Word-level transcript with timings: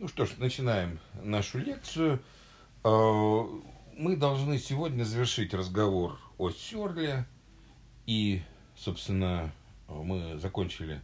Ну 0.00 0.08
что 0.08 0.24
ж, 0.24 0.38
начинаем 0.38 0.98
нашу 1.22 1.58
лекцию. 1.58 2.22
А, 2.84 3.44
мы 3.98 4.16
должны 4.16 4.58
сегодня 4.58 5.04
завершить 5.04 5.52
разговор 5.52 6.18
о 6.38 6.48
Серле. 6.48 7.26
И, 8.06 8.40
собственно, 8.74 9.52
мы 9.88 10.38
закончили 10.38 11.02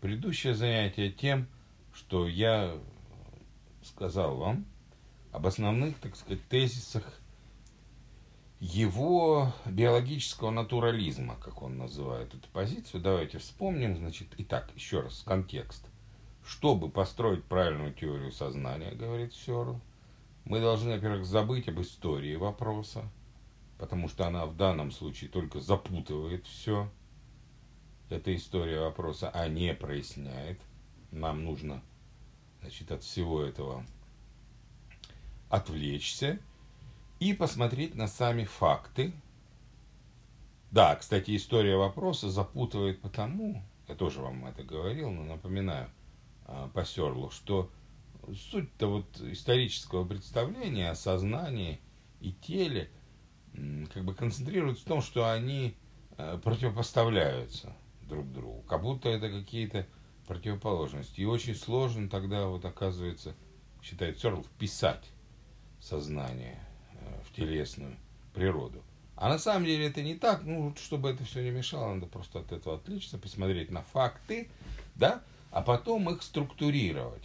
предыдущее 0.00 0.54
занятие 0.54 1.10
тем, 1.10 1.48
что 1.92 2.28
я 2.28 2.78
сказал 3.82 4.36
вам 4.36 4.64
об 5.32 5.44
основных, 5.48 5.98
так 5.98 6.14
сказать, 6.14 6.46
тезисах 6.48 7.02
его 8.60 9.52
биологического 9.64 10.52
натурализма, 10.52 11.34
как 11.34 11.62
он 11.62 11.78
называет 11.78 12.32
эту 12.32 12.48
позицию. 12.50 13.00
Давайте 13.00 13.38
вспомним, 13.38 13.96
значит, 13.96 14.28
итак, 14.38 14.70
еще 14.76 15.00
раз, 15.00 15.24
контекст– 15.26 15.84
чтобы 16.46 16.88
построить 16.88 17.44
правильную 17.44 17.92
теорию 17.92 18.30
сознания, 18.30 18.92
говорит 18.92 19.34
Сёрл, 19.34 19.80
мы 20.44 20.60
должны, 20.60 20.92
во-первых, 20.92 21.26
забыть 21.26 21.68
об 21.68 21.80
истории 21.80 22.36
вопроса, 22.36 23.02
потому 23.78 24.08
что 24.08 24.28
она 24.28 24.46
в 24.46 24.56
данном 24.56 24.92
случае 24.92 25.28
только 25.28 25.58
запутывает 25.58 26.46
все. 26.46 26.88
Эта 28.10 28.34
история 28.34 28.80
вопроса, 28.80 29.28
а 29.34 29.48
не 29.48 29.74
проясняет. 29.74 30.60
Нам 31.10 31.44
нужно, 31.44 31.82
значит, 32.60 32.92
от 32.92 33.02
всего 33.02 33.42
этого 33.42 33.84
отвлечься 35.50 36.38
и 37.18 37.32
посмотреть 37.32 37.96
на 37.96 38.06
сами 38.06 38.44
факты. 38.44 39.12
Да, 40.70 40.94
кстати, 40.94 41.34
история 41.34 41.76
вопроса 41.76 42.30
запутывает 42.30 43.00
потому, 43.00 43.64
я 43.88 43.96
тоже 43.96 44.20
вам 44.20 44.46
это 44.46 44.62
говорил, 44.62 45.10
но 45.10 45.24
напоминаю, 45.24 45.90
по 46.74 46.84
Серлу, 46.84 47.30
что 47.30 47.70
суть-то 48.34 48.88
вот 48.88 49.20
исторического 49.20 50.04
представления 50.04 50.90
о 50.90 50.94
сознании 50.94 51.80
и 52.20 52.32
теле 52.32 52.90
как 53.92 54.04
бы 54.04 54.14
концентрируется 54.14 54.84
в 54.84 54.88
том, 54.88 55.02
что 55.02 55.30
они 55.30 55.76
э, 56.18 56.38
противопоставляются 56.42 57.74
друг 58.02 58.30
другу, 58.32 58.62
как 58.62 58.82
будто 58.82 59.08
это 59.08 59.30
какие-то 59.30 59.86
противоположности. 60.26 61.20
И 61.20 61.24
очень 61.24 61.54
сложно 61.54 62.08
тогда 62.08 62.46
вот 62.46 62.64
оказывается, 62.64 63.34
считает 63.82 64.18
Сёрл, 64.18 64.42
вписать 64.42 65.10
сознание 65.80 66.60
э, 66.92 67.22
в 67.24 67.34
телесную 67.34 67.96
природу. 68.34 68.82
А 69.14 69.30
на 69.30 69.38
самом 69.38 69.64
деле 69.64 69.86
это 69.86 70.02
не 70.02 70.14
так, 70.14 70.44
ну, 70.44 70.74
чтобы 70.76 71.08
это 71.08 71.24
все 71.24 71.42
не 71.42 71.50
мешало, 71.50 71.94
надо 71.94 72.06
просто 72.06 72.40
от 72.40 72.52
этого 72.52 72.76
отлично 72.76 73.18
посмотреть 73.18 73.70
на 73.70 73.82
факты, 73.82 74.50
да, 74.94 75.22
а 75.56 75.62
потом 75.62 76.10
их 76.10 76.22
структурировать. 76.22 77.24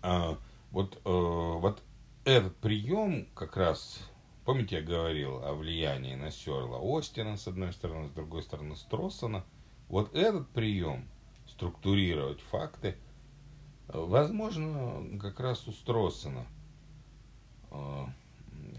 А, 0.00 0.38
вот, 0.70 0.96
э, 0.96 1.00
вот 1.04 1.82
этот 2.24 2.56
прием 2.56 3.26
как 3.34 3.58
раз, 3.58 4.00
помните, 4.46 4.76
я 4.76 4.82
говорил 4.82 5.44
о 5.44 5.52
влиянии 5.52 6.14
на 6.14 6.30
Серла 6.30 6.80
Остина, 6.80 7.36
с 7.36 7.46
одной 7.46 7.74
стороны, 7.74 8.08
с 8.08 8.12
другой 8.12 8.42
стороны, 8.42 8.74
Строссона. 8.74 9.44
Вот 9.90 10.14
этот 10.14 10.48
прием, 10.48 11.10
структурировать 11.46 12.40
факты, 12.40 12.96
возможно, 13.88 15.20
как 15.20 15.40
раз 15.40 15.68
у 15.68 15.72
Строссона 15.72 16.46
э, 17.70 18.06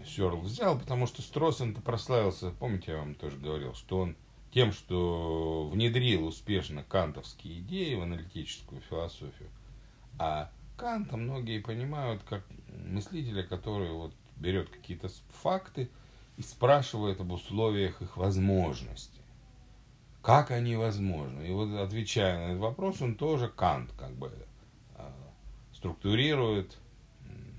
Сёрл 0.04 0.40
взял, 0.40 0.76
потому 0.76 1.06
что 1.06 1.22
Строссен-то 1.22 1.80
прославился, 1.80 2.50
помните, 2.50 2.90
я 2.90 2.98
вам 2.98 3.14
тоже 3.14 3.36
говорил, 3.36 3.74
что 3.74 4.00
он 4.00 4.16
тем, 4.52 4.72
что 4.72 5.68
внедрил 5.68 6.26
успешно 6.26 6.82
кантовские 6.82 7.60
идеи 7.60 7.94
в 7.94 8.02
аналитическую 8.02 8.80
философию. 8.82 9.50
А 10.18 10.50
Канта 10.76 11.16
многие 11.16 11.60
понимают 11.60 12.22
как 12.22 12.44
мыслителя, 12.86 13.42
который 13.42 13.90
вот 13.90 14.14
берет 14.36 14.68
какие-то 14.70 15.08
факты 15.42 15.90
и 16.36 16.42
спрашивает 16.42 17.20
об 17.20 17.32
условиях 17.32 18.00
их 18.00 18.16
возможности. 18.16 19.20
Как 20.22 20.50
они 20.50 20.76
возможны? 20.76 21.48
И 21.48 21.52
вот 21.52 21.74
отвечая 21.78 22.38
на 22.38 22.50
этот 22.50 22.60
вопрос, 22.60 23.02
он 23.02 23.16
тоже 23.16 23.48
Кант 23.48 23.92
как 23.98 24.12
бы 24.12 24.32
э, 24.96 25.10
структурирует 25.74 26.78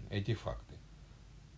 эти 0.09 0.33
факты. 0.33 0.75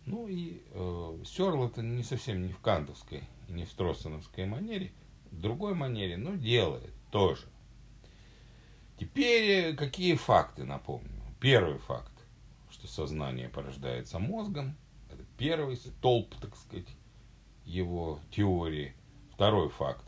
Ну 0.04 0.26
и 0.26 0.62
э, 0.72 1.18
Сёрл 1.24 1.66
это 1.66 1.82
не 1.82 2.02
совсем 2.02 2.42
не 2.42 2.52
в 2.52 2.58
кантовской 2.58 3.22
не 3.48 3.64
в 3.64 3.70
строссоновской 3.70 4.46
манере– 4.46 4.92
в 5.32 5.40
другой 5.40 5.74
манере, 5.74 6.16
но 6.16 6.36
делает 6.36 6.92
тоже. 7.10 7.46
Теперь 8.98 9.50
э, 9.50 9.74
какие 9.74 10.14
факты 10.14 10.64
напомню? 10.64 11.10
Первый 11.40 11.78
факт, 11.78 12.12
что 12.70 12.86
сознание 12.86 13.48
порождается 13.48 14.18
мозгом. 14.18 14.76
Это 15.10 15.24
первый 15.36 15.76
столб, 15.76 16.34
так 16.40 16.54
сказать, 16.56 16.86
его 17.64 18.20
теории. 18.30 18.94
Второй 19.34 19.70
факт, 19.70 20.04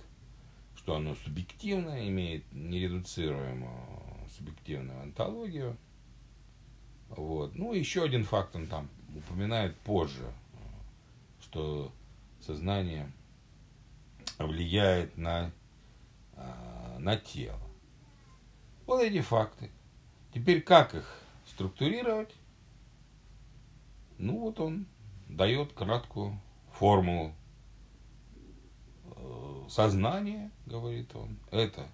что 0.77 0.95
оно 0.95 1.17
субъективно, 1.17 2.07
имеет 2.09 2.45
нередуцируемую 2.53 4.29
субъективную 4.37 5.01
антологию. 5.01 5.77
Вот. 7.09 7.55
Ну, 7.55 7.73
еще 7.73 8.05
один 8.05 8.25
факт 8.25 8.55
он 8.55 8.67
там 8.67 8.89
упоминает 9.17 9.77
позже, 9.79 10.33
что 11.41 11.93
сознание 12.41 13.11
влияет 14.39 15.17
на, 15.17 15.53
а, 16.35 16.97
на 16.99 17.17
тело. 17.17 17.61
Вот 18.87 19.03
эти 19.03 19.21
факты. 19.21 19.71
Теперь 20.33 20.61
как 20.61 20.95
их 20.95 21.23
структурировать? 21.47 22.35
Ну 24.19 24.41
вот 24.41 24.61
он 24.61 24.87
дает 25.29 25.73
краткую 25.73 26.41
формулу. 26.73 27.35
Э, 29.05 29.67
сознание, 29.69 30.51
говорит 30.67 31.15
он, 31.15 31.39
это 31.51 31.89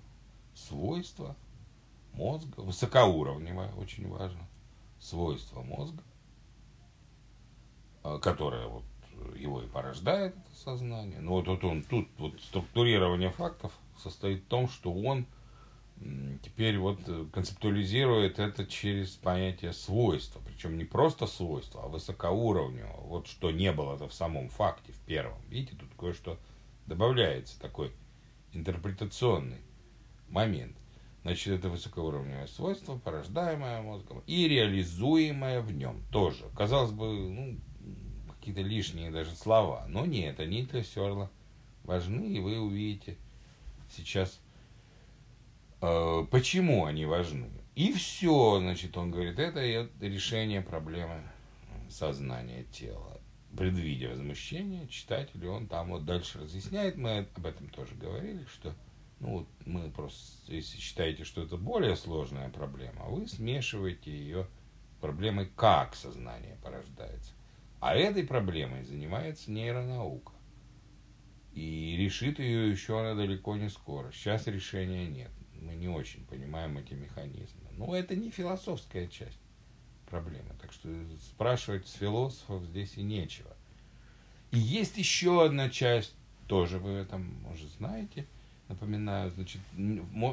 свойство 0.54 1.36
мозга, 2.12 2.60
высокоуровневое, 2.60 3.72
очень 3.74 4.08
важно, 4.08 4.48
свойство 4.98 5.62
мозга, 5.62 6.02
э, 8.04 8.18
которое 8.20 8.66
вот 8.66 8.84
его 9.36 9.62
и 9.62 9.66
порождает 9.66 10.34
это 10.34 10.56
сознание. 10.56 11.20
Но 11.20 11.32
вот, 11.32 11.48
вот 11.48 11.64
он 11.64 11.82
тут 11.82 12.08
вот 12.18 12.40
структурирование 12.40 13.30
фактов 13.30 13.72
состоит 13.98 14.42
в 14.42 14.46
том, 14.46 14.68
что 14.68 14.92
он 14.92 15.26
теперь 16.42 16.78
вот 16.78 17.00
э, 17.06 17.26
концептуализирует 17.32 18.38
это 18.38 18.64
через 18.66 19.10
понятие 19.10 19.72
свойства. 19.72 20.40
Причем 20.46 20.78
не 20.78 20.84
просто 20.84 21.26
свойства, 21.26 21.84
а 21.84 21.88
высокоуровневого. 21.88 23.06
Вот 23.06 23.26
что 23.26 23.50
не 23.50 23.72
было-то 23.72 24.08
в 24.08 24.14
самом 24.14 24.48
факте, 24.48 24.92
в 24.92 25.00
первом. 25.00 25.38
Видите, 25.48 25.76
тут 25.76 25.90
кое-что 25.98 26.38
добавляется, 26.86 27.60
такой 27.60 27.92
интерпретационный 28.52 29.60
момент. 30.28 30.76
Значит, 31.22 31.58
это 31.58 31.68
высокоуровневое 31.68 32.46
свойство, 32.46 32.96
порождаемое 32.96 33.82
мозгом 33.82 34.22
и 34.26 34.48
реализуемое 34.48 35.60
в 35.60 35.70
нем 35.72 36.02
тоже. 36.10 36.44
Казалось 36.56 36.92
бы, 36.92 37.04
ну, 37.04 37.58
какие-то 38.40 38.62
лишние 38.62 39.10
даже 39.10 39.36
слова. 39.36 39.84
Но 39.88 40.06
нет, 40.06 40.40
они 40.40 40.62
для 40.62 40.82
Серла 40.82 41.30
важны, 41.84 42.26
и 42.26 42.40
вы 42.40 42.58
увидите 42.58 43.16
сейчас, 43.90 44.40
э, 45.82 46.26
почему 46.30 46.86
они 46.86 47.04
важны. 47.04 47.50
И 47.76 47.92
все, 47.92 48.58
значит, 48.58 48.96
он 48.96 49.10
говорит, 49.10 49.38
это 49.38 49.60
решение 50.00 50.62
проблемы 50.62 51.22
сознания 51.88 52.64
тела. 52.72 53.20
Предвидя 53.56 54.10
возмущение, 54.10 54.88
читатель, 54.88 55.46
он 55.46 55.66
там 55.66 55.90
вот 55.90 56.04
дальше 56.04 56.40
разъясняет, 56.40 56.96
мы 56.96 57.28
об 57.36 57.46
этом 57.46 57.68
тоже 57.68 57.94
говорили, 57.94 58.44
что 58.46 58.74
ну, 59.18 59.40
вот 59.40 59.48
мы 59.66 59.90
просто, 59.90 60.54
если 60.54 60.78
считаете, 60.78 61.24
что 61.24 61.42
это 61.42 61.56
более 61.56 61.96
сложная 61.96 62.48
проблема, 62.48 63.04
вы 63.06 63.26
смешиваете 63.26 64.10
ее 64.10 64.46
с 64.96 65.00
проблемой, 65.00 65.50
как 65.56 65.94
сознание 65.94 66.56
порождается. 66.62 67.32
А 67.80 67.94
этой 67.94 68.24
проблемой 68.24 68.84
занимается 68.84 69.50
нейронаука. 69.50 70.32
И 71.54 71.96
решит 71.96 72.38
ее 72.38 72.70
еще 72.70 73.00
она 73.00 73.14
далеко 73.14 73.56
не 73.56 73.68
скоро. 73.70 74.12
Сейчас 74.12 74.46
решения 74.46 75.08
нет. 75.08 75.30
Мы 75.60 75.74
не 75.74 75.88
очень 75.88 76.24
понимаем 76.26 76.78
эти 76.78 76.94
механизмы. 76.94 77.68
Но 77.72 77.96
это 77.96 78.14
не 78.14 78.30
философская 78.30 79.08
часть 79.08 79.40
проблемы. 80.06 80.50
Так 80.60 80.72
что 80.72 80.88
спрашивать 81.30 81.88
с 81.88 81.94
философов 81.94 82.64
здесь 82.66 82.96
и 82.96 83.02
нечего. 83.02 83.56
И 84.50 84.58
есть 84.58 84.98
еще 84.98 85.44
одна 85.44 85.70
часть, 85.70 86.14
тоже 86.46 86.78
вы 86.78 86.90
этом, 86.90 87.34
может, 87.42 87.70
знаете, 87.78 88.26
напоминаю, 88.68 89.30
значит, 89.30 89.60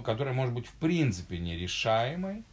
которая 0.04 0.34
может 0.34 0.54
быть 0.54 0.68
в 0.68 0.74
принципе 0.74 1.40
нерешаемой. 1.40 2.44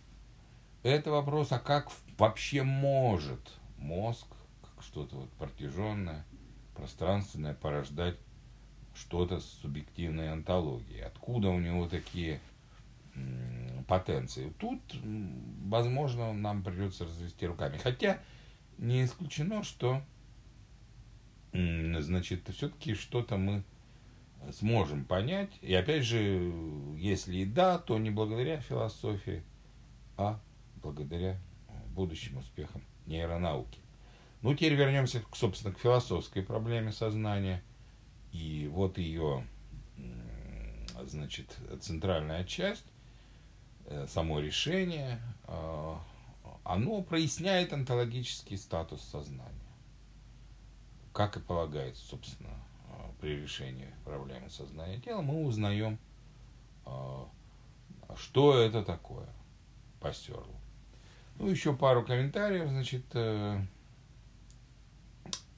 Это 0.82 1.10
вопрос, 1.10 1.50
а 1.52 1.58
как 1.58 1.90
вообще 2.18 2.62
может 2.62 3.40
мозг 3.78 4.26
что-то 4.84 5.16
вот 5.16 5.30
протяженное, 5.32 6.24
пространственное, 6.74 7.54
порождать 7.54 8.18
что-то 8.94 9.40
с 9.40 9.44
субъективной 9.44 10.32
антологией. 10.32 11.02
Откуда 11.02 11.48
у 11.48 11.58
него 11.58 11.88
такие 11.88 12.40
потенции. 13.86 14.52
Тут, 14.58 14.80
возможно, 15.64 16.32
нам 16.32 16.62
придется 16.62 17.04
развести 17.04 17.46
руками. 17.46 17.78
Хотя 17.78 18.20
не 18.78 19.04
исключено, 19.04 19.62
что 19.62 20.02
значит, 21.52 22.48
все-таки 22.48 22.94
что-то 22.94 23.36
мы 23.36 23.62
сможем 24.52 25.04
понять. 25.04 25.50
И 25.60 25.72
опять 25.74 26.04
же, 26.04 26.52
если 26.96 27.38
и 27.38 27.44
да, 27.44 27.78
то 27.78 27.98
не 27.98 28.10
благодаря 28.10 28.60
философии, 28.60 29.42
а 30.16 30.40
благодаря 30.82 31.38
будущим 31.94 32.38
успехам 32.38 32.82
нейронауки. 33.06 33.78
Ну, 34.44 34.52
теперь 34.52 34.74
вернемся, 34.74 35.24
собственно, 35.32 35.72
к 35.72 35.78
философской 35.78 36.42
проблеме 36.42 36.92
сознания. 36.92 37.64
И 38.30 38.68
вот 38.70 38.98
ее, 38.98 39.46
значит, 41.02 41.56
центральная 41.80 42.44
часть, 42.44 42.84
э, 43.86 44.06
само 44.06 44.40
решение, 44.40 45.18
э, 45.46 45.96
оно 46.62 47.00
проясняет 47.00 47.72
онтологический 47.72 48.58
статус 48.58 49.00
сознания. 49.00 49.48
Как 51.14 51.38
и 51.38 51.40
полагается, 51.40 52.04
собственно, 52.04 52.50
э, 52.50 53.12
при 53.22 53.40
решении 53.40 53.94
проблемы 54.04 54.50
сознания 54.50 55.00
тела, 55.00 55.22
мы 55.22 55.46
узнаем, 55.46 55.98
что 58.14 58.58
это 58.58 58.84
такое 58.84 59.26
по 60.00 60.12
Серлу. 60.12 60.60
Ну, 61.38 61.48
еще 61.48 61.74
пару 61.74 62.04
комментариев, 62.04 62.68
значит, 62.68 63.06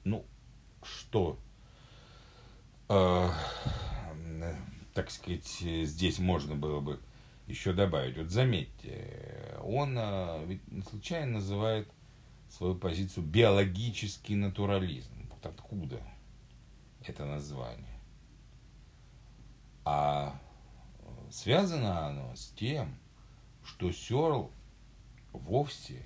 ну, 0.07 0.25
что, 0.83 1.37
э, 2.89 3.29
так 4.93 5.11
сказать, 5.11 5.45
здесь 5.45 6.19
можно 6.19 6.55
было 6.55 6.79
бы 6.79 6.99
еще 7.47 7.73
добавить. 7.73 8.17
Вот 8.17 8.29
заметьте, 8.29 9.57
он 9.63 9.97
э, 9.97 10.45
ведь 10.45 10.61
случайно 10.89 11.33
называет 11.33 11.89
свою 12.49 12.75
позицию 12.75 13.25
биологический 13.25 14.35
натурализм. 14.35 15.29
Вот 15.29 15.45
откуда 15.45 16.01
это 17.05 17.25
название? 17.25 17.99
А 19.85 20.39
связано 21.29 22.07
оно 22.07 22.35
с 22.35 22.47
тем, 22.49 22.97
что 23.63 23.91
Сёрл 23.91 24.51
вовсе 25.31 26.05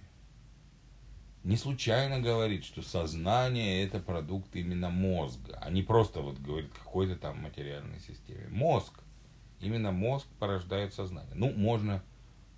не 1.43 1.57
случайно 1.57 2.19
говорит, 2.19 2.63
что 2.63 2.83
сознание 2.83 3.83
это 3.83 3.99
продукт 3.99 4.55
именно 4.55 4.89
мозга, 4.89 5.57
а 5.61 5.71
не 5.71 5.81
просто 5.81 6.21
вот 6.21 6.37
говорит 6.37 6.71
какой-то 6.71 7.15
там 7.15 7.41
материальной 7.41 7.99
системе. 7.99 8.47
Мозг, 8.49 8.93
именно 9.59 9.91
мозг 9.91 10.27
порождает 10.39 10.93
сознание. 10.93 11.33
Ну, 11.33 11.51
можно 11.51 12.03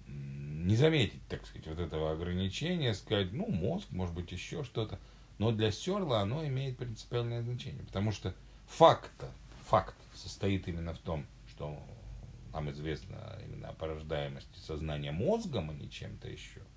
не 0.07 0.75
заметить, 0.75 1.25
так 1.29 1.45
сказать, 1.45 1.67
вот 1.67 1.79
этого 1.79 2.11
ограничения, 2.11 2.93
сказать, 2.93 3.31
ну, 3.31 3.47
мозг, 3.47 3.87
может 3.91 4.13
быть, 4.13 4.31
еще 4.31 4.63
что-то. 4.63 4.99
Но 5.37 5.51
для 5.51 5.71
Сёрла 5.71 6.19
оно 6.19 6.45
имеет 6.45 6.77
принципиальное 6.77 7.41
значение, 7.41 7.83
потому 7.83 8.11
что 8.11 8.35
факт, 8.67 9.11
факт 9.65 9.95
состоит 10.13 10.67
именно 10.67 10.93
в 10.93 10.99
том, 10.99 11.25
что 11.49 11.81
нам 12.51 12.69
известно 12.71 13.39
именно 13.45 13.69
о 13.69 13.73
порождаемости 13.73 14.59
сознания 14.59 15.11
мозгом, 15.11 15.69
а 15.69 15.73
не 15.73 15.89
чем-то 15.89 16.29
еще– 16.29 16.61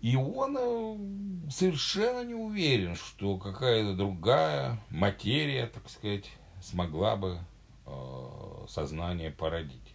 и 0.00 0.14
он 0.14 0.56
э, 0.58 1.50
совершенно 1.50 2.24
не 2.24 2.34
уверен, 2.34 2.94
что 2.94 3.36
какая-то 3.36 3.96
другая 3.96 4.80
материя, 4.90 5.66
так 5.66 5.88
сказать, 5.88 6.30
смогла 6.62 7.16
бы 7.16 7.40
э, 7.86 8.66
сознание 8.68 9.32
породить. 9.32 9.94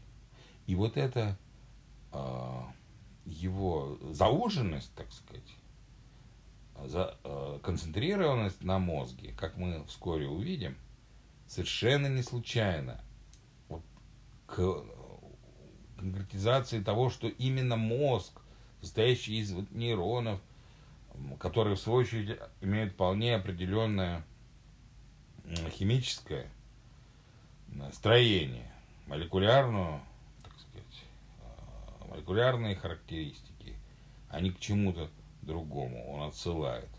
И 0.68 0.76
вот 0.76 0.98
эта 0.98 1.38
э, 2.12 2.62
его 3.26 3.98
зауженность, 4.12 4.94
так 4.96 5.12
сказать, 5.14 5.56
за, 6.86 7.18
э, 7.24 7.60
концентрированность 7.64 8.62
на 8.62 8.80
мозге, 8.80 9.34
как 9.38 9.56
мы 9.58 9.86
вскоре 9.86 10.28
увидим, 10.28 10.76
совершенно 11.48 12.08
не 12.08 12.24
случайно 12.24 13.02
вот, 13.70 13.84
к 14.48 14.84
конкретизации 15.98 16.82
того, 16.82 17.10
что 17.10 17.28
именно 17.28 17.78
мозг 17.78 18.42
состоящий 18.84 19.40
из 19.40 19.52
нейронов, 19.72 20.42
которые 21.40 21.76
в 21.76 21.80
свою 21.80 22.00
очередь 22.00 22.38
имеют 22.62 22.94
вполне 22.94 23.36
определенное 23.36 24.24
химическое 25.72 26.50
строение, 27.94 28.70
молекулярную, 29.08 30.02
так 30.44 30.54
сказать, 30.60 31.04
а, 31.42 32.06
молекулярные 32.10 32.76
характеристики, 32.76 33.76
не 34.40 34.52
к 34.52 34.60
чему-то 34.60 35.10
другому 35.42 36.12
он 36.12 36.28
отсылает. 36.28 36.90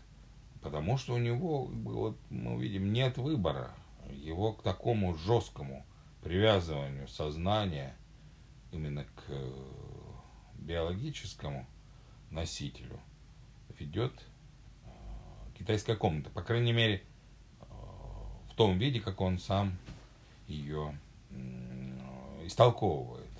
Потому 0.61 0.97
что 0.97 1.13
у 1.13 1.17
него, 1.17 1.65
вот 1.65 2.17
мы 2.29 2.55
увидим, 2.55 2.91
нет 2.91 3.17
выбора. 3.17 3.71
Его 4.09 4.53
к 4.53 4.63
такому 4.63 5.15
жесткому 5.15 5.85
привязыванию 6.23 7.07
сознания 7.07 7.95
именно 8.71 9.03
к 9.03 9.23
э, 9.27 9.51
биологическому 10.55 11.67
носителю 12.31 12.99
ведет 13.79 14.13
э, 14.85 14.89
китайская 15.57 15.95
комната. 15.95 16.29
По 16.29 16.41
крайней 16.41 16.73
мере, 16.73 17.03
э, 17.61 17.65
в 18.51 18.55
том 18.55 18.77
виде, 18.77 18.99
как 18.99 19.21
он 19.21 19.39
сам 19.39 19.77
ее 20.47 20.97
истолковывает, 22.43 23.31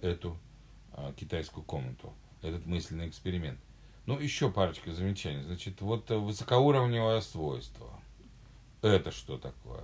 эту 0.00 0.36
э, 0.92 1.12
китайскую 1.16 1.64
комнату, 1.64 2.12
этот 2.42 2.66
мысленный 2.66 3.08
эксперимент. 3.08 3.58
Ну, 4.06 4.18
еще 4.18 4.50
парочка 4.50 4.92
замечаний. 4.92 5.42
Значит, 5.44 5.80
вот 5.80 6.10
высокоуровневое 6.10 7.20
свойство. 7.20 7.88
Это 8.82 9.10
что 9.10 9.38
такое? 9.38 9.82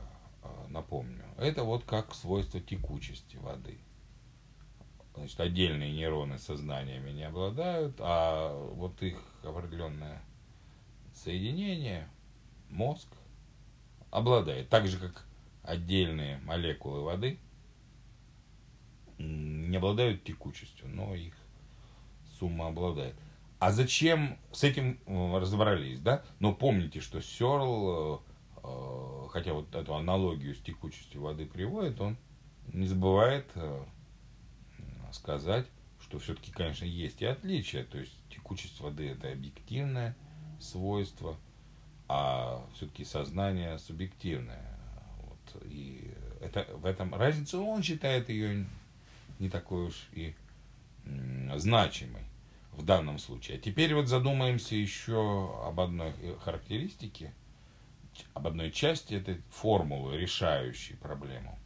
Напомню. 0.69 1.25
Это 1.39 1.65
вот 1.65 1.85
как 1.85 2.15
свойство 2.15 2.61
текучести 2.61 3.37
воды– 3.37 3.79
значит, 5.21 5.39
отдельные 5.41 5.93
нейроны 5.93 6.39
сознаниями 6.39 7.11
не 7.11 7.25
обладают, 7.25 7.97
а 7.99 8.53
вот 8.75 9.03
их 9.03 9.23
определенное 9.45 10.23
соединение, 11.13 12.09
мозг, 12.71 13.09
обладает. 14.11 14.69
Так 14.71 14.89
же, 14.89 14.99
как 14.99 15.27
отдельные 15.63 16.39
молекулы 16.39 17.03
воды 17.03 17.39
не 19.19 19.77
обладают 19.77 20.25
текучестью, 20.25 20.89
но 20.89 21.15
их 21.15 21.35
сумма 22.39 22.69
обладает. 22.69 23.15
А 23.59 23.73
зачем 23.73 24.39
с 24.53 24.65
этим 24.65 24.99
э, 25.05 25.39
разобрались, 25.39 26.01
да? 26.01 26.25
Но 26.39 26.55
помните, 26.55 27.01
что 27.01 27.21
Сёрл, 27.21 28.23
э, 28.57 28.63
э, 28.65 29.29
хотя 29.31 29.53
вот 29.53 29.75
эту 29.75 29.95
аналогию 29.95 30.55
с 30.55 30.61
текучестью 30.61 31.21
воды 31.21 31.45
приводит, 31.45 32.01
он 32.01 32.17
не 32.73 32.87
забывает 32.87 33.47
сказать, 35.13 35.67
что 36.01 36.19
все-таки, 36.19 36.51
конечно, 36.51 36.85
есть 36.85 37.23
и 37.23 37.27
отличия. 37.27 37.85
То 37.85 37.99
есть 37.99 38.13
текучесть 38.31 38.81
воды 38.81 39.09
это 39.09 39.31
объективное 39.31 40.17
свойство, 40.59 41.37
а 42.09 42.67
все-таки 42.75 43.05
сознание 43.05 43.79
субъективное. 43.79 44.77
Вот. 45.23 45.63
И 45.67 46.13
это, 46.41 46.67
в 46.75 46.87
этом 46.87 47.15
разница, 47.15 47.59
он 47.59 47.83
считает 47.83 48.29
ее 48.29 48.67
не 49.39 49.49
такой 49.49 49.87
уж 49.87 50.09
и 50.13 50.35
значимой 51.57 52.25
в 52.73 52.85
данном 52.85 53.19
случае. 53.19 53.59
А 53.59 53.61
теперь 53.61 53.95
вот 53.95 54.09
задумаемся 54.09 54.75
еще 54.75 55.65
об 55.65 55.81
одной 55.81 56.13
характеристике, 56.45 57.33
об 58.35 58.47
одной 58.47 58.71
части 58.71 59.15
этой 59.15 59.41
формулы, 59.51 60.19
решающей 60.19 60.97
проблему 60.97 61.60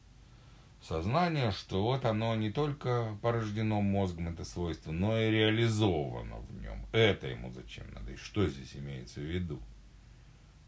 сознание, 0.86 1.50
что 1.50 1.82
вот 1.82 2.04
оно 2.04 2.34
не 2.36 2.50
только 2.50 3.16
порождено 3.22 3.80
мозгом, 3.80 4.28
это 4.28 4.44
свойство, 4.44 4.92
но 4.92 5.18
и 5.18 5.30
реализовано 5.30 6.36
в 6.36 6.60
нем. 6.60 6.86
Это 6.92 7.26
ему 7.26 7.50
зачем 7.50 7.84
надо? 7.94 8.12
И 8.12 8.16
что 8.16 8.46
здесь 8.46 8.76
имеется 8.76 9.20
в 9.20 9.24
виду? 9.24 9.60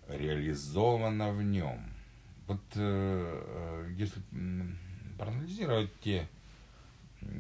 Реализовано 0.09 1.33
в 1.33 1.43
нем. 1.43 1.81
Вот 2.47 2.63
э, 2.77 3.95
если 3.97 4.23
проанализировать 5.19 5.91
те 6.01 6.29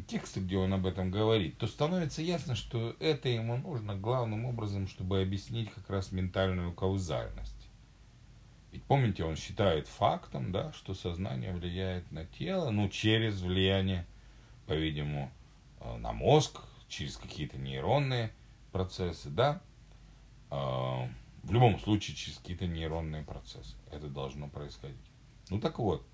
тексты, 0.09 0.40
где 0.40 0.56
он 0.56 0.73
об 0.73 0.87
этом 0.87 1.11
говорит, 1.11 1.59
то 1.59 1.66
становится 1.66 2.23
ясно, 2.23 2.56
что 2.56 2.97
это 2.99 3.28
ему 3.28 3.56
нужно 3.56 3.95
главным 3.95 4.45
образом, 4.45 4.88
чтобы 4.88 5.21
объяснить 5.21 5.73
как 5.73 5.88
раз 5.90 6.12
ментальную 6.12 6.73
каузальность. 6.73 7.56
Ведь 8.76 8.85
помните, 8.85 9.25
он 9.25 9.37
считает 9.37 9.88
фактом, 9.88 10.52
да, 10.52 10.71
что 10.75 10.92
сознание 10.92 11.50
влияет 11.50 12.12
на 12.12 12.26
тело, 12.26 12.68
ну, 12.68 12.90
через 12.90 13.40
влияние, 13.40 14.06
по-видимому, 14.66 15.33
э, 15.80 15.97
на 15.97 16.12
мозг, 16.12 16.61
через 16.87 17.16
какие-то 17.16 17.56
нейронные 17.56 18.35
процессы, 18.73 19.30
да. 19.30 19.62
Э, 20.50 21.09
в 21.42 21.52
любом 21.52 21.80
случае, 21.80 22.18
через 22.18 22.37
какие-то 22.37 22.66
нейронные 22.66 23.23
процессы. 23.23 23.75
Это 23.90 24.09
должно 24.09 24.47
происходить. 24.47 25.11
Ну 25.49 25.59
так 25.59 25.78
вот, 25.78 26.06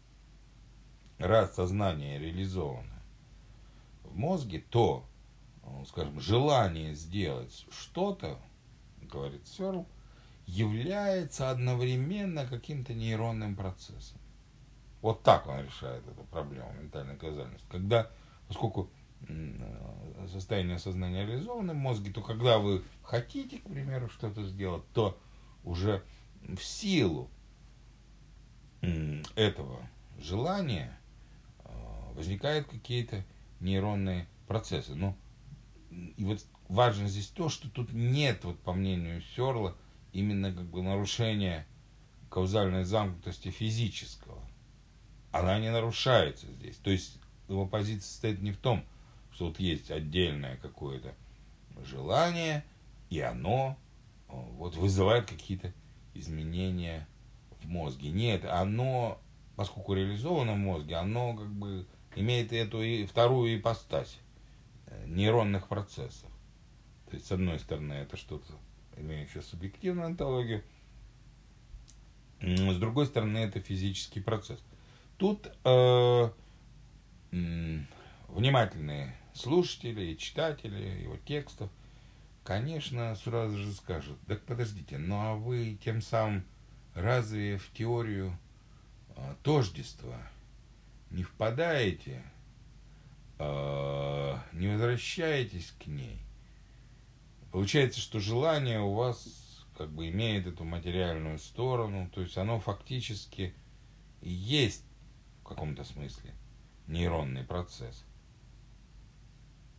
раз 1.19 1.57
сознание 1.57 2.21
реализовано 2.21 3.02
в 4.04 4.16
мозге, 4.16 4.62
то, 4.71 5.04
ну, 5.64 5.85
скажем, 5.87 6.21
желание 6.21 6.95
сделать 6.95 7.66
что-то, 7.73 8.38
говорит 9.00 9.49
Сёрл, 9.49 9.85
является 10.47 11.51
одновременно 11.51 12.47
каким-то 12.47 12.95
нейронным 12.95 13.57
процессом. 13.57 14.19
Вот 15.01 15.23
так 15.23 15.47
он 15.47 15.65
решает 15.65 16.07
эту 16.07 16.23
проблему 16.25 16.73
ментальной 16.73 17.17
казальности. 17.17 17.67
Когда, 17.71 18.11
поскольку 18.49 18.91
состояние 20.31 20.79
сознания 20.79 21.27
реализовано 21.27 21.73
в 21.75 21.77
мозге, 21.77 22.13
то 22.13 22.23
когда 22.23 22.59
вы 22.59 22.85
хотите, 23.03 23.59
к 23.59 23.65
примеру, 23.65 24.09
что-то 24.09 24.45
сделать, 24.45 24.85
то 24.93 25.19
уже 25.65 26.03
в 26.43 26.63
силу 26.63 27.31
этого 29.37 29.89
желания 30.19 30.99
а, 31.61 32.13
возникают 32.15 32.67
какие-то 32.67 33.25
нейронные 33.61 34.27
процессы. 34.49 34.95
Ну, 34.95 35.17
и 35.91 36.25
вот 36.25 36.45
важно 36.69 37.07
здесь 37.07 37.29
то, 37.29 37.49
что 37.49 37.71
тут 37.71 37.93
нет, 37.93 38.45
вот 38.45 38.59
по 38.61 38.73
мнению 38.73 39.23
Серла, 39.37 39.77
именно 40.12 40.52
как 40.52 40.64
бы 40.64 40.83
нарушения 40.83 41.66
каузальной 42.31 42.85
замкнутости 42.85 43.50
физического. 43.50 44.38
Она 45.31 45.59
не 45.59 45.71
нарушается 45.71 46.47
здесь. 46.47 46.76
То 46.76 46.90
есть 46.90 47.19
его 47.49 47.66
позиция 47.66 48.09
состоит 48.09 48.40
не 48.40 48.52
в 48.52 48.57
том, 48.57 48.85
что 49.33 49.47
вот 49.47 49.59
есть 49.61 49.90
отдельное 49.90 50.57
какое-то 50.57 51.14
желание, 51.85 52.64
и 53.11 53.21
оно 53.21 53.76
а, 54.28 54.35
вот 54.35 54.76
вызывает 54.76 55.26
какие-то 55.26 55.73
изменения 56.14 57.07
в 57.62 57.69
мозге. 57.69 58.11
Нет, 58.11 58.45
оно, 58.45 59.21
поскольку 59.57 59.95
реализовано 59.95 60.54
в 60.54 60.59
мозге, 60.59 60.97
оно 60.97 61.35
как 61.35 61.50
бы 61.50 61.87
имеет 62.14 62.52
эту 62.52 62.83
и 62.83 63.07
вторую 63.07 63.57
ипостась 63.57 64.19
э, 64.87 65.04
нейронных 65.07 65.69
процессов. 65.69 66.28
То 67.09 67.16
есть, 67.16 67.26
с 67.26 67.33
одной 67.33 67.59
стороны, 67.59 67.95
это 67.95 68.16
что-то, 68.16 68.52
имеющее 68.97 69.43
субъективную 69.43 70.07
антологию, 70.07 70.63
с 72.41 72.77
другой 72.77 73.07
стороны, 73.07 73.39
это 73.39 73.61
физический 73.61 74.21
процесс. 74.21 74.61
Тут 75.17 75.49
э, 75.65 76.31
внимательные 78.29 79.15
слушатели 79.35 80.07
и 80.07 80.19
читатели 80.19 81.03
его 81.03 81.17
текстов, 81.19 81.71
конечно, 82.43 83.15
сразу 83.17 83.57
же 83.57 83.73
скажут, 83.73 84.19
так 84.27 84.43
подождите, 84.43 84.99
ну 84.99 85.17
а 85.21 85.35
вы 85.35 85.79
тем 85.85 86.03
самым 86.03 86.45
разве 86.95 87.59
в 87.59 87.71
теорию 87.73 88.37
э, 89.15 89.35
тождества 89.45 90.21
не 91.11 91.23
впадаете, 91.23 92.23
э, 93.39 94.37
не 94.53 94.67
возвращаетесь 94.67 95.73
к 95.83 95.87
ней? 95.87 96.19
Получается, 97.53 98.01
что 98.01 98.19
желание 98.19 98.81
у 98.81 98.95
вас 98.95 99.67
как 99.77 99.91
бы 99.91 100.09
имеет 100.09 100.47
эту 100.47 100.65
материальную 100.65 101.39
сторону, 101.39 102.09
то 102.13 102.23
есть 102.23 102.39
оно 102.39 102.59
фактически 102.59 103.55
есть 104.23 104.85
в 105.41 105.45
каком-то 105.45 105.85
смысле 105.85 106.33
нейронный 106.87 107.45
процесс. 107.45 108.05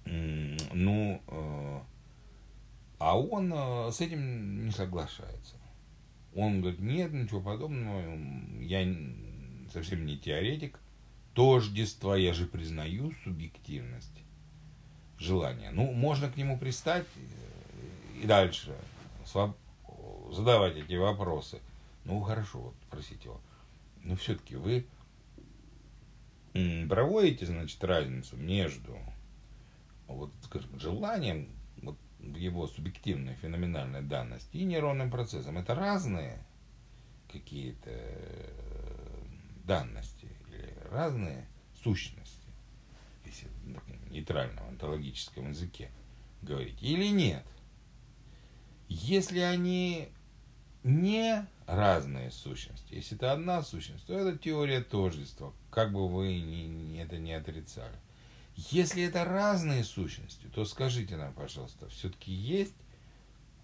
Ну, 0.06 1.22
э, 1.28 1.82
а 3.00 3.20
он 3.20 3.52
э, 3.52 3.92
с 3.92 4.02
этим 4.02 4.66
не 4.66 4.72
соглашается. 4.72 5.56
Он 6.36 6.62
говорит, 6.62 6.80
нет, 6.80 7.12
ничего 7.12 7.42
подобного, 7.42 8.02
я 8.62 8.86
совсем 9.72 10.06
не 10.06 10.18
теоретик. 10.18 10.80
Тождество, 11.34 12.16
я 12.16 12.34
же 12.34 12.46
признаю 12.46 13.14
субъективность 13.24 14.24
желания. 15.18 15.72
Ну, 15.72 15.92
можно 15.92 16.30
к 16.30 16.38
нему 16.38 16.60
пристать 16.60 17.08
э, 17.16 17.53
и 18.24 18.28
дальше 18.28 18.74
задавать 20.32 20.78
эти 20.78 20.94
вопросы. 20.96 21.60
Ну, 22.06 22.22
хорошо, 22.22 22.60
вот 22.60 22.76
спросите 22.88 23.26
его. 23.26 23.42
Но 24.04 24.16
все-таки 24.16 24.56
вы 24.56 24.86
проводите, 26.88 27.46
значит, 27.46 27.84
разницу 27.84 28.38
между 28.38 28.98
вот, 30.08 30.32
скажем, 30.44 30.80
желанием 30.80 31.50
вот, 31.82 31.98
в 32.20 32.36
его 32.36 32.68
субъективной 32.68 33.36
феноменальной 33.36 34.02
данности 34.02 34.58
и 34.58 34.64
нейронным 34.64 35.10
процессом. 35.10 35.58
Это 35.58 35.76
разные 35.76 36.46
какие-то 37.32 37.90
э, 37.90 39.24
данности 39.66 40.28
или 40.48 40.74
разные 40.92 41.48
сущности, 41.84 42.48
если 43.26 43.48
на 43.66 43.82
нейтральном 44.12 44.66
онтологическом 44.70 45.50
языке 45.50 45.90
говорить, 46.42 46.82
или 46.82 47.08
нет. 47.08 47.44
Если 48.94 49.40
они 49.40 50.10
не 50.84 51.48
разные 51.66 52.30
сущности, 52.30 52.94
если 52.94 53.18
это 53.18 53.32
одна 53.32 53.64
сущность, 53.64 54.06
то 54.06 54.14
это 54.14 54.38
теория 54.38 54.82
тождества, 54.82 55.52
как 55.72 55.92
бы 55.92 56.08
вы 56.08 56.40
ни, 56.40 57.02
это 57.02 57.18
не 57.18 57.34
отрицали. 57.34 57.96
Если 58.56 59.02
это 59.02 59.26
разные 59.26 59.84
сущности, 59.84 60.46
то 60.54 60.64
скажите 60.64 61.18
нам, 61.18 61.34
пожалуйста, 61.34 61.90
все-таки 61.90 62.32
есть 62.32 62.76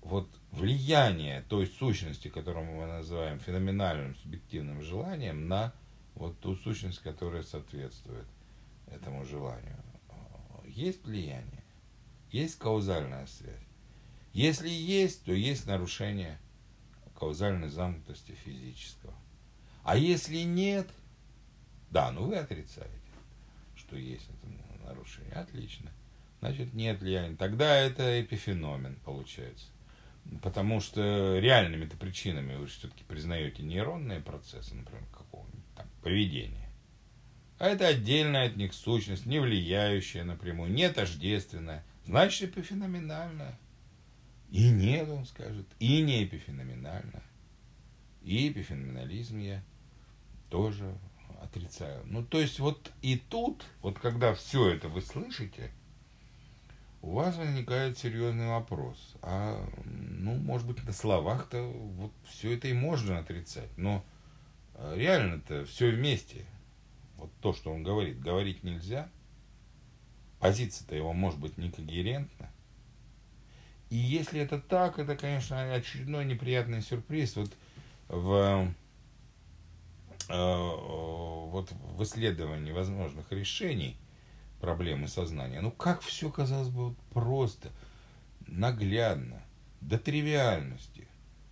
вот 0.01 0.27
влияние 0.51 1.43
той 1.48 1.67
сущности, 1.67 2.27
которую 2.29 2.65
мы 2.65 2.88
называем 2.88 3.39
феноменальным 3.39 4.15
субъективным 4.15 4.81
желанием, 4.81 5.48
на 5.48 5.74
вот 6.15 6.39
ту 6.39 6.55
сущность, 6.55 7.03
которая 7.03 7.43
соответствует 7.43 8.25
этому 8.88 9.25
желанию. 9.25 9.77
Есть 10.65 11.05
влияние, 11.05 11.63
есть 12.31 12.57
каузальная 12.57 13.27
связь. 13.27 13.68
Если 14.33 14.69
есть, 14.69 15.24
то 15.25 15.33
есть 15.33 15.65
нарушение 15.65 16.39
каузальной 17.19 17.69
замкнутости 17.69 18.31
физического. 18.31 19.13
А 19.83 19.98
если 19.98 20.38
нет, 20.38 20.88
да, 21.91 22.12
ну 22.12 22.27
вы 22.27 22.38
отрицаете, 22.38 22.89
что 23.75 23.98
есть 23.98 24.27
это 24.29 24.86
нарушение. 24.86 25.33
Отлично. 25.33 25.91
Значит, 26.39 26.74
нет 26.74 27.01
влияния. 27.01 27.36
Тогда 27.36 27.75
это 27.75 28.21
эпифеномен 28.21 28.95
получается. 29.03 29.67
Потому 30.41 30.79
что 30.79 31.39
реальными-то 31.39 31.98
причинами 31.98 32.55
вы 32.55 32.67
все-таки 32.67 33.03
признаете 33.03 33.63
нейронные 33.63 34.21
процессы, 34.21 34.75
например, 34.75 35.03
какого-нибудь 35.12 35.75
там 35.75 35.88
поведения. 36.03 36.69
А 37.57 37.67
это 37.67 37.88
отдельная 37.88 38.48
от 38.48 38.55
них 38.55 38.74
сущность, 38.74 39.25
не 39.25 39.39
влияющая 39.39 40.24
напрямую, 40.24 40.71
не 40.71 40.89
тождественная. 40.89 41.83
Значит, 42.05 42.51
эпифеноменальная. 42.51 43.57
И 44.51 44.70
нет, 44.70 45.08
он 45.10 45.25
скажет, 45.25 45.68
и 45.79 46.01
не 46.01 46.24
эпифеноменальная. 46.24 47.24
И 48.22 48.50
эпифеноменализм 48.50 49.38
я 49.39 49.63
тоже 50.50 50.98
отрицаю. 51.41 52.03
Ну, 52.06 52.24
то 52.24 52.39
есть 52.39 52.60
вот 52.60 52.91
и 53.01 53.18
тут, 53.18 53.63
вот 53.82 54.00
когда 54.00 54.34
все 54.34 54.70
это 54.70 54.89
вы 54.89 55.01
слышите, 55.01 55.72
у 57.01 57.12
вас 57.13 57.38
возникает 57.38 57.98
серьезный 57.98 58.48
вопрос. 58.48 59.15
А, 59.22 59.65
ну, 59.86 60.36
может 60.36 60.68
быть, 60.68 60.84
на 60.84 60.91
словах-то 60.91 61.63
вот 61.63 62.12
все 62.25 62.56
это 62.56 62.68
и 62.68 62.74
можно 62.74 63.20
отрицать, 63.20 63.70
но 63.77 64.03
а, 64.75 64.96
реально-то 64.96 65.65
все 65.65 65.91
вместе. 65.91 66.46
Вот 67.18 67.32
то, 67.41 67.53
что 67.53 67.72
он 67.72 67.84
говорит, 67.84 68.20
говорить 68.20 68.63
нельзя. 68.63 69.10
Позиция-то 70.39 70.96
его 70.96 71.13
может 71.13 71.39
быть 71.39 71.58
некогерентна. 71.58 72.50
И 73.89 73.96
если 73.96 74.39
это 74.39 74.60
так, 74.60 75.00
это, 75.00 75.15
конечно, 75.15 75.74
очередной 75.74 76.25
неприятный 76.25 76.81
сюрприз. 76.81 77.36
Вот 77.36 77.51
в 78.08 78.69
Э, 80.29 80.75
вот 81.50 81.72
в 81.72 82.03
исследовании 82.03 82.72
возможных 82.72 83.31
решений 83.31 83.98
проблемы 84.62 85.08
сознания, 85.08 85.60
ну 85.60 85.72
как 85.72 86.01
все, 86.01 86.29
казалось 86.29 86.69
бы, 86.69 86.93
просто, 87.12 87.72
наглядно, 88.46 89.41
до 89.81 89.98
тривиальности. 89.98 91.08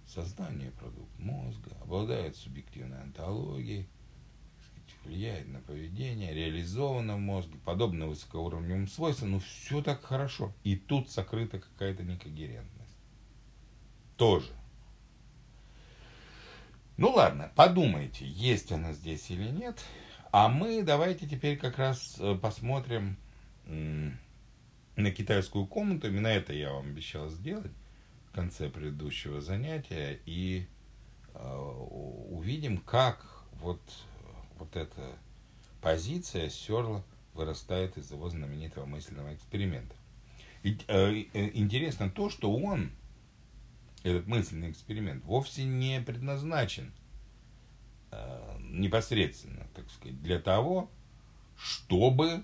Сознание– 0.06 0.72
продукт 0.79 1.20
мозга, 1.20 1.72
обладает 1.82 2.36
субъективной 2.36 3.01
антологией, 3.01 3.88
влияет 5.08 5.48
на 5.48 5.60
поведение, 5.60 6.34
реализовано 6.34 7.16
в 7.16 7.20
мозге, 7.20 7.58
подобно 7.66 8.08
высокоуровневым 8.08 8.88
свойствам, 8.88 9.32
ну 9.32 9.40
все 9.40 9.82
так 9.82 10.04
хорошо. 10.04 10.54
И 10.64 10.76
тут 10.76 11.10
сокрыта 11.10 11.60
какая-то 11.60 12.04
некогерентность. 12.04 12.98
Тоже 14.18 14.52
ну 16.98 17.12
ладно, 17.12 17.52
подумайте, 17.56 18.26
есть 18.26 18.72
она 18.72 18.92
здесь 18.92 19.30
или 19.30 19.50
нет. 19.52 19.80
А 20.32 20.50
мы 20.50 20.82
давайте 20.82 21.28
теперь 21.28 21.56
как 21.56 21.78
раз 21.78 22.18
э, 22.20 22.36
посмотрим 22.42 23.18
на 23.68 25.12
китайскую 25.12 25.68
комнату. 25.68 26.08
Именно 26.08 26.28
это 26.28 26.54
я 26.54 26.74
вам 26.74 26.88
обещал 26.88 27.30
сделать 27.30 27.72
в 28.30 28.32
конце 28.32 28.68
предыдущего 28.68 29.42
занятия. 29.42 30.20
И 30.26 30.66
э, 31.36 31.56
увидим, 32.30 32.80
как 32.80 33.46
вот, 33.60 33.80
вот 34.58 34.76
эта 34.76 35.18
позиция 35.82 36.50
Сёрла 36.50 37.04
вырастает 37.34 37.98
из 37.98 38.12
его 38.12 38.30
знаменитого 38.30 38.86
мысленного 38.86 39.34
эксперимента. 39.34 39.96
И, 40.64 40.78
э, 40.88 41.26
э, 41.34 41.52
интересно 41.54 42.10
то, 42.10 42.30
что 42.30 42.54
он, 42.54 42.92
этот 44.04 44.28
мысленный 44.28 44.72
эксперимент, 44.72 45.24
вовсе 45.24 45.64
не 45.64 46.02
предназначен 46.02 46.92
э, 48.12 48.58
непосредственно, 48.62 49.68
так 49.76 49.90
сказать, 49.92 50.22
для 50.22 50.40
того, 50.40 50.90
чтобы 51.58 52.44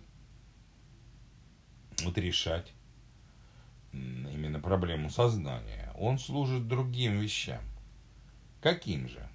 вот 2.04 2.18
решать 2.18 2.74
именно 3.92 4.60
проблему 4.60 5.10
сознания. 5.10 5.94
Он 5.98 6.18
служит 6.18 6.68
другим 6.68 7.20
вещам. 7.20 7.62
Каким 8.62 9.08
же? 9.08 9.28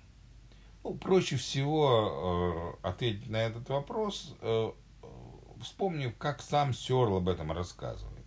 Ну, 0.88 0.94
проще 0.94 1.36
всего 1.36 2.78
э, 2.82 2.88
ответить 2.88 3.28
на 3.28 3.36
этот 3.36 3.68
вопрос, 3.68 4.34
э, 4.40 4.72
вспомнив, 5.60 6.16
как 6.16 6.40
сам 6.40 6.72
Сёрл 6.72 7.18
об 7.18 7.28
этом 7.28 7.52
рассказывает. 7.52 8.24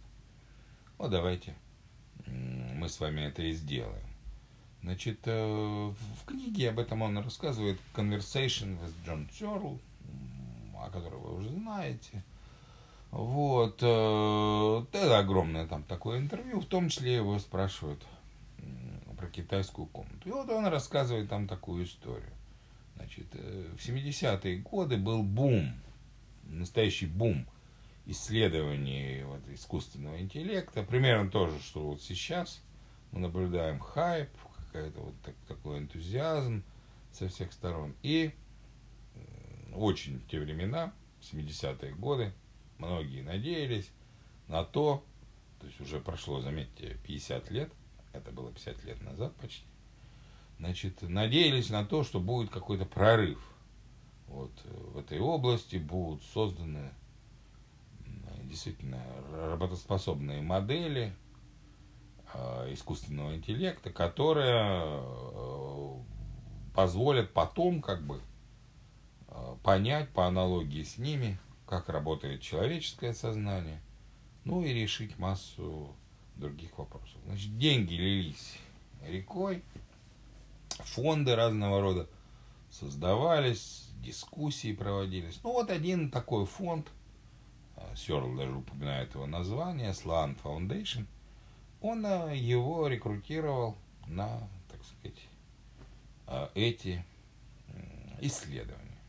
Ну, 1.00 1.08
давайте 1.08 1.56
мы 2.28 2.88
с 2.88 3.00
вами 3.00 3.22
это 3.22 3.42
и 3.42 3.54
сделаем. 3.54 4.06
Значит, 4.84 5.22
э, 5.26 5.92
в 5.92 6.26
книге 6.28 6.70
об 6.70 6.78
этом 6.78 7.02
он 7.02 7.18
рассказывает 7.18 7.80
Conversation 7.96 8.80
with 8.80 8.94
John 9.08 9.28
Searle, 9.32 9.80
о 10.78 10.92
которой 10.92 11.20
вы 11.20 11.38
уже 11.38 11.50
знаете. 11.50 12.24
Вот. 13.10 13.80
Э, 13.82 14.86
это 14.94 15.18
огромное 15.18 15.66
там 15.66 15.82
такое 15.82 16.20
интервью, 16.20 16.60
в 16.60 16.68
том 16.68 16.90
числе 16.90 17.16
его 17.16 17.40
спрашивают 17.40 18.06
про 19.18 19.26
китайскую 19.30 19.88
комнату. 19.88 20.30
И 20.30 20.32
вот 20.32 20.48
он 20.52 20.68
рассказывает 20.68 21.28
там 21.28 21.48
такую 21.48 21.86
историю. 21.86 22.32
Значит, 23.02 23.28
э, 23.34 23.68
в 23.76 23.84
70-е 23.84 24.58
годы 24.58 24.98
был 24.98 25.24
бум, 25.24 25.74
настоящий 26.44 27.08
бум 27.08 27.48
исследований 28.06 29.24
вот, 29.24 29.42
искусственного 29.50 30.22
интеллекта. 30.22 30.84
Примерно 30.84 31.32
то 31.32 31.48
же, 31.48 31.60
что 31.62 31.88
вот 31.88 32.04
сейчас 32.04 32.62
мы 33.12 33.22
наблюдаем 33.22 33.80
хайп, 33.80 34.30
какой-то 34.72 35.00
вот 35.00 35.16
так, 35.24 35.34
такой 35.48 35.80
энтузиазм 35.80 36.64
со 37.12 37.28
всех 37.28 37.52
сторон. 37.54 37.96
И 38.04 38.32
очень 39.74 40.20
в 40.20 40.28
те 40.28 40.40
времена, 40.40 40.94
70-е 41.22 41.96
годы, 41.96 42.32
многие 42.78 43.24
надеялись 43.24 43.90
на 44.48 44.64
то, 44.64 45.04
то 45.60 45.66
есть 45.66 45.82
уже 45.82 46.00
прошло, 46.00 46.40
заметьте, 46.42 47.00
50 47.08 47.50
лет, 47.50 47.72
это 48.14 48.32
было 48.32 48.52
50 48.52 48.84
лет 48.84 49.02
назад 49.02 49.36
почти, 49.38 49.66
значит, 50.62 51.02
надеялись 51.02 51.72
на 51.72 51.84
то, 51.84 52.04
что 52.04 52.20
будет 52.20 52.52
какой-то 52.52 52.86
прорыв. 52.86 53.40
Вот 54.28 54.52
в 54.64 54.98
этой 55.00 55.20
области 55.20 55.78
будут 55.78 56.22
созданы 56.24 56.92
действительно 58.44 59.04
работоспособные 59.32 60.44
модели 60.44 61.16
э, 62.34 62.74
искусственного 62.74 63.36
интеллекта, 63.36 63.92
которые 63.92 64.92
э, 64.94 65.96
позволят 66.76 67.34
потом 67.34 67.82
как 67.82 68.06
бы 68.06 68.22
э, 69.30 69.56
понять 69.64 70.10
по 70.10 70.28
аналогии 70.28 70.84
с 70.84 71.00
ними, 71.00 71.40
как 71.66 71.90
работает 71.90 72.42
человеческое 72.42 73.14
сознание, 73.14 73.82
ну 74.44 74.64
и 74.64 74.72
решить 74.74 75.18
массу 75.18 75.96
других 76.36 76.78
вопросов. 76.78 77.18
Значит, 77.26 77.58
деньги 77.58 77.96
лились 77.96 78.60
рекой, 79.08 79.64
фонды 80.80 81.36
разного 81.36 81.82
рода 81.82 82.08
создавались, 82.70 83.90
дискуссии 84.02 84.74
проводились. 84.74 85.40
Ну 85.44 85.52
вот 85.54 85.70
один 85.70 86.10
такой 86.10 86.46
фонд, 86.46 86.88
Сёрл 87.96 88.36
даже 88.36 88.56
упоминает 88.56 89.14
его 89.14 89.26
название, 89.26 89.94
Слан 89.94 90.38
Foundation, 90.44 91.06
он 91.82 92.06
а, 92.06 92.32
его 92.32 92.88
рекрутировал 92.88 93.76
на, 94.08 94.48
так 94.70 94.84
сказать, 94.84 95.20
а, 96.28 96.52
эти 96.54 97.04
исследования. 98.22 99.00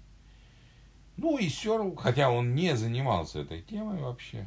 Ну 1.16 1.38
и 1.38 1.48
Сёрл, 1.48 1.94
хотя 1.96 2.30
он 2.30 2.54
не 2.54 2.76
занимался 2.76 3.40
этой 3.40 3.62
темой 3.62 4.00
вообще, 4.00 4.46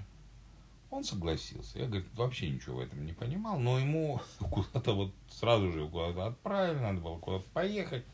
он 0.96 1.04
согласился. 1.04 1.80
Я, 1.80 1.86
говорит, 1.86 2.08
вообще 2.14 2.50
ничего 2.50 2.78
в 2.78 2.80
этом 2.80 3.06
не 3.06 3.14
понимал, 3.14 3.60
но 3.60 3.80
ему 3.80 4.22
куда-то 4.40 4.94
вот 4.94 5.14
сразу 5.30 5.72
же 5.72 5.88
куда-то 5.88 6.28
отправили, 6.28 6.80
надо 6.80 7.02
было 7.02 7.18
куда-то 7.20 7.46
поехать. 7.54 8.06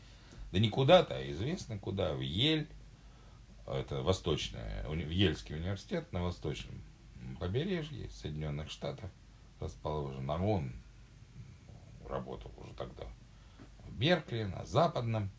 Да 0.52 0.58
не 0.58 0.68
куда-то, 0.68 1.16
а 1.16 1.30
известно 1.30 1.78
куда, 1.78 2.14
в 2.14 2.20
Ель. 2.20 2.68
Это 3.66 4.02
восточная, 4.02 4.84
Ельский 5.08 5.54
университет 5.54 6.12
на 6.12 6.22
восточном 6.22 6.82
побережье 7.38 8.10
Соединенных 8.10 8.70
Штатов 8.70 9.10
расположен. 9.60 10.28
А 10.30 10.36
он 10.36 10.72
работал 12.08 12.52
уже 12.58 12.74
тогда 12.74 13.04
в 13.84 13.96
Беркли, 13.96 14.44
на 14.44 14.66
западном 14.66 15.30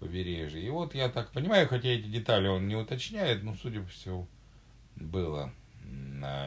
побережье. 0.00 0.60
И 0.60 0.70
вот 0.70 0.94
я 0.94 1.08
так 1.08 1.30
понимаю, 1.30 1.68
хотя 1.68 1.88
эти 1.88 2.06
детали 2.06 2.48
он 2.48 2.66
не 2.68 2.74
уточняет, 2.74 3.42
но, 3.42 3.54
судя 3.54 3.80
по 3.80 3.88
всему, 3.88 4.28
было 4.96 5.52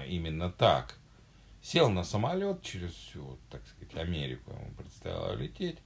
именно 0.08 0.52
так. 0.52 0.98
Сел 1.62 1.90
на 1.90 2.04
самолет 2.04 2.64
через 2.64 2.92
всю, 2.92 3.38
так 3.50 3.62
сказать, 3.68 3.96
Америку, 3.96 4.52
ему 4.52 4.72
предстояло 4.78 5.36
лететь, 5.36 5.78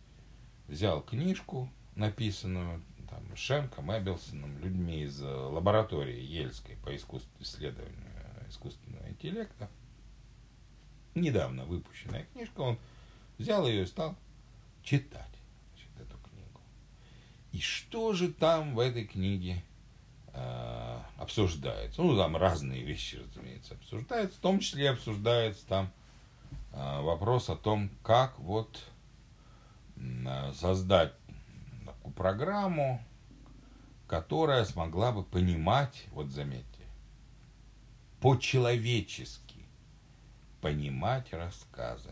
взял 0.67 1.01
книжку, 1.01 1.69
написанную 1.95 2.81
там, 3.09 3.23
Шенком, 3.35 3.91
Эббелсоном, 3.91 4.57
людьми 4.59 5.03
из 5.03 5.21
э, 5.21 5.25
лаборатории 5.25 6.21
Ельской 6.21 6.77
по 6.77 6.95
искусству, 6.95 7.31
исследованию 7.39 7.93
искусственного 8.49 9.09
интеллекта. 9.09 9.69
Недавно 11.13 11.65
выпущенная 11.65 12.25
книжка, 12.33 12.61
он 12.61 12.79
взял 13.37 13.67
ее 13.67 13.83
и 13.83 13.87
стал 13.87 14.15
читать 14.81 15.35
и 17.55 17.59
что 17.61 18.11
же 18.11 18.33
там 18.33 18.75
в 18.75 18.79
этой 18.79 19.05
книге 19.05 19.63
э, 20.35 20.99
обсуждается? 21.17 22.01
Ну, 22.01 22.15
там 22.15 22.35
разные 22.37 22.83
вещи, 22.83 23.15
разумеется, 23.15 23.75
обсуждаются. 23.75 24.37
В 24.37 24.41
том 24.41 24.59
числе 24.59 24.89
обсуждается 24.89 25.65
там 25.67 25.91
э, 26.73 27.01
вопрос 27.01 27.49
о 27.49 27.55
том, 27.55 27.89
как 28.03 28.37
вот 28.39 28.79
э, 29.97 30.53
создать 30.53 31.13
такую 31.85 32.13
программу, 32.13 33.01
которая 34.07 34.65
смогла 34.65 35.11
бы 35.11 35.23
понимать, 35.23 36.05
вот 36.11 36.27
заметьте, 36.27 36.83
по-человечески 38.19 39.65
понимать 40.61 41.31
рассказы. 41.31 42.11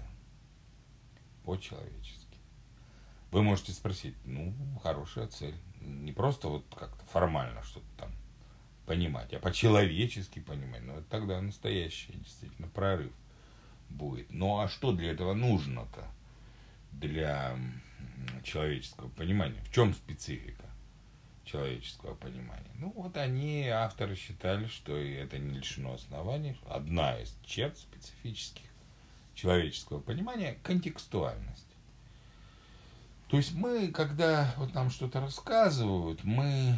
По-человечески. 1.44 2.38
Вы 3.32 3.42
можете 3.42 3.72
спросить, 3.72 4.16
ну, 4.26 4.54
хорошая 4.84 5.26
цель. 5.28 5.56
Не 5.86 6.12
просто 6.12 6.48
вот 6.48 6.66
как-то 6.76 7.06
формально 7.06 7.64
что-то 7.64 7.86
там 7.98 8.12
понимать, 8.86 9.34
а 9.34 9.40
по-человечески 9.40 10.40
понимать. 10.40 10.82
Ну, 10.84 10.94
это 10.94 11.10
тогда 11.10 11.42
настоящий 11.42 12.14
действительно 12.14 12.68
прорыв 12.68 13.12
будет. 13.90 14.32
Ну, 14.32 14.60
а 14.60 14.68
что 14.68 14.92
для 14.92 15.12
этого 15.12 15.34
нужно-то? 15.34 16.08
Для 16.92 17.58
человеческого 18.44 19.10
понимания. 19.10 19.62
В 19.62 19.74
чем 19.74 19.94
специфика 19.94 20.66
человеческого 21.46 22.16
понимания? 22.16 22.72
Ну, 22.76 22.92
вот 22.96 23.18
они, 23.18 23.68
авторы, 23.68 24.16
считали, 24.16 24.68
что 24.68 24.96
это 24.96 25.38
не 25.38 25.58
лишено 25.58 25.94
оснований. 25.94 26.58
Одна 26.68 27.20
из 27.20 27.36
черт 27.46 27.78
специфических 27.78 28.70
человеческого 29.34 30.00
понимания– 30.00 30.58
контекстуальность. 30.64 31.73
То 33.34 33.38
есть 33.38 33.56
мы, 33.56 33.88
когда 33.88 34.54
вот 34.58 34.76
нам 34.76 34.92
что-то 34.92 35.20
рассказывают, 35.20 36.24
мы 36.24 36.76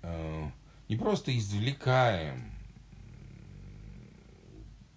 э, 0.00 0.50
не 0.88 0.96
просто 0.96 1.36
извлекаем, 1.36 2.50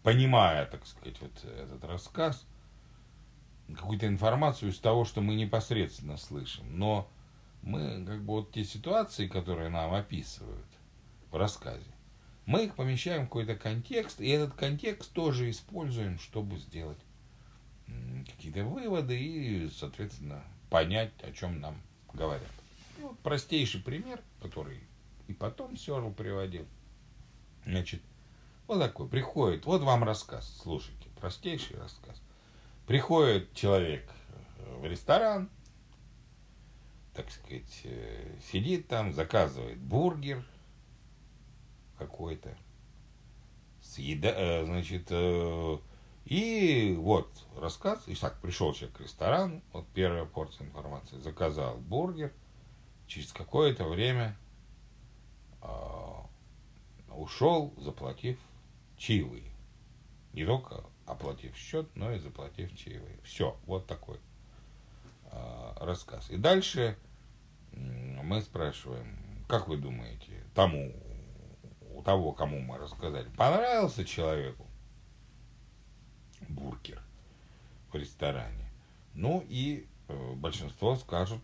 понимая, 0.04 0.67
так 0.67 0.88
сказать, 0.88 1.19
вот 1.19 1.34
этот 1.43 1.84
рассказ, 1.84 2.45
какую-то 3.76 4.08
информацию 4.08 4.71
из 4.71 4.80
того, 4.80 5.04
что 5.04 5.19
мы 5.19 5.36
непосредственно 5.36 6.15
слышим, 6.15 6.80
но 6.80 7.12
мы 7.62 8.06
как 8.06 8.21
бы 8.21 8.36
вот 8.36 8.54
те 8.54 8.63
ситуации, 8.63 9.28
которые 9.28 9.67
нам 9.67 9.93
описывают 9.93 10.65
в 11.30 11.36
рассказе, 11.36 11.91
мы 12.45 12.67
их 12.67 12.76
помещаем 12.76 13.24
в 13.24 13.26
какой-то 13.26 13.58
контекст, 13.58 14.21
и 14.21 14.30
этот 14.30 14.54
контекст 14.54 15.12
тоже 15.12 15.50
используем, 15.50 16.19
чтобы 16.19 16.56
сделать 16.56 17.00
какие-то 18.26 18.63
выводы 18.63 19.19
и, 19.19 19.69
соответственно, 19.78 20.41
понять, 20.71 21.12
о 21.21 21.31
чем 21.34 21.60
нам 21.60 21.79
говорят. 22.13 22.49
Вот 22.99 23.19
простейший 23.19 23.81
пример, 23.81 24.21
который 24.41 24.79
и 25.27 25.34
потом 25.34 25.75
Сёрл 25.77 26.12
приводил. 26.12 26.65
Значит, 27.65 28.01
вот 28.67 28.79
такой, 28.79 29.07
приходит, 29.07 29.65
вот 29.65 29.81
вам 29.81 30.03
рассказ, 30.03 30.60
слушайте, 30.63 31.10
простейший 31.19 31.77
рассказ. 31.77 32.21
Приходит 32.88 33.53
человек 33.53 34.10
в 34.77 34.86
ресторан, 34.86 35.49
так 37.13 37.29
сказать, 37.29 37.81
э, 37.84 38.38
сидит 38.51 38.88
там, 38.88 39.13
заказывает 39.13 39.77
бургер, 39.77 40.43
какой-то. 41.97 42.57
Съеда, 43.81 44.29
э, 44.29 44.65
значит, 44.65 45.07
э, 45.10 45.77
и 46.25 46.95
вот 46.97 47.29
рассказ. 47.57 48.03
И 48.07 48.15
так, 48.15 48.39
пришел 48.41 48.73
человек 48.73 48.97
к 48.97 49.01
ресторану, 49.01 49.62
вот 49.73 49.86
первая 49.93 50.25
порция 50.25 50.67
информации, 50.67 51.17
заказал 51.17 51.77
бургер. 51.77 52.31
Через 53.07 53.34
какое-то 53.34 53.84
время 53.84 54.38
э, 55.62 55.67
ушел, 57.10 57.73
заплатив 57.77 58.39
чаевые. 58.97 59.51
Не 60.31 60.45
только 60.45 60.86
оплатив 61.05 61.55
счет, 61.57 61.89
но 61.95 62.13
и 62.13 62.19
заплатив 62.19 62.75
чаевые. 62.77 63.19
Все, 63.23 63.57
вот 63.65 63.86
такой 63.88 64.17
э, 65.25 65.73
рассказ. 65.81 66.29
И 66.29 66.38
дальше 66.38 66.97
мы 67.73 68.41
спрашиваем, 68.41 69.17
как 69.49 69.67
вы 69.67 69.77
думаете, 69.77 70.45
тому, 70.55 70.93
у 71.93 72.01
того, 72.03 72.31
кому 72.31 72.60
мы 72.60 72.77
рассказали, 72.77 73.29
понравился 73.36 74.05
человеку 74.05 74.70
бургер 76.52 77.02
в 77.92 77.96
ресторане? 77.96 78.66
Ну 79.14 79.44
и 79.50 79.86
э, 80.08 80.34
большинство 80.36 80.96
скажут, 80.96 81.42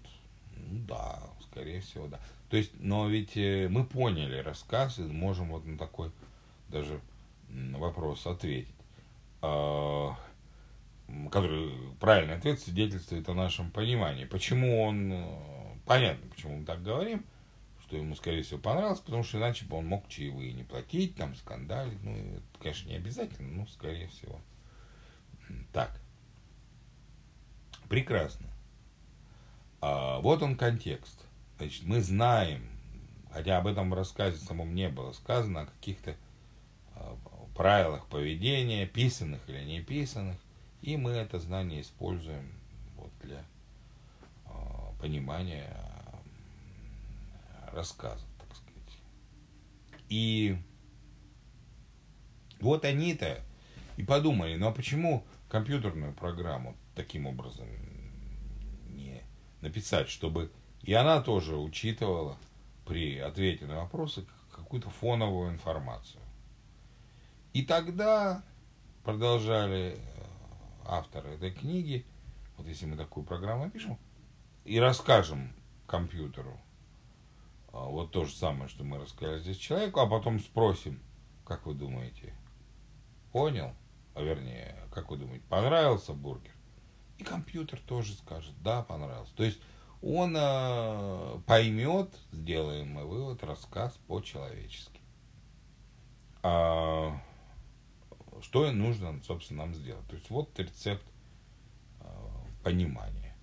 ну 0.55 0.79
да, 0.87 1.19
скорее 1.49 1.81
всего, 1.81 2.07
да. 2.07 2.19
То 2.49 2.57
есть, 2.57 2.71
но 2.79 3.07
ведь 3.07 3.35
э, 3.35 3.67
мы 3.69 3.85
поняли 3.85 4.37
рассказ 4.37 4.99
и 4.99 5.03
можем 5.03 5.49
вот 5.49 5.65
на 5.65 5.77
такой 5.77 6.11
даже 6.69 7.01
вопрос 7.49 8.25
ответить. 8.27 8.73
Э, 9.41 10.11
который 11.31 11.71
правильный 11.99 12.35
ответ 12.35 12.59
свидетельствует 12.59 13.27
о 13.29 13.33
нашем 13.33 13.71
понимании. 13.71 14.25
Почему 14.25 14.83
он, 14.83 15.11
э, 15.13 15.25
понятно, 15.85 16.27
почему 16.29 16.57
мы 16.57 16.65
так 16.65 16.83
говорим, 16.83 17.25
что 17.81 17.95
ему, 17.95 18.15
скорее 18.15 18.43
всего, 18.43 18.59
понравилось, 18.59 18.99
потому 18.99 19.23
что 19.23 19.37
иначе 19.37 19.65
бы 19.65 19.77
он 19.77 19.87
мог 19.87 20.07
чаевые 20.09 20.51
не 20.51 20.63
платить, 20.63 21.15
там, 21.15 21.35
скандалить. 21.35 22.03
Ну, 22.03 22.11
это, 22.11 22.43
конечно, 22.59 22.89
не 22.89 22.95
обязательно, 22.95 23.61
но, 23.61 23.67
скорее 23.67 24.07
всего. 24.07 24.41
Так. 25.73 25.99
Прекрасно. 27.89 28.47
А, 29.81 30.19
вот 30.19 30.41
он 30.41 30.57
контекст. 30.57 31.23
Значит, 31.57 31.83
мы 31.83 32.01
знаем, 32.01 32.67
хотя 33.31 33.57
об 33.57 33.67
этом 33.67 33.89
в 33.89 33.93
рассказе 33.93 34.37
самом 34.37 34.75
не 34.75 34.89
было 34.89 35.11
сказано, 35.13 35.61
о 35.61 35.65
каких-то 35.65 36.15
а, 36.95 37.17
правилах 37.55 38.05
поведения, 38.07 38.85
писанных 38.85 39.41
или 39.47 39.63
не 39.63 39.81
писанных, 39.81 40.37
и 40.81 40.95
мы 40.95 41.11
это 41.11 41.39
знание 41.39 41.81
используем 41.81 42.51
вот 42.95 43.11
для 43.23 43.43
э, 44.45 44.49
понимания 45.01 45.75
э, 47.51 47.75
рассказа, 47.75 48.23
так 48.37 48.55
сказать. 48.55 48.99
И 50.09 50.55
вот 52.59 52.85
они-то 52.85 53.39
и 53.97 54.03
подумали, 54.03 54.55
ну 54.55 54.67
а 54.67 54.71
почему 54.71 55.25
компьютерную 55.49 56.13
программу 56.13 56.75
таким 56.95 57.25
образом 57.25 57.67
не 58.89 59.21
написать, 59.61 60.09
чтобы 60.09 60.51
и 60.81 60.93
она 60.93 61.21
тоже 61.21 61.57
учитывала 61.57 62.37
при 62.85 63.17
ответе 63.17 63.65
на 63.65 63.77
вопросы 63.77 64.25
какую-то 64.51 64.89
фоновую 64.89 65.51
информацию. 65.51 66.21
И 67.53 67.63
тогда 67.63 68.43
продолжали 69.03 69.97
э, 69.97 70.23
авторы 70.85 71.31
этой 71.31 71.51
книги, 71.51 72.05
вот 72.57 72.67
если 72.67 72.85
мы 72.85 72.95
такую 72.95 73.25
программу 73.25 73.65
напишем, 73.65 73.97
и 74.63 74.79
расскажем 74.79 75.53
компьютеру 75.85 76.59
а, 77.71 77.85
вот 77.85 78.11
то 78.11 78.25
же 78.25 78.33
самое, 78.33 78.69
что 78.69 78.83
мы 78.83 78.97
рассказали 78.97 79.39
здесь 79.39 79.57
человеку, 79.57 79.99
а 79.99 80.07
потом 80.07 80.39
спросим, 80.39 80.99
как 81.45 81.65
вы 81.65 81.73
думаете, 81.73 82.33
понял? 83.31 83.73
А 84.17 84.21
вернее, 84.23 84.75
как 84.91 85.11
вы 85.11 85.17
думаете, 85.17 85.45
понравился 85.47 86.11
бургер? 86.11 86.51
И 87.19 87.23
компьютер 87.23 87.79
тоже 87.79 88.13
скажет, 88.15 88.55
да, 88.63 88.81
понравился. 88.81 89.31
То 89.35 89.43
есть 89.43 89.59
он 90.01 90.35
э, 90.35 91.39
поймет, 91.45 92.09
сделаем 92.31 92.93
мы 92.93 93.05
вывод, 93.05 93.43
рассказ 93.43 93.95
по-человечески. 94.07 95.01
А, 96.41 97.21
что 98.41 98.71
нужно, 98.71 99.21
собственно, 99.23 99.65
нам 99.65 99.75
сделать. 99.75 100.07
То 100.07 100.15
есть 100.15 100.31
вот 100.31 100.57
рецепт 100.57 101.05
э, 101.99 102.05
понимания 102.63 103.35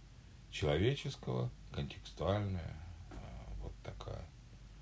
человеческого, 0.51 1.51
контекстуальная, 1.71 2.77
э, 3.11 3.15
вот 3.63 3.75
такая 3.85 4.27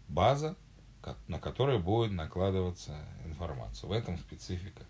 база, 0.09 0.57
как, 1.03 1.19
на 1.29 1.39
которой 1.39 1.79
будет 1.79 2.13
накладываться 2.13 2.97
информация. 3.27 3.89
В 3.89 3.93
этом 3.93 4.17
специфика 4.17 4.85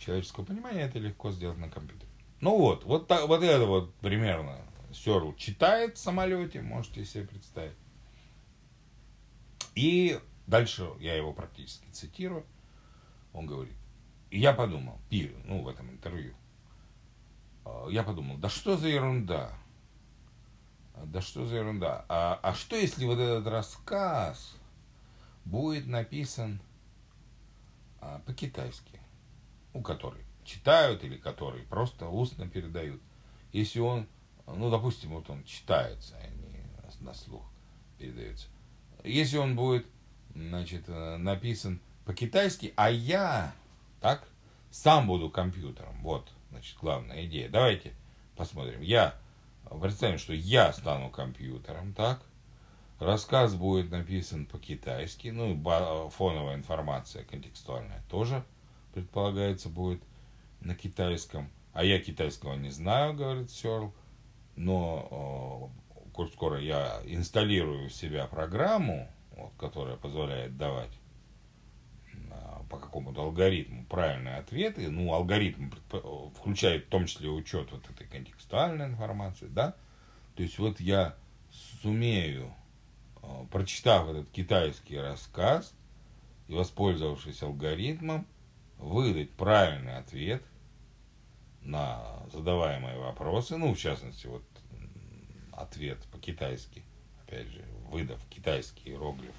человеческого 0.00 0.44
понимания, 0.44 0.82
это 0.82 0.98
легко 0.98 1.30
сделать 1.30 1.58
на 1.58 1.68
компьютере. 1.68 2.10
Ну 2.40 2.56
вот, 2.56 2.84
вот, 2.84 3.06
так, 3.06 3.28
вот 3.28 3.42
это 3.42 3.66
вот 3.66 3.94
примерно 3.96 4.58
Сёрл 4.92 5.34
читает 5.34 5.96
в 5.96 6.00
самолете, 6.00 6.62
можете 6.62 7.04
себе 7.04 7.26
представить. 7.26 7.76
И 9.74 10.18
дальше 10.46 10.88
я 11.00 11.14
его 11.14 11.32
практически 11.32 11.86
цитирую. 11.92 12.44
Он 13.32 13.46
говорит, 13.46 13.74
и 14.30 14.38
я 14.38 14.52
подумал, 14.52 14.98
пир, 15.08 15.32
ну, 15.44 15.62
в 15.62 15.68
этом 15.68 15.90
интервью, 15.90 16.34
а, 17.64 17.88
я 17.88 18.02
подумал, 18.02 18.38
да 18.38 18.48
что 18.48 18.76
за 18.76 18.88
ерунда? 18.88 19.52
Да 21.04 21.20
что 21.20 21.46
за 21.46 21.56
ерунда? 21.56 22.04
А, 22.08 22.38
а 22.42 22.54
что 22.54 22.76
если 22.76 23.04
вот 23.04 23.18
этот 23.18 23.46
рассказ 23.46 24.56
будет 25.44 25.86
написан 25.86 26.60
а, 28.00 28.20
по-китайски? 28.26 28.99
У 29.72 29.82
которой 29.82 30.24
читают 30.44 31.04
или 31.04 31.16
который 31.16 31.62
просто 31.62 32.08
устно 32.08 32.48
передают. 32.48 33.00
Если 33.52 33.80
он, 33.80 34.06
ну, 34.46 34.70
допустим, 34.70 35.10
вот 35.10 35.30
он 35.30 35.44
читается, 35.44 36.16
а 36.16 36.26
не 36.28 36.50
на 37.00 37.14
слух 37.14 37.42
передается. 37.98 38.48
Если 39.04 39.38
он 39.38 39.56
будет, 39.56 39.86
значит, 40.34 40.84
э, 40.88 41.16
написан 41.16 41.80
по-китайски, 42.04 42.74
а 42.76 42.90
я 42.90 43.54
так? 44.00 44.26
Сам 44.70 45.06
буду 45.06 45.30
компьютером. 45.30 46.00
Вот, 46.02 46.30
значит, 46.50 46.76
главная 46.80 47.26
идея. 47.26 47.48
Давайте 47.48 47.92
посмотрим. 48.36 48.80
Я, 48.80 49.14
представим, 49.80 50.18
что 50.18 50.32
я 50.32 50.72
стану 50.72 51.10
компьютером, 51.10 51.92
так? 51.94 52.22
Рассказ 52.98 53.54
будет 53.54 53.90
написан 53.90 54.46
по-китайски, 54.46 55.28
ну 55.28 55.54
и 55.54 56.10
фоновая 56.10 56.56
информация 56.56 57.24
контекстуальная 57.24 58.02
тоже, 58.10 58.44
предполагается, 58.92 59.68
будет 59.68 60.02
на 60.60 60.74
китайском. 60.74 61.50
А 61.72 61.84
я 61.84 62.00
китайского 62.00 62.54
не 62.54 62.70
знаю, 62.70 63.14
говорит 63.14 63.50
Сёрл, 63.50 63.94
но 64.56 65.70
коль 66.12 66.30
скоро 66.30 66.60
я 66.60 67.00
инсталлирую 67.04 67.88
в 67.88 67.92
себя 67.92 68.26
программу, 68.26 69.08
вот, 69.36 69.52
которая 69.58 69.96
позволяет 69.96 70.56
давать 70.56 70.90
по 72.70 72.78
какому-то 72.78 73.22
алгоритму 73.22 73.84
правильные 73.86 74.36
ответы, 74.36 74.88
ну, 74.88 75.12
алгоритм 75.12 75.70
включает 76.38 76.86
в 76.86 76.88
том 76.88 77.06
числе 77.06 77.28
учет 77.28 77.72
вот 77.72 77.88
этой 77.90 78.06
контекстуальной 78.06 78.86
информации, 78.86 79.48
да, 79.48 79.74
то 80.36 80.42
есть 80.44 80.58
вот 80.58 80.80
я 80.80 81.16
сумею, 81.82 82.54
э, 83.22 83.26
прочитав 83.50 84.08
этот 84.08 84.30
китайский 84.30 84.98
рассказ 84.98 85.74
и 86.46 86.54
воспользовавшись 86.54 87.42
алгоритмом, 87.42 88.24
выдать 88.80 89.30
правильный 89.32 89.96
ответ 89.96 90.42
на 91.62 92.02
задаваемые 92.32 92.98
вопросы, 92.98 93.56
ну, 93.56 93.74
в 93.74 93.78
частности, 93.78 94.26
вот 94.26 94.42
ответ 95.52 95.98
по-китайски, 96.10 96.82
опять 97.22 97.48
же, 97.48 97.64
выдав 97.90 98.20
китайские 98.28 98.94
иероглифы, 98.94 99.34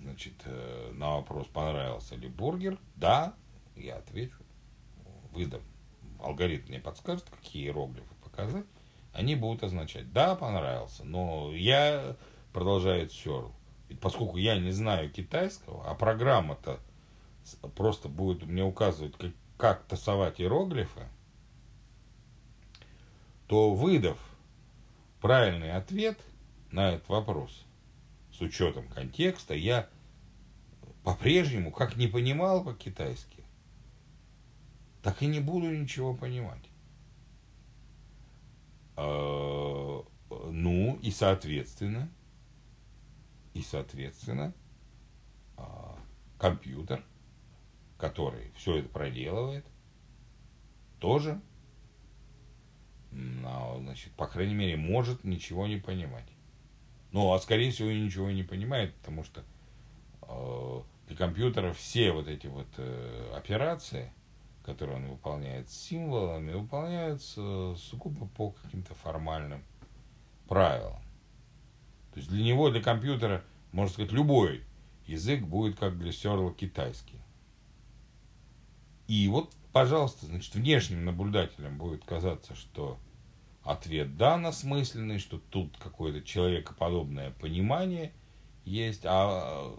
значит, 0.00 0.34
э, 0.44 0.92
на 0.94 1.16
вопрос, 1.16 1.46
понравился 1.48 2.14
ли 2.14 2.28
бургер, 2.28 2.78
да, 2.96 3.34
я 3.76 3.96
отвечу, 3.96 4.38
выдам. 5.32 5.62
Алгоритм 6.20 6.68
мне 6.68 6.80
подскажет, 6.80 7.28
какие 7.30 7.64
иероглифы 7.64 8.14
показать. 8.22 8.66
Они 9.12 9.34
будут 9.34 9.64
означать, 9.64 10.12
да, 10.12 10.36
понравился, 10.36 11.04
но 11.04 11.52
я, 11.52 12.16
продолжает 12.52 13.12
Сёрл, 13.12 13.52
поскольку 14.00 14.36
я 14.36 14.58
не 14.58 14.70
знаю 14.70 15.10
китайского, 15.10 15.88
а 15.90 15.94
программа-то 15.94 16.80
просто 17.74 18.08
будет 18.08 18.44
мне 18.44 18.64
указывать, 18.64 19.16
как, 19.16 19.32
как 19.56 19.84
тасовать 19.84 20.40
иероглифы, 20.40 21.08
то 23.46 23.74
выдав 23.74 24.18
правильный 25.20 25.72
ответ 25.72 26.18
на 26.70 26.92
этот 26.92 27.08
вопрос, 27.08 27.64
с 28.32 28.40
учетом 28.40 28.88
контекста, 28.88 29.54
я 29.54 29.88
по-прежнему, 31.02 31.72
как 31.72 31.96
не 31.96 32.06
понимал 32.06 32.62
по-китайски, 32.62 33.42
так 35.02 35.22
и 35.22 35.26
не 35.26 35.40
буду 35.40 35.70
ничего 35.70 36.14
понимать. 36.14 36.62
А, 38.96 40.04
ну, 40.28 40.98
и 41.02 41.10
соответственно, 41.10 42.10
и 43.54 43.62
соответственно, 43.62 44.52
а, 45.56 45.96
компьютер, 46.38 47.02
который 47.98 48.52
все 48.56 48.78
это 48.78 48.88
проделывает, 48.88 49.66
тоже, 51.00 51.40
ну, 53.10 53.78
значит, 53.80 54.12
по 54.12 54.26
крайней 54.26 54.54
мере, 54.54 54.76
может 54.76 55.24
ничего 55.24 55.66
не 55.66 55.76
понимать. 55.76 56.26
Ну, 57.12 57.32
а 57.32 57.38
скорее 57.38 57.70
всего, 57.70 57.90
ничего 57.90 58.30
не 58.30 58.42
понимает, 58.42 58.94
потому 58.96 59.24
что 59.24 59.42
э, 60.22 60.82
для 61.08 61.16
компьютера 61.16 61.72
все 61.72 62.12
вот 62.12 62.28
эти 62.28 62.46
вот 62.46 62.66
э, 62.76 63.32
операции, 63.34 64.12
которые 64.62 64.98
он 64.98 65.08
выполняет 65.08 65.70
с 65.70 65.76
символами, 65.76 66.52
выполняются 66.52 67.74
сугубо 67.76 68.26
по 68.26 68.50
каким-то 68.50 68.94
формальным 68.94 69.64
правилам. 70.46 71.00
То 72.12 72.18
есть 72.18 72.28
для 72.28 72.44
него, 72.44 72.70
для 72.70 72.82
компьютера, 72.82 73.42
можно 73.72 73.92
сказать, 73.92 74.12
любой 74.12 74.62
язык 75.06 75.42
будет 75.42 75.78
как 75.78 75.98
для 75.98 76.12
Серла 76.12 76.52
китайский. 76.52 77.18
И 79.08 79.26
вот, 79.28 79.52
пожалуйста, 79.72 80.26
значит, 80.26 80.54
внешним 80.54 81.04
наблюдателям 81.04 81.78
будет 81.78 82.04
казаться, 82.04 82.54
что 82.54 82.98
ответ 83.64 84.16
дан 84.16 84.46
осмысленный, 84.46 85.18
что 85.18 85.38
тут 85.38 85.76
какое-то 85.78 86.22
человекоподобное 86.22 87.32
понимание 87.32 88.12
есть, 88.64 89.02
а 89.04 89.74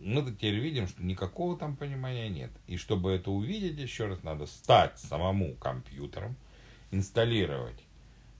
мы 0.00 0.22
теперь 0.22 0.54
видим, 0.54 0.88
что 0.88 1.02
никакого 1.02 1.58
там 1.58 1.76
понимания 1.76 2.28
нет. 2.28 2.50
И 2.66 2.76
чтобы 2.76 3.10
это 3.10 3.30
увидеть, 3.30 3.78
еще 3.78 4.06
раз 4.06 4.22
надо 4.22 4.46
стать 4.46 4.98
самому 4.98 5.54
компьютером, 5.56 6.36
инсталлировать 6.90 7.82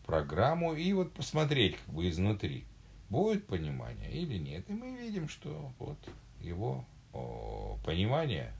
программу 0.06 0.74
и 0.74 0.92
вот 0.92 1.12
посмотреть 1.12 1.76
как 1.76 1.94
бы 1.94 2.08
изнутри, 2.08 2.64
будет 3.08 3.46
понимание 3.46 4.12
или 4.12 4.38
нет. 4.38 4.68
И 4.68 4.72
мы 4.72 4.96
видим, 4.96 5.28
что 5.28 5.72
вот 5.78 5.98
его 6.40 6.84
о, 7.12 7.78
понимания 7.84 8.54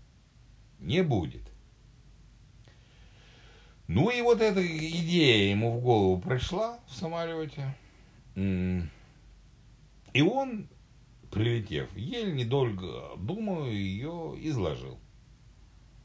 не 0.79 1.03
будет. 1.03 1.50
Ну 3.93 4.09
и 4.09 4.23
вот 4.23 4.41
эта 4.41 4.65
идея 4.65 5.51
ему 5.51 5.77
в 5.77 5.83
голову 5.83 6.21
пришла 6.21 6.79
в 6.87 6.95
самолете. 6.95 7.75
И 8.37 10.23
он, 10.23 10.69
прилетев, 11.33 11.89
еле 11.97 12.31
недолго 12.31 13.17
думаю, 13.17 13.73
ее 13.73 14.37
изложил. 14.49 14.97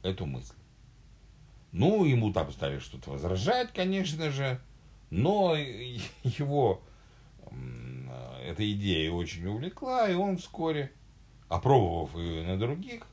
Эту 0.02 0.26
мысль. 0.26 0.56
Ну, 1.72 2.06
ему 2.06 2.34
там 2.34 2.52
стали 2.52 2.80
что-то 2.80 3.12
возражать, 3.12 3.72
конечно 3.72 4.32
же, 4.32 4.60
но 5.12 5.56
его 6.24 6.82
эта 8.44 8.72
идея 8.72 9.12
очень 9.12 9.46
увлекла, 9.46 10.10
и 10.10 10.16
он 10.16 10.38
вскоре, 10.38 10.92
опробовав 11.50 12.16
ее 12.16 12.48
на 12.48 12.58
других 12.58 13.04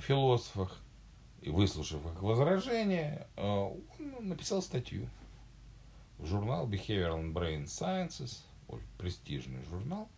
философах, 0.00 0.80
и 1.42 1.50
выслушав 1.50 2.04
их 2.06 2.22
возражения, 2.22 3.26
э, 3.36 3.42
он 3.42 4.28
написал 4.28 4.62
статью 4.62 5.08
в 6.18 6.26
журнал 6.26 6.68
Behavioral 6.68 7.20
and 7.20 7.32
Brain 7.32 7.64
Sciences, 7.64 8.38
престижный 8.98 9.62
журнал. 9.64 10.08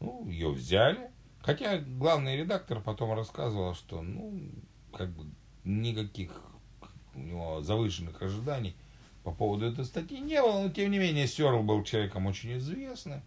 Ну, 0.00 0.26
ее 0.28 0.50
взяли. 0.50 1.10
Хотя 1.40 1.78
главный 1.78 2.36
редактор 2.36 2.80
потом 2.80 3.12
рассказывал, 3.12 3.74
что, 3.74 4.02
ну, 4.02 4.40
как 4.92 5.10
бы 5.10 5.26
никаких 5.64 6.30
у 7.14 7.20
него 7.20 7.60
завышенных 7.62 8.22
ожиданий 8.22 8.76
по 9.24 9.32
поводу 9.32 9.66
этой 9.66 9.84
статьи 9.84 10.20
не 10.20 10.40
было, 10.40 10.62
но 10.62 10.68
тем 10.70 10.90
не 10.90 10.98
менее 10.98 11.26
Серл 11.26 11.62
был 11.62 11.82
человеком 11.84 12.26
очень 12.26 12.56
известным 12.56 13.22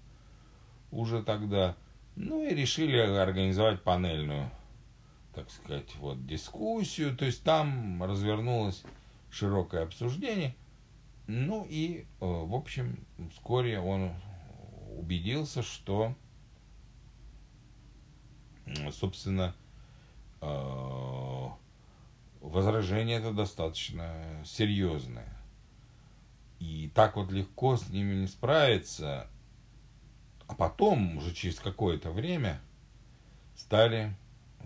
уже 0.92 1.22
тогда. 1.24 1.76
Ну 2.16 2.44
и 2.44 2.54
решили 2.54 2.98
организовать 2.98 3.84
панельную 3.84 4.52
так 5.34 5.50
сказать, 5.50 5.96
вот 5.98 6.26
дискуссию, 6.26 7.15
то 7.15 7.26
есть 7.26 7.44
там 7.44 8.04
развернулось 8.04 8.84
широкое 9.30 9.84
обсуждение, 9.84 10.56
ну 11.28 11.65
и, 11.70 12.06
э, 12.20 12.26
в 12.26 12.54
общем, 12.54 13.06
вскоре 13.32 13.80
он 13.80 14.12
убедился, 14.98 15.63
что, 15.63 16.15
собственно, 18.91 19.56
э, 20.41 21.48
возражение 22.41 23.20
это 23.20 23.32
достаточно 23.32 24.41
серьезное. 24.46 25.38
И 26.60 26.91
так 26.94 27.15
вот 27.15 27.32
легко 27.32 27.78
с 27.78 27.89
ними 27.89 28.15
не 28.15 28.28
справиться. 28.28 29.28
А 30.48 30.54
потом, 30.54 31.17
уже 31.17 31.34
через 31.34 31.60
какое-то 31.60 32.12
время, 32.12 32.62
стали 33.56 34.15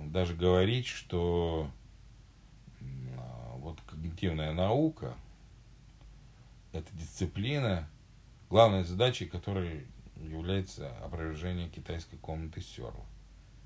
даже 0.03 0.36
говорить, 0.36 0.88
что 0.88 1.69
вот 3.58 3.79
когнитивная 3.88 4.53
наука– 4.53 5.15
это 6.71 6.88
дисциплина, 6.93 7.89
главной 8.49 8.84
задачей 8.84 9.25
которой 9.25 9.88
является 10.17 10.95
опровержение 10.99 11.69
китайской 11.69 12.17
комнаты 12.17 12.62
Сёрла. 12.62 13.05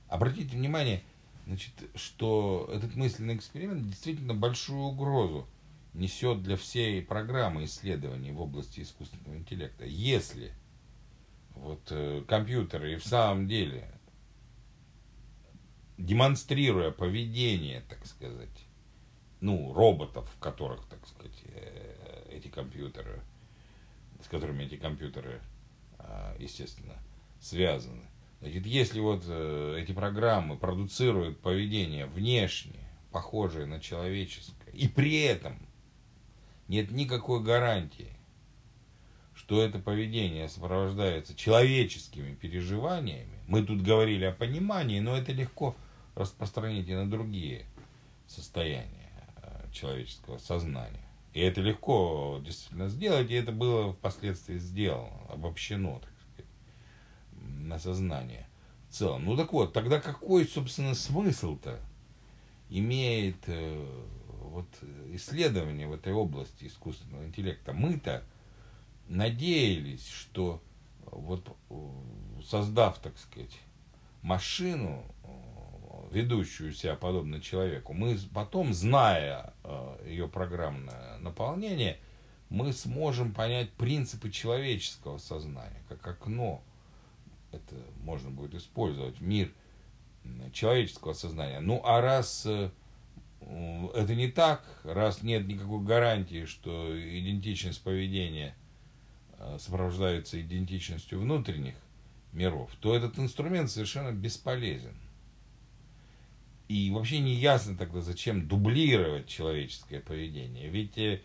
Обратите 0.08 0.56
внимание, 0.56 1.04
значит, 1.46 1.74
что 1.96 2.70
этот 2.74 2.96
мысленный 2.96 3.36
эксперимент 3.36 3.88
действительно 3.88 4.34
большую 4.34 4.82
угрозу 4.82 5.48
несет 5.94 6.44
для 6.44 6.56
всей 6.56 7.02
программы 7.02 7.65
исследований 7.65 8.32
в 8.32 8.42
области 8.42 8.82
искусственного 8.82 9.38
интеллекта. 9.38 9.86
Если 9.86 10.54
вот 11.56 11.82
э, 11.89 12.24
компьютеры 12.28 12.94
и 12.94 12.98
в 12.98 13.06
самом 13.06 13.48
деле 13.48 13.92
демонстрируя 16.00 16.92
поведение, 16.92 17.82
так 17.90 18.06
сказать, 18.06 18.66
ну, 19.42 19.74
роботов, 19.74 20.30
в 20.34 20.40
которых, 20.40 20.86
так 20.86 21.06
сказать, 21.06 21.38
э, 21.54 22.30
эти 22.32 22.48
компьютеры, 22.48 23.22
с 24.24 24.28
которыми 24.28 24.64
эти 24.64 24.76
компьютеры, 24.76 25.42
а, 25.98 26.36
естественно, 26.40 26.96
связаны. 27.42 28.04
Значит, 28.40 28.66
если 28.66 29.02
вот 29.02 29.24
э, 29.28 29.80
эти 29.82 29.92
программы 29.92 30.58
продуцируют 30.58 31.42
поведение 31.42 32.06
внешне, 32.06 32.80
похожее 33.12 33.66
на 33.66 33.82
человеческое, 33.82 34.72
и 34.72 34.88
при 34.88 35.22
этом 35.24 35.60
нет 36.70 36.92
никакой 36.92 37.44
гарантии, 37.44 38.16
что 39.34 39.62
это 39.62 39.80
поведение 39.80 40.48
сопровождается 40.48 41.36
человеческими 41.36 42.36
переживаниями, 42.36 43.40
мы 43.48 43.64
тут 43.64 43.82
говорили 43.82 44.26
о 44.26 44.32
понимании, 44.32 45.02
но 45.02 45.18
это 45.18 45.34
легко 45.34 45.76
распространить 46.20 46.88
и 46.88 46.96
на 46.96 47.10
другие 47.10 47.66
состояния 48.28 49.12
э, 49.42 49.72
человеческого 49.72 50.38
сознания. 50.38 51.10
И 51.34 51.40
это 51.40 51.62
легко 51.62 52.42
действительно 52.44 52.90
сделать, 52.90 53.32
и 53.32 53.36
это 53.36 53.52
было 53.52 53.94
впоследствии 53.94 54.58
сделано, 54.58 55.26
обобщено, 55.30 56.00
так 56.00 56.12
сказать, 56.22 56.52
на 57.32 57.80
сознание 57.80 58.48
в 58.90 58.94
целом. 58.94 59.26
Ну 59.26 59.38
так 59.38 59.54
вот, 59.54 59.74
тогда 59.74 60.00
какой, 60.00 60.46
собственно, 60.46 60.96
смысл-то 60.96 61.80
имеет 62.70 63.38
э, 63.48 64.04
вот 64.42 64.68
исследование 65.14 65.88
в 65.88 65.94
этой 65.94 66.14
области 66.14 66.66
искусственного 66.66 67.26
интеллекта? 67.26 67.74
Мы-то 67.74 68.24
надеялись, 69.08 70.08
что 70.08 70.62
вот 71.06 71.56
э, 71.70 71.90
создав, 72.44 73.00
так 73.00 73.18
сказать, 73.18 73.58
машину, 74.22 75.04
ведущую 76.12 76.74
себя 76.74 76.96
подобно 76.96 77.42
человеку, 77.42 77.94
мы 77.94 78.18
потом, 78.34 78.74
зная 78.74 79.54
э, 79.64 80.06
ее 80.08 80.28
программное 80.28 81.18
наполнение, 81.20 82.00
мы 82.50 82.74
сможем 82.74 83.34
понять 83.34 83.72
принципы 83.72 84.32
человеческого 84.32 85.18
сознания, 85.18 85.82
как 85.88 86.06
окно. 86.08 86.62
Это 87.52 87.76
можно 88.04 88.30
будет 88.30 88.56
использовать 88.56 89.20
в 89.20 89.24
мир 89.24 89.52
человеческого 90.54 91.14
сознания. 91.14 91.60
Ну, 91.60 91.82
а 91.84 92.02
раз 92.02 92.46
э, 92.46 92.70
это 93.42 94.16
не 94.16 94.30
так, 94.30 94.64
раз 94.84 95.24
нет 95.24 95.48
никакой 95.48 95.82
гарантии, 95.84 96.46
что 96.46 96.92
идентичность 97.00 97.82
поведения 97.82 98.56
э, 99.38 99.58
сопровождается 99.60 100.40
идентичностью 100.42 101.20
внутренних 101.20 101.76
миров, 102.32 102.72
то 102.80 102.96
этот 102.96 103.18
инструмент 103.18 103.72
совершенно 103.72 104.12
бесполезен. 104.12 104.96
И 106.70 106.92
вообще 106.92 107.20
не 107.20 107.34
ясно 107.34 107.76
тогда, 107.76 108.00
зачем 108.00 108.48
дублировать 108.48 109.28
человеческое 109.28 110.02
поведение. 110.02 110.70
Ведь 110.70 111.00
э, 111.00 111.20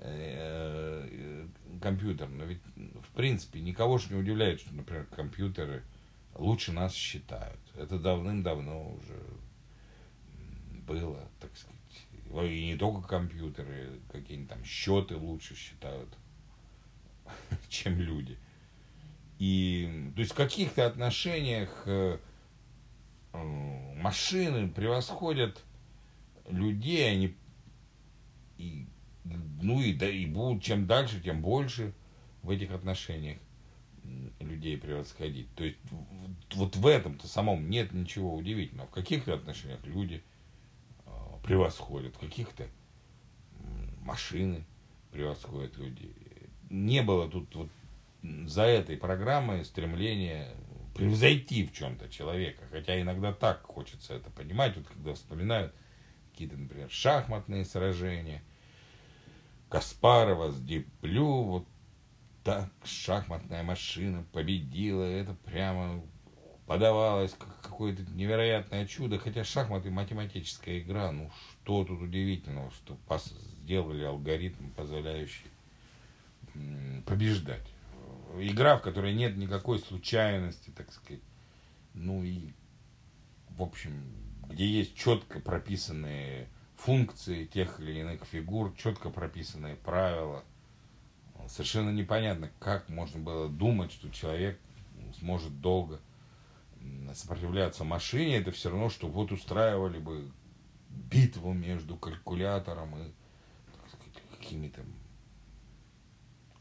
э, 0.00 1.46
компьютер, 1.80 2.28
но 2.28 2.44
ведь 2.44 2.60
в 2.74 3.14
принципе 3.14 3.60
никого 3.60 3.98
же 3.98 4.12
не 4.12 4.16
удивляет, 4.16 4.60
что, 4.60 4.74
например, 4.74 5.06
компьютеры 5.06 5.84
лучше 6.34 6.72
нас 6.72 6.94
считают. 6.94 7.60
Это 7.76 8.00
давным-давно 8.00 8.92
уже 8.92 9.22
было, 10.84 11.28
так 11.38 11.56
сказать. 11.56 12.50
И 12.50 12.66
не 12.66 12.76
только 12.76 13.06
компьютеры, 13.06 14.00
какие-нибудь 14.10 14.50
там 14.50 14.64
счеты 14.64 15.14
лучше 15.16 15.54
считают, 15.54 16.08
чем 17.68 18.00
люди. 18.00 18.36
И 19.38 20.10
то 20.16 20.20
есть 20.20 20.32
в 20.32 20.36
каких-то 20.36 20.86
отношениях 20.86 21.84
э, 21.86 22.18
машины 23.32 24.68
превосходят 24.68 25.62
людей, 26.48 27.10
они 27.10 27.36
и, 28.56 28.86
ну 29.24 29.80
и, 29.80 29.92
да, 29.92 30.08
и 30.08 30.26
будут 30.26 30.62
чем 30.62 30.86
дальше, 30.86 31.20
тем 31.20 31.42
больше 31.42 31.92
в 32.42 32.50
этих 32.50 32.70
отношениях 32.70 33.38
людей 34.40 34.78
превосходить. 34.78 35.52
То 35.54 35.64
есть 35.64 35.78
вот 36.54 36.76
в 36.76 36.86
этом-то 36.86 37.28
самом 37.28 37.68
нет 37.68 37.92
ничего 37.92 38.34
удивительного. 38.34 38.88
В 38.88 38.92
каких-то 38.92 39.34
отношениях 39.34 39.84
люди 39.84 40.22
э, 41.06 41.10
превосходят, 41.44 42.16
в 42.16 42.18
каких-то 42.18 42.66
машины 44.00 44.64
превосходят 45.12 45.76
людей. 45.76 46.14
Не 46.70 47.02
было 47.02 47.28
тут 47.28 47.54
вот 47.54 47.68
за 48.46 48.62
этой 48.62 48.96
программой 48.96 49.64
стремления 49.64 50.54
превзойти 50.98 51.64
в 51.64 51.72
чем-то 51.72 52.08
человека. 52.08 52.64
Хотя 52.70 53.00
иногда 53.00 53.32
так 53.32 53.62
хочется 53.62 54.14
это 54.14 54.30
понимать, 54.30 54.76
вот 54.76 54.86
когда 54.88 55.14
вспоминают 55.14 55.72
какие-то, 56.32 56.56
например, 56.56 56.90
шахматные 56.90 57.64
сражения, 57.64 58.42
Каспарова 59.68 60.50
с 60.50 60.60
Диплю, 60.60 61.42
вот 61.44 61.68
так 62.42 62.68
шахматная 62.84 63.62
машина 63.62 64.26
победила, 64.32 65.04
это 65.04 65.34
прямо 65.44 66.02
подавалось 66.66 67.32
как 67.38 67.60
какое-то 67.60 68.02
невероятное 68.12 68.86
чудо, 68.86 69.18
хотя 69.18 69.44
шахматы 69.44 69.90
математическая 69.90 70.80
игра, 70.80 71.12
ну 71.12 71.30
что 71.62 71.84
тут 71.84 72.02
удивительного, 72.02 72.72
что 72.72 72.98
сделали 73.62 74.02
алгоритм, 74.02 74.70
позволяющий 74.70 75.46
побеждать. 77.06 77.66
Игра, 78.36 78.76
в 78.76 78.82
которой 78.82 79.14
нет 79.14 79.36
никакой 79.36 79.78
случайности, 79.78 80.70
так 80.70 80.92
сказать. 80.92 81.22
Ну 81.94 82.22
и, 82.22 82.52
в 83.50 83.62
общем, 83.62 84.02
где 84.48 84.66
есть 84.66 84.94
четко 84.96 85.40
прописанные 85.40 86.48
функции 86.76 87.44
тех 87.44 87.80
или 87.80 88.00
иных 88.00 88.24
фигур, 88.24 88.74
четко 88.76 89.10
прописанные 89.10 89.76
правила. 89.76 90.44
Совершенно 91.48 91.90
непонятно, 91.90 92.50
как 92.58 92.88
можно 92.88 93.20
было 93.20 93.48
думать, 93.48 93.92
что 93.92 94.10
человек 94.10 94.60
сможет 95.18 95.60
долго 95.60 96.00
сопротивляться 97.14 97.84
машине. 97.84 98.36
Это 98.36 98.52
все 98.52 98.70
равно, 98.70 98.90
что 98.90 99.08
вот 99.08 99.32
устраивали 99.32 99.98
бы 99.98 100.30
битву 100.88 101.52
между 101.52 101.96
калькулятором 101.96 102.96
и 102.98 103.10
какими-то 104.38 104.84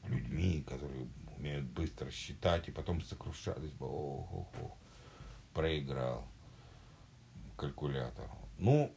людьми, 0.08 0.64
которые 0.68 1.08
умеют 1.38 1.66
быстро 1.66 2.10
считать, 2.12 2.68
и 2.68 2.72
потом 2.72 3.02
сокрушались 3.02 3.72
бы, 3.72 3.86
ох, 3.88 4.34
ох, 4.34 4.48
ох, 4.62 4.78
проиграл 5.54 6.28
калькулятор. 7.56 8.30
Ну, 8.60 8.92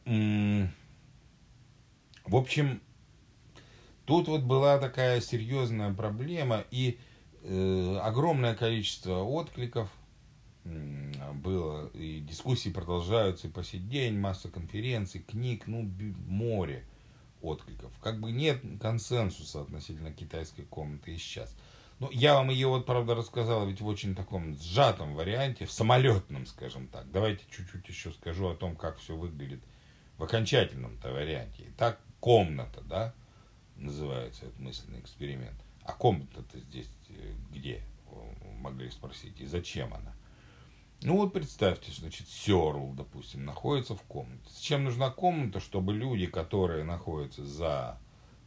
в 2.25 2.35
общем, 2.35 2.81
тут 4.05 4.27
вот 4.27 4.41
была 4.41 4.77
такая 4.79 5.21
серьезная 5.21 5.93
проблема, 5.93 6.63
и 6.71 6.99
э, 7.43 7.97
огромное 8.01 8.55
количество 8.55 9.19
откликов 9.19 9.89
было, 10.63 11.89
и 11.93 12.19
дискуссии 12.19 12.69
продолжаются 12.69 13.47
и 13.47 13.51
по 13.51 13.63
сей 13.63 13.79
день, 13.79 14.19
масса 14.19 14.49
конференций, 14.49 15.21
книг, 15.21 15.65
ну, 15.65 15.89
море 16.27 16.85
откликов. 17.41 17.91
Как 18.01 18.19
бы 18.19 18.31
нет 18.31 18.61
консенсуса 18.79 19.61
относительно 19.61 20.11
китайской 20.11 20.63
комнаты 20.63 21.15
и 21.15 21.17
сейчас. 21.17 21.55
Ну, 22.01 22.09
я 22.09 22.33
вам 22.33 22.49
ее 22.49 22.67
вот, 22.67 22.87
правда, 22.87 23.13
рассказал 23.13 23.67
ведь 23.67 23.79
в 23.79 23.85
очень 23.85 24.15
таком 24.15 24.57
сжатом 24.57 25.13
варианте, 25.13 25.67
в 25.67 25.71
самолетном, 25.71 26.47
скажем 26.47 26.87
так. 26.87 27.11
Давайте 27.11 27.43
чуть-чуть 27.51 27.87
еще 27.87 28.11
скажу 28.11 28.47
о 28.47 28.55
том, 28.55 28.75
как 28.75 28.97
все 28.97 29.15
выглядит 29.15 29.61
в 30.17 30.23
окончательном-то 30.23 31.13
варианте. 31.13 31.65
Итак, 31.69 31.99
комната, 32.19 32.81
да, 32.81 33.13
называется 33.75 34.47
этот 34.47 34.57
мысленный 34.57 34.99
эксперимент. 34.99 35.53
А 35.83 35.93
комната-то 35.93 36.59
здесь 36.61 36.89
э, 37.09 37.33
где? 37.51 37.83
Могли 38.61 38.89
спросить. 38.89 39.39
И 39.39 39.45
зачем 39.45 39.93
она? 39.93 40.15
Ну 41.03 41.17
вот 41.17 41.33
представьте, 41.33 41.91
значит, 41.91 42.27
Серл, 42.27 42.93
допустим, 42.93 43.45
находится 43.45 43.95
в 43.95 44.01
комнате. 44.01 44.49
Зачем 44.49 44.85
нужна 44.85 45.11
комната? 45.11 45.59
Чтобы 45.59 45.93
люди, 45.93 46.25
которые 46.25 46.83
находятся 46.83 47.45
за 47.45 47.99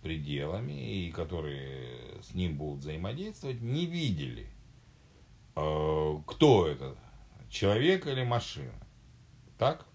пределами 0.05 1.07
и 1.07 1.11
которые 1.11 2.21
с 2.23 2.35
ним 2.35 2.59
будут 2.59 2.81
взаимодействовать, 2.81 3.63
не 3.63 3.87
видели, 3.87 4.47
э, 5.57 6.19
кто 6.27 6.69
это, 6.69 6.95
человек 7.49 8.07
или 8.07 8.23
машина. 8.23 8.75
Так? 9.57 9.87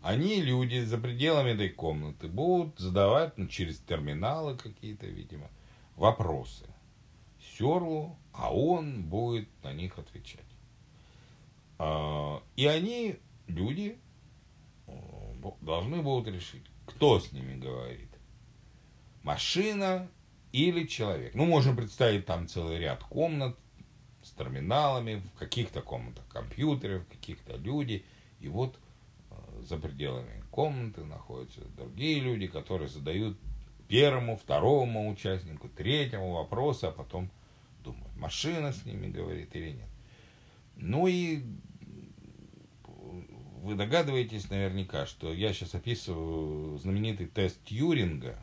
Они, 0.00 0.42
люди, 0.42 0.80
за 0.80 0.98
пределами 0.98 1.50
этой 1.50 1.68
комнаты 1.68 2.26
будут 2.26 2.80
задавать 2.80 3.38
ну, 3.38 3.46
через 3.46 3.78
терминалы 3.78 4.56
какие-то, 4.56 5.06
видимо, 5.06 5.48
вопросы 5.94 6.66
Серлу, 7.40 8.18
а 8.32 8.52
он 8.52 9.04
будет 9.04 9.48
на 9.62 9.72
них 9.72 9.96
отвечать. 10.00 10.40
А, 11.78 12.42
и 12.56 12.66
они, 12.66 13.20
люди, 13.46 13.96
э, 14.88 14.92
должны 15.60 16.02
будут 16.02 16.26
решить, 16.34 16.64
кто 16.86 17.20
с 17.20 17.30
ними 17.30 17.56
говорит. 17.60 18.11
Машина 19.22 20.08
или 20.52 20.86
человек. 20.86 21.34
Ну, 21.34 21.46
можно 21.46 21.74
представить 21.74 22.26
там 22.26 22.48
целый 22.48 22.78
ряд 22.78 23.02
комнат 23.04 23.56
с 24.22 24.30
терминалами, 24.30 25.22
в 25.34 25.38
каких-то 25.38 25.80
комнатах 25.80 26.26
компьютеры, 26.28 27.00
в 27.00 27.06
каких-то 27.06 27.56
люди. 27.56 28.04
И 28.40 28.48
вот 28.48 28.78
э, 29.30 29.62
за 29.62 29.76
пределами 29.76 30.44
комнаты 30.50 31.04
находятся 31.04 31.60
другие 31.76 32.20
люди, 32.20 32.46
которые 32.46 32.88
задают 32.88 33.38
первому, 33.88 34.36
второму 34.36 35.10
участнику, 35.10 35.68
третьему 35.68 36.32
вопросы, 36.32 36.86
а 36.86 36.92
потом 36.92 37.30
думают, 37.84 38.16
машина 38.16 38.72
с 38.72 38.84
ними 38.84 39.08
говорит 39.08 39.54
или 39.54 39.70
нет. 39.72 39.88
Ну 40.76 41.06
и 41.06 41.42
вы 43.62 43.74
догадываетесь 43.74 44.50
наверняка, 44.50 45.06
что 45.06 45.32
я 45.32 45.52
сейчас 45.52 45.74
описываю 45.74 46.78
знаменитый 46.78 47.26
тест 47.26 47.62
Тьюринга, 47.64 48.36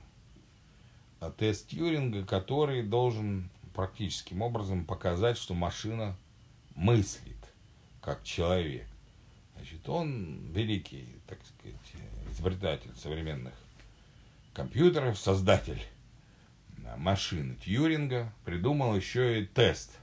тест 1.37 1.67
Тьюринга, 1.67 2.25
который 2.25 2.83
должен 2.83 3.49
практическим 3.73 4.41
образом 4.41 4.85
показать, 4.85 5.37
что 5.37 5.53
машина 5.53 6.15
мыслит 6.75 7.37
как 8.01 8.23
человек. 8.23 8.87
Значит, 9.55 9.87
он 9.89 10.51
великий, 10.53 11.07
так 11.27 11.39
сказать, 11.45 11.75
изобретатель 12.31 12.95
современных 12.95 13.53
компьютеров, 14.53 15.17
создатель 15.17 15.81
машины 16.97 17.55
Тьюринга, 17.63 18.33
придумал 18.45 18.95
еще 18.95 19.41
и 19.41 19.45
тест 19.45 19.99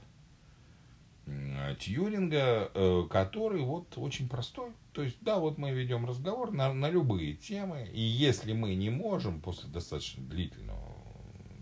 Тьюринга, 1.79 2.71
э, 2.73 3.07
который 3.09 3.61
вот 3.61 3.97
очень 3.97 4.29
простой. 4.29 4.71
То 4.93 5.03
есть, 5.03 5.17
да, 5.21 5.39
вот 5.39 5.57
мы 5.57 5.71
ведем 5.71 6.05
разговор 6.05 6.51
на, 6.51 6.73
на 6.73 6.89
любые 6.89 7.33
темы, 7.33 7.89
и 7.93 8.01
если 8.01 8.53
мы 8.53 8.75
не 8.75 8.89
можем 8.89 9.41
после 9.41 9.69
достаточно 9.69 10.23
длительного 10.23 10.86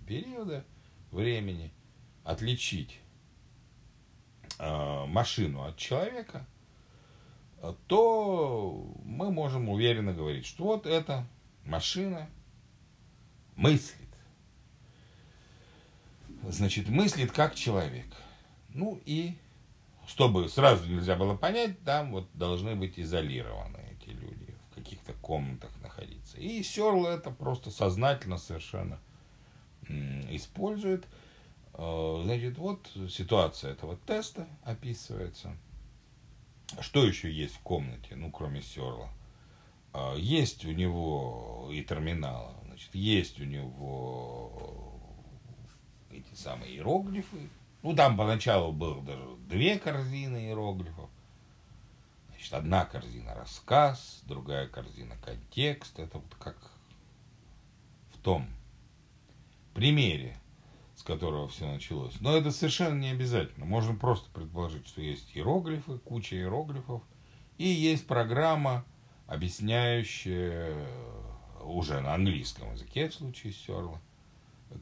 периода 0.05 0.65
времени 1.11 1.71
отличить 2.23 2.99
э, 4.59 5.05
машину 5.05 5.63
от 5.63 5.77
человека, 5.77 6.45
то 7.87 8.85
мы 9.03 9.31
можем 9.31 9.69
уверенно 9.69 10.13
говорить, 10.13 10.45
что 10.45 10.65
вот 10.65 10.85
эта 10.85 11.25
машина 11.63 12.29
мыслит. 13.55 14.01
Значит, 16.43 16.89
мыслит 16.89 17.31
как 17.31 17.55
человек. 17.55 18.05
Ну 18.69 19.01
и 19.05 19.35
чтобы 20.07 20.47
сразу 20.49 20.87
нельзя 20.87 21.15
было 21.15 21.35
понять, 21.35 21.81
там 21.83 22.11
вот 22.11 22.29
должны 22.33 22.75
быть 22.75 22.99
изолированы 22.99 23.79
эти 23.91 24.09
люди, 24.09 24.55
в 24.69 24.75
каких-то 24.75 25.13
комнатах 25.13 25.71
находиться. 25.81 26.37
И 26.37 26.61
Серл 26.61 27.07
это 27.07 27.31
просто 27.31 27.71
сознательно 27.71 28.37
совершенно 28.37 28.99
использует. 29.87 31.05
Э, 31.73 32.21
значит, 32.23 32.57
вот 32.57 32.89
ситуация 33.09 33.71
этого 33.71 33.97
теста 34.05 34.47
описывается. 34.63 35.55
Что 36.79 37.03
еще 37.03 37.31
есть 37.31 37.55
в 37.55 37.59
комнате, 37.59 38.15
ну, 38.15 38.31
кроме 38.31 38.61
Серла? 38.61 39.09
Э, 39.93 40.15
есть 40.17 40.65
у 40.65 40.71
него 40.71 41.69
и 41.71 41.83
терминалы, 41.83 42.53
значит, 42.65 42.93
есть 42.93 43.39
у 43.39 43.43
него 43.43 44.99
эти 46.11 46.33
самые 46.33 46.73
иероглифы, 46.73 47.49
ну, 47.85 47.95
там 47.95 48.17
поначалу 48.17 48.71
было 48.71 48.99
даже 49.03 49.23
две 49.47 49.77
корзины 49.77 50.47
иероглифов. 50.47 51.07
Значит, 52.29 52.53
одна 52.53 52.83
корзина 52.83 53.35
рассказ, 53.35 54.23
другая 54.25 54.67
корзина 54.67 55.15
контекст. 55.23 55.99
Это 55.99 56.17
вот 56.17 56.33
как 56.39 56.57
в 58.11 58.17
том 58.23 58.47
примере, 59.75 60.37
с 60.95 61.03
которого 61.03 61.47
все 61.47 61.67
началось. 61.67 62.15
Но 62.21 62.35
это 62.35 62.49
совершенно 62.49 62.99
не 62.99 63.09
обязательно. 63.09 63.65
Можно 63.65 63.93
просто 63.93 64.29
предположить, 64.31 64.87
что 64.87 65.01
есть 65.01 65.29
иероглифы, 65.35 65.99
куча 65.99 66.37
иероглифов, 66.37 67.03
И 67.57 67.67
есть 67.67 68.07
программа, 68.07 68.85
объясняющая 69.27 70.87
уже 71.63 71.99
на 71.99 72.13
английском 72.13 72.71
языке 72.73 73.09
в 73.09 73.13
случае 73.13 73.53
Сёрла, 73.53 73.99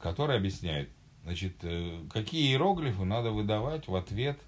которая 0.00 0.38
объясняет, 0.38 0.90
значит, 1.24 1.56
э, 1.62 2.00
какие 2.12 2.52
иероглифы 2.52 3.04
надо 3.04 3.30
выдавать 3.30 3.88
в 3.88 3.94
ответ 3.96 4.38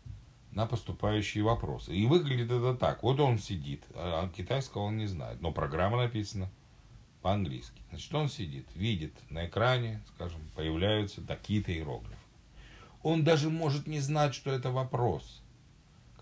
на 0.52 0.66
поступающие 0.66 1.42
вопросы. 1.42 1.94
И 1.94 2.06
выглядит 2.06 2.50
это 2.50 2.74
так. 2.74 3.02
Вот 3.02 3.20
он 3.20 3.38
сидит, 3.38 3.84
а 3.94 4.28
китайского 4.28 4.82
он 4.82 4.96
не 4.96 5.06
знает, 5.06 5.40
но 5.40 5.50
программа 5.52 5.98
написана 5.98 6.50
по-английски. 7.26 7.82
Значит, 7.88 8.14
он 8.14 8.28
сидит, 8.28 8.68
видит 8.76 9.12
на 9.30 9.46
экране, 9.46 10.00
скажем, 10.14 10.40
появляются 10.54 11.20
такие-то 11.22 11.72
иероглифы. 11.72 12.14
Он 13.02 13.24
даже 13.24 13.50
может 13.50 13.88
не 13.88 13.98
знать, 13.98 14.32
что 14.32 14.52
это 14.52 14.70
вопрос 14.70 15.42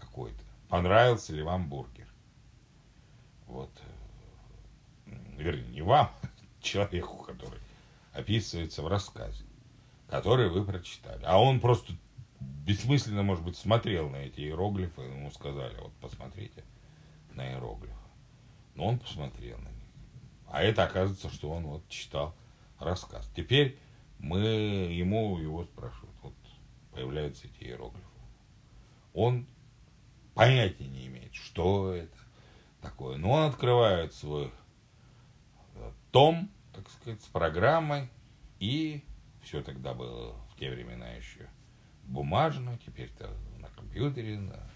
какой-то. 0.00 0.42
Понравился 0.70 1.34
ли 1.34 1.42
вам 1.42 1.68
бургер? 1.68 2.08
Вот. 3.46 3.70
Вернее, 5.36 5.68
не 5.72 5.82
вам, 5.82 6.10
человеку, 6.62 7.22
который 7.22 7.60
описывается 8.14 8.82
в 8.82 8.88
рассказе, 8.88 9.44
который 10.08 10.48
вы 10.48 10.64
прочитали. 10.64 11.22
А 11.26 11.38
он 11.38 11.60
просто 11.60 11.92
бессмысленно, 12.40 13.22
может 13.22 13.44
быть, 13.44 13.58
смотрел 13.58 14.08
на 14.08 14.16
эти 14.16 14.40
иероглифы, 14.40 15.02
ему 15.02 15.30
сказали, 15.32 15.76
вот 15.82 15.92
посмотрите 16.00 16.64
на 17.34 17.46
иероглифы. 17.46 17.92
Но 18.74 18.86
он 18.86 18.98
посмотрел 18.98 19.58
на 19.58 19.68
них. 19.68 19.83
А 20.54 20.62
это 20.62 20.84
оказывается, 20.84 21.28
что 21.30 21.50
он 21.50 21.66
вот 21.66 21.88
читал 21.88 22.32
рассказ. 22.78 23.28
Теперь 23.34 23.76
мы 24.20 24.38
ему 24.38 25.36
его 25.36 25.64
спрашивают. 25.64 26.14
Вот 26.22 26.34
появляются 26.92 27.48
эти 27.48 27.64
иероглифы. 27.64 28.06
Он 29.14 29.48
понятия 30.32 30.86
не 30.86 31.08
имеет, 31.08 31.34
что 31.34 31.92
это 31.92 32.16
такое. 32.80 33.16
Но 33.16 33.32
он 33.32 33.50
открывает 33.50 34.14
свой 34.14 34.52
э, 35.74 35.92
том, 36.12 36.48
так 36.72 36.88
сказать, 36.88 37.20
с 37.20 37.26
программой. 37.26 38.08
И 38.60 39.02
все 39.42 39.60
тогда 39.60 39.92
было 39.92 40.34
в 40.52 40.56
те 40.56 40.70
времена 40.70 41.08
еще 41.14 41.48
бумажно, 42.04 42.78
теперь-то 42.86 43.28
на 43.58 43.68
компьютере, 43.70 44.38
на, 44.38 44.70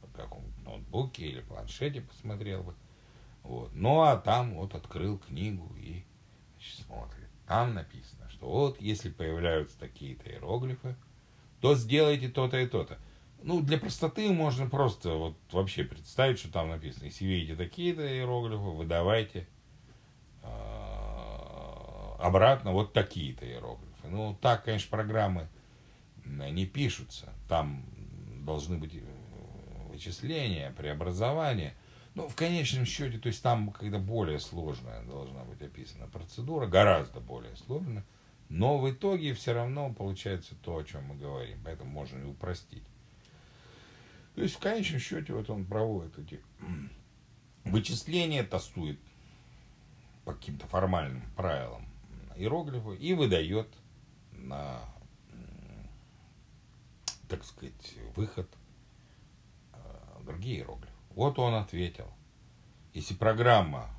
на 0.00 0.08
каком-то 0.14 0.60
ноутбуке 0.62 1.26
или 1.26 1.42
планшете 1.42 2.00
посмотрел 2.00 2.62
бы. 2.62 2.74
Вот. 3.42 3.70
Ну 3.74 4.02
а 4.02 4.16
там 4.16 4.54
вот 4.54 4.74
открыл 4.74 5.18
книгу 5.18 5.70
и 5.76 6.04
значит, 6.56 6.86
смотрит. 6.86 7.28
Там 7.46 7.74
написано, 7.74 8.30
что 8.30 8.48
вот 8.48 8.80
если 8.80 9.10
появляются 9.10 9.78
такие-то 9.78 10.30
иероглифы, 10.30 10.96
то 11.60 11.74
сделайте 11.74 12.28
то-то 12.28 12.58
и 12.58 12.66
то-то. 12.66 12.98
Ну, 13.42 13.60
для 13.60 13.78
простоты 13.78 14.30
можно 14.32 14.68
просто 14.68 15.10
вот 15.14 15.36
вообще 15.50 15.84
представить, 15.84 16.38
что 16.38 16.52
там 16.52 16.68
написано. 16.68 17.04
Если 17.06 17.24
видите 17.24 17.56
такие-то 17.56 18.06
иероглифы, 18.06 18.62
выдавайте 18.62 19.48
э, 20.42 20.46
обратно 22.20 22.72
вот 22.72 22.92
такие-то 22.92 23.44
иероглифы. 23.44 24.08
Ну, 24.08 24.36
так, 24.40 24.64
конечно, 24.64 24.90
программы 24.90 25.48
не 26.24 26.66
пишутся. 26.66 27.32
Там 27.48 27.84
должны 28.44 28.78
быть 28.78 28.94
э, 28.94 29.00
вычисления, 29.88 30.72
преобразования. 30.76 31.74
Ну, 32.14 32.28
в 32.28 32.34
конечном 32.34 32.84
счете, 32.84 33.18
то 33.18 33.28
есть 33.28 33.42
там, 33.42 33.70
когда 33.70 33.98
более 33.98 34.38
сложная 34.38 35.02
должна 35.04 35.44
быть 35.44 35.62
описана 35.62 36.06
процедура, 36.08 36.66
гораздо 36.66 37.20
более 37.20 37.56
сложная, 37.56 38.04
но 38.50 38.78
в 38.78 38.90
итоге 38.90 39.32
все 39.32 39.54
равно 39.54 39.92
получается 39.94 40.54
то, 40.62 40.76
о 40.76 40.84
чем 40.84 41.04
мы 41.04 41.16
говорим. 41.16 41.58
Поэтому 41.64 41.90
можно 41.90 42.18
и 42.18 42.26
упростить. 42.26 42.84
То 44.34 44.42
есть 44.42 44.56
в 44.56 44.58
конечном 44.58 45.00
счете 45.00 45.32
вот 45.32 45.48
он 45.48 45.64
проводит 45.64 46.18
эти 46.18 46.40
вычисления, 47.64 48.42
тестует 48.44 48.98
по 50.24 50.34
каким-то 50.34 50.66
формальным 50.66 51.22
правилам 51.34 51.86
иероглифы 52.36 52.96
и 52.96 53.14
выдает 53.14 53.68
на, 54.32 54.80
так 57.28 57.44
сказать, 57.44 57.94
выход 58.16 58.48
э, 59.72 59.78
другие 60.24 60.58
иероглифы. 60.58 60.91
Вот 61.14 61.38
он 61.38 61.54
ответил. 61.54 62.06
Если 62.94 63.14
программа 63.14 63.90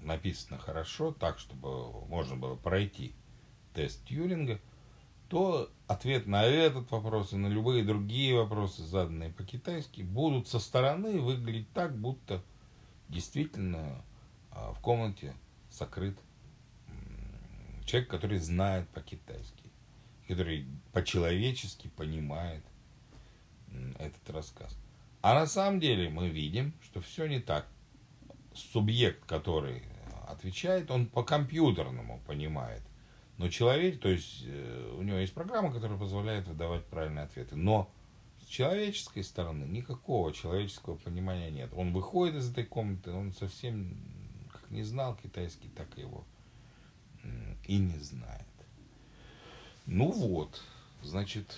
написана 0.00 0.58
хорошо, 0.58 1.12
так, 1.12 1.38
чтобы 1.38 2.06
можно 2.06 2.36
было 2.36 2.56
пройти 2.56 3.14
тест 3.74 4.04
Тьюринга, 4.06 4.60
то 5.28 5.70
ответ 5.88 6.26
на 6.26 6.44
этот 6.44 6.90
вопрос 6.90 7.32
и 7.32 7.36
на 7.36 7.48
любые 7.48 7.84
другие 7.84 8.34
вопросы, 8.34 8.82
заданные 8.82 9.30
по-китайски, 9.30 10.02
будут 10.02 10.48
со 10.48 10.60
стороны 10.60 11.20
выглядеть 11.20 11.70
так, 11.72 11.96
будто 11.96 12.42
действительно 13.08 14.04
а, 14.52 14.72
в 14.72 14.80
комнате 14.80 15.34
сокрыт 15.70 16.18
человек, 17.84 18.10
который 18.10 18.38
знает 18.38 18.88
по-китайски, 18.90 19.70
который 20.28 20.66
по-человечески 20.92 21.88
понимает 21.88 22.64
этот 23.98 24.30
рассказ. 24.30 24.76
А 25.26 25.34
на 25.34 25.46
самом 25.46 25.80
деле 25.80 26.08
мы 26.08 26.28
видим, 26.28 26.72
что 26.82 27.00
все 27.00 27.26
не 27.26 27.40
так. 27.40 27.66
Субъект, 28.54 29.24
который 29.26 29.82
отвечает, 30.28 30.90
он 30.90 31.06
по-компьютерному 31.06 32.20
понимает– 32.26 32.82
но 33.38 33.50
человек, 33.50 34.00
то 34.00 34.08
есть 34.08 34.44
э, 34.46 34.96
у 34.98 35.02
него 35.02 35.18
есть 35.18 35.34
программа, 35.34 35.72
которая 35.72 35.98
позволяет 35.98 36.48
выдавать 36.48 36.84
правильные 36.86 37.24
ответы. 37.24 37.54
Но 37.54 37.90
с 38.40 38.46
человеческой 38.46 39.24
стороны 39.24 39.64
никакого 39.64 40.32
человеческого 40.32 40.96
понимания 40.96 41.50
нет. 41.50 41.70
Он 41.74 41.92
выходит 41.92 42.36
из 42.36 42.50
этой 42.50 42.64
комнаты, 42.64 43.10
он 43.10 43.32
совсем 43.32 43.96
как 44.50 44.70
не 44.70 44.82
знал 44.84 45.16
китайский, 45.16 45.68
так 45.68 45.86
его 45.98 46.24
и 47.66 47.76
не 47.76 47.98
знает. 47.98 48.46
Ну 49.84 50.10
вот, 50.10 50.62
значит, 51.02 51.54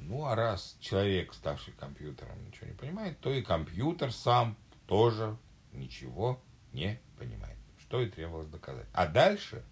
ну 0.00 0.26
а 0.26 0.34
раз 0.34 0.76
человек, 0.80 1.34
ставший 1.34 1.72
компьютером, 1.74 2.44
ничего 2.44 2.66
не 2.66 2.74
понимает, 2.74 3.20
то 3.20 3.32
и 3.32 3.42
компьютер 3.42 4.12
сам 4.12 4.56
тоже 4.86 5.36
ничего 5.72 6.40
не 6.72 7.00
понимает. 7.18 7.56
Что 7.78 8.00
и 8.00 8.08
требовалось 8.08 8.48
доказать. 8.48 8.86
А 8.92 9.06
дальше 9.06 9.64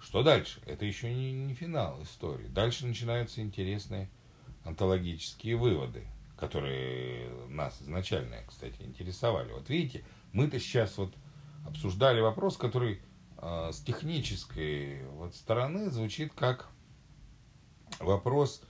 что 0.00 0.22
дальше? 0.22 0.60
Это 0.66 0.84
еще 0.84 1.12
не, 1.12 1.32
не 1.32 1.54
финал 1.54 2.02
истории. 2.02 2.46
Дальше 2.46 2.86
начинаются 2.86 3.40
интересные 3.40 4.08
онтологические 4.64 5.56
выводы, 5.56 6.06
которые 6.36 7.28
нас 7.48 7.80
изначально, 7.82 8.36
кстати, 8.46 8.80
интересовали. 8.82 9.52
Вот 9.52 9.68
видите, 9.68 10.04
мы-то 10.32 10.60
сейчас 10.60 10.96
вот 10.98 11.12
обсуждали 11.66 12.20
вопрос, 12.20 12.56
который 12.56 13.02
э, 13.38 13.70
с 13.72 13.80
технической 13.80 15.04
вот 15.08 15.34
стороны 15.34 15.90
звучит 15.90 16.32
как 16.32 16.68
вопрос, 17.98 18.62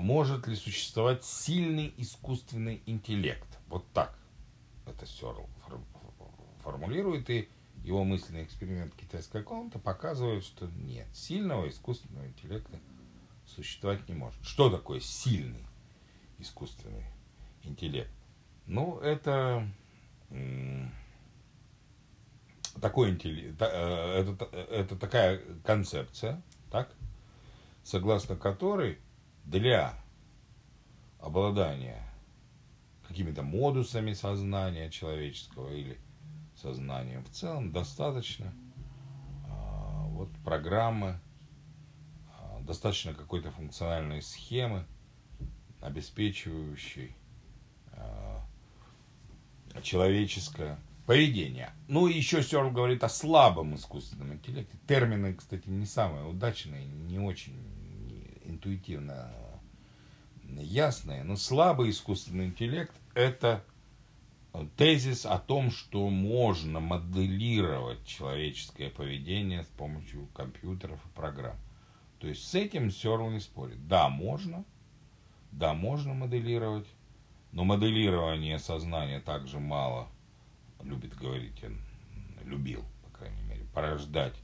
может 0.00 0.46
ли 0.46 0.56
существовать 0.56 1.24
сильный 1.24 1.94
искусственный 1.96 2.82
интеллект. 2.86 3.48
Вот 3.68 3.84
так 3.92 4.18
это 4.86 5.06
Сёрл 5.06 5.48
формулирует. 6.62 7.30
И 7.30 7.48
его 7.84 8.02
мысленный 8.04 8.42
эксперимент 8.42 8.94
китайская 8.96 9.42
комната 9.42 9.78
показывает, 9.78 10.44
что 10.44 10.66
нет, 10.66 11.06
сильного 11.14 11.68
искусственного 11.68 12.26
интеллекта 12.26 12.80
существовать 13.46 14.08
не 14.08 14.14
может. 14.14 14.42
Что 14.44 14.70
такое 14.70 14.98
сильный 15.00 15.64
искусственный 16.38 17.04
интеллект? 17.62 18.10
Ну, 18.66 18.98
это 18.98 19.68
такой 22.80 23.10
интеллект, 23.10 23.56
э, 23.60 23.64
это, 23.64 24.44
это 24.52 24.96
такая 24.96 25.40
концепция, 25.64 26.42
так, 26.70 26.92
согласно 27.84 28.36
которой 28.36 28.98
для 29.46 29.94
обладания 31.20 32.02
какими-то 33.06 33.42
модусами 33.42 34.12
сознания 34.12 34.90
человеческого 34.90 35.72
или 35.72 35.98
сознанием. 36.56 37.24
В 37.24 37.30
целом 37.30 37.72
достаточно 37.72 38.52
а, 39.48 40.06
вот 40.08 40.30
программы, 40.44 41.20
а, 42.36 42.60
достаточно 42.60 43.14
какой-то 43.14 43.50
функциональной 43.52 44.20
схемы, 44.20 44.84
обеспечивающей 45.80 47.14
а, 47.92 48.44
человеческое 49.82 50.78
поведение. 51.06 51.70
Ну 51.86 52.08
и 52.08 52.14
еще 52.14 52.42
Сёрл 52.42 52.72
говорит 52.72 53.04
о 53.04 53.08
слабом 53.08 53.76
искусственном 53.76 54.32
интеллекте. 54.32 54.76
Термины, 54.88 55.34
кстати, 55.34 55.68
не 55.68 55.86
самые 55.86 56.24
удачные, 56.24 56.84
не 56.84 57.20
очень 57.20 57.54
интуитивно 58.46 59.32
ясные, 60.44 61.24
но 61.24 61.36
слабый 61.36 61.90
искусственный 61.90 62.46
интеллект 62.46 62.94
это 63.14 63.64
тезис 64.76 65.26
о 65.26 65.38
том, 65.38 65.70
что 65.70 66.08
можно 66.08 66.80
моделировать 66.80 68.06
человеческое 68.06 68.90
поведение 68.90 69.64
с 69.64 69.66
помощью 69.66 70.26
компьютеров 70.28 70.98
и 71.04 71.14
программ. 71.14 71.56
То 72.18 72.28
есть 72.28 72.48
с 72.48 72.54
этим 72.54 72.90
Сёрл 72.90 73.30
не 73.30 73.40
спорит. 73.40 73.86
Да, 73.86 74.08
можно, 74.08 74.64
да, 75.52 75.74
можно 75.74 76.14
моделировать, 76.14 76.86
Но 77.52 77.64
моделирование 77.64 78.58
сознания 78.58 79.20
также 79.20 79.58
мало 79.58 80.08
любит 80.82 81.14
говорить, 81.16 81.62
он 81.64 81.78
любил, 82.44 82.84
по 83.04 83.18
крайней 83.18 83.42
мере, 83.42 83.64
порождать 83.74 84.34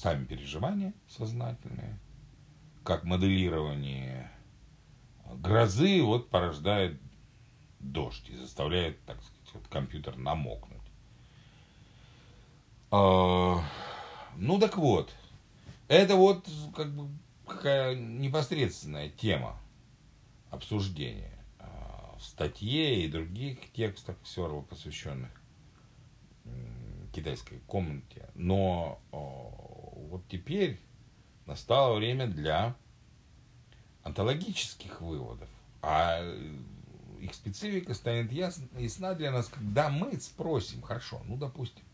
сами 0.00 0.24
переживания 0.24 0.94
сознательные, 1.08 1.98
как 2.84 3.04
моделирование 3.04 4.30
грозы 5.26 6.02
вот 6.02 6.30
порождает 6.30 6.98
дождь 7.80 8.30
и 8.30 8.36
заставляет, 8.36 9.04
так 9.04 9.22
сказать, 9.22 9.50
вот 9.52 9.68
компьютер 9.68 10.16
намокнуть. 10.16 10.80
А, 12.90 13.62
ну 14.36 14.58
так 14.58 14.78
вот, 14.78 15.14
это 15.88 16.16
вот 16.16 16.48
как 16.74 16.94
бы 16.94 17.10
какая 17.46 17.94
непосредственная 17.94 19.10
тема 19.10 19.60
обсуждения 20.50 21.44
а, 21.58 22.16
в 22.18 22.24
статье 22.24 23.04
и 23.04 23.08
других 23.08 23.70
текстах 23.74 24.16
Сёрла, 24.24 24.62
посвященных 24.62 25.30
китайской 27.12 27.58
комнате. 27.66 28.30
Но 28.34 29.00
вот 30.10 30.26
теперь 30.28 30.80
настало 31.46 31.96
время 31.96 32.26
для 32.26 32.76
онтологических 34.02 35.00
выводов. 35.00 35.48
А 35.82 36.20
их 37.20 37.34
специфика 37.34 37.94
станет 37.94 38.32
ясна, 38.32 38.66
ясна 38.78 39.14
для 39.14 39.30
нас, 39.30 39.48
когда 39.48 39.88
мы 39.88 40.18
спросим, 40.20 40.82
хорошо, 40.82 41.22
ну, 41.26 41.36
допустим, 41.36 41.84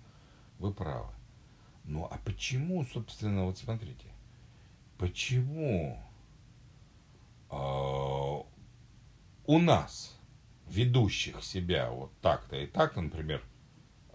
вы 0.58 0.72
правы. 0.72 1.12
Ну, 1.84 2.08
а 2.10 2.18
почему, 2.24 2.84
собственно, 2.84 3.44
вот 3.44 3.58
смотрите, 3.58 4.06
почему 4.98 6.02
э, 7.50 7.56
у 9.46 9.58
нас, 9.58 10.18
ведущих 10.68 11.44
себя 11.44 11.90
вот 11.90 12.12
так-то 12.20 12.56
и 12.56 12.66
так, 12.66 12.96
например, 12.96 13.42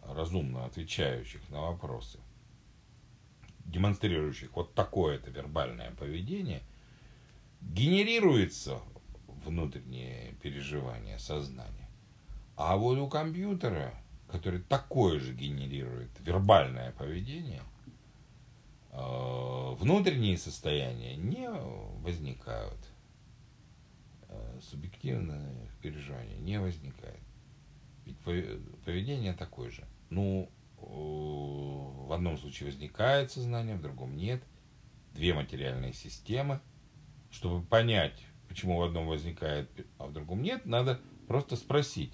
разумно 0.02 0.66
отвечающих 0.66 1.47
на 1.49 1.62
вопросы, 1.62 2.20
демонстрирующих 3.66 4.55
вот 4.55 4.74
такое-то 4.74 5.30
вербальное 5.32 5.91
поведение, 5.91 6.62
генерируется 7.62 8.80
внутреннее 9.28 10.34
переживание 10.41 11.20
сознания. 11.20 11.89
А 12.55 12.78
вот 12.78 12.97
у 12.97 13.07
компьютера, 13.07 13.93
который 14.30 14.62
такое 14.62 15.20
же 15.20 15.34
генерирует 15.34 16.09
вербальное 16.20 16.91
поведение, 16.91 17.64
э, 18.91 19.76
внутренние 19.80 20.38
состояния 20.38 21.16
не 21.16 21.49
возникают. 21.49 22.80
Э, 24.28 24.59
субъективное 24.62 25.55
переживание 25.82 26.38
не 26.39 26.59
возникает. 26.59 27.20
Ведь 28.05 28.18
поведение 28.20 29.34
такое 29.34 29.72
же. 29.72 29.86
Ну, 30.09 30.49
в 30.82 32.14
одном 32.14 32.38
случае 32.38 32.68
возникает 32.70 33.32
сознание, 33.32 33.76
в 33.76 33.82
другом 33.82 34.16
нет. 34.16 34.44
Две 35.14 35.34
материальные 35.34 35.94
системы. 35.94 36.60
Чтобы 37.30 37.66
понять, 37.66 38.20
почему 38.50 38.78
в 38.78 38.84
одном 38.84 39.08
возникает, 39.08 39.70
а 39.98 40.08
в 40.08 40.14
другом 40.14 40.42
нет, 40.42 40.66
надо 40.66 41.00
просто 41.28 41.56
спросить, 41.56 42.14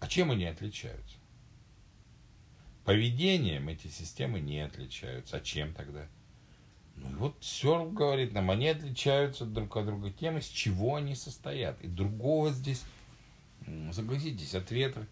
а 0.00 0.06
чем 0.06 0.30
они 0.30 0.46
отличаются? 0.46 1.16
Поведением 2.84 3.68
эти 3.68 3.88
системы 3.88 4.40
не 4.40 4.60
отличаются. 4.60 5.38
А 5.38 5.40
чем 5.40 5.72
тогда? 5.72 6.06
Ну 6.96 7.10
и 7.10 7.14
вот 7.14 7.36
Сёрл 7.42 7.90
говорит 7.90 8.32
нам, 8.32 8.50
они 8.50 8.68
отличаются 8.68 9.46
друг 9.46 9.76
от 9.76 9.86
друга 9.86 10.10
тем, 10.10 10.38
из 10.38 10.46
чего 10.46 10.96
они 10.96 11.14
состоят. 11.14 11.80
И 11.82 11.88
другого 11.88 12.50
здесь, 12.50 12.84
согласитесь, 13.92 14.54
ответа 14.54 15.06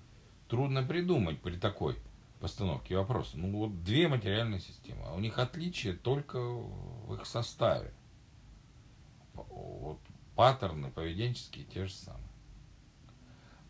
трудно 0.49 0.83
придумать 0.83 1.41
при 1.41 1.57
такой 1.57 1.97
постановке 2.43 2.97
вопроса. 2.97 3.39
Ну 3.39 3.57
вот 3.57 3.85
две 3.85 4.09
материальные 4.09 4.61
системы, 4.61 5.03
а 5.07 5.15
у 5.15 5.21
них 5.21 5.39
отличие 5.39 5.95
только 5.95 6.41
в 6.41 7.15
их 7.15 7.25
составе. 7.25 7.95
Вот 9.33 10.01
паттерны 10.35 10.91
поведенческие 10.91 11.65
те 11.65 11.87
же 11.87 11.93
самые. 11.93 12.29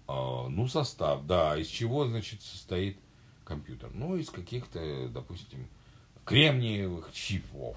А, 0.09 0.49
ну, 0.49 0.67
состав, 0.69 1.27
да. 1.27 1.57
Из 1.59 1.67
чего, 1.67 2.07
значит, 2.07 2.41
состоит 2.41 2.99
компьютер? 3.45 3.91
Ну, 3.93 4.17
из 4.17 4.31
каких-то, 4.31 5.09
допустим, 5.09 5.69
кремниевых 6.25 7.13
чипов. 7.13 7.77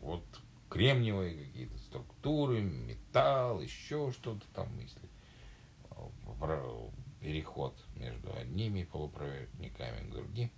Вот 0.00 0.24
кремниевые 0.68 1.46
какие-то 1.46 1.78
структуры, 1.78 2.60
металл, 2.60 3.60
еще 3.60 4.10
что-то 4.10 4.44
там, 4.54 4.76
если 4.80 5.08
переход 7.20 7.76
между 7.96 8.34
одними 8.36 8.84
полупроводниками 8.84 10.08
к 10.08 10.10
другим. 10.10 10.50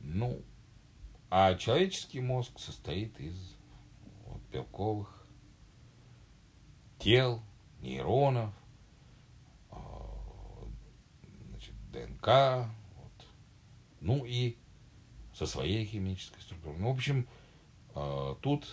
Ну, 0.00 0.42
а 1.30 1.54
человеческий 1.54 2.20
мозг 2.20 2.58
состоит 2.58 3.18
из 3.20 3.56
вот, 4.24 4.40
белковых 4.52 5.26
тел, 6.98 7.42
нейронов, 7.80 8.52
а, 9.70 10.68
значит, 11.48 11.74
ДНК, 11.90 12.68
вот, 12.96 13.26
ну 14.00 14.24
и 14.24 14.56
со 15.34 15.46
своей 15.46 15.84
химической 15.84 16.40
структурой. 16.40 16.78
Ну, 16.78 16.90
в 16.92 16.94
общем, 16.94 17.28
а, 17.94 18.34
тут 18.36 18.66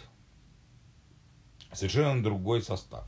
совершенно 1.72 2.24
другой 2.24 2.62
состав. 2.62 3.08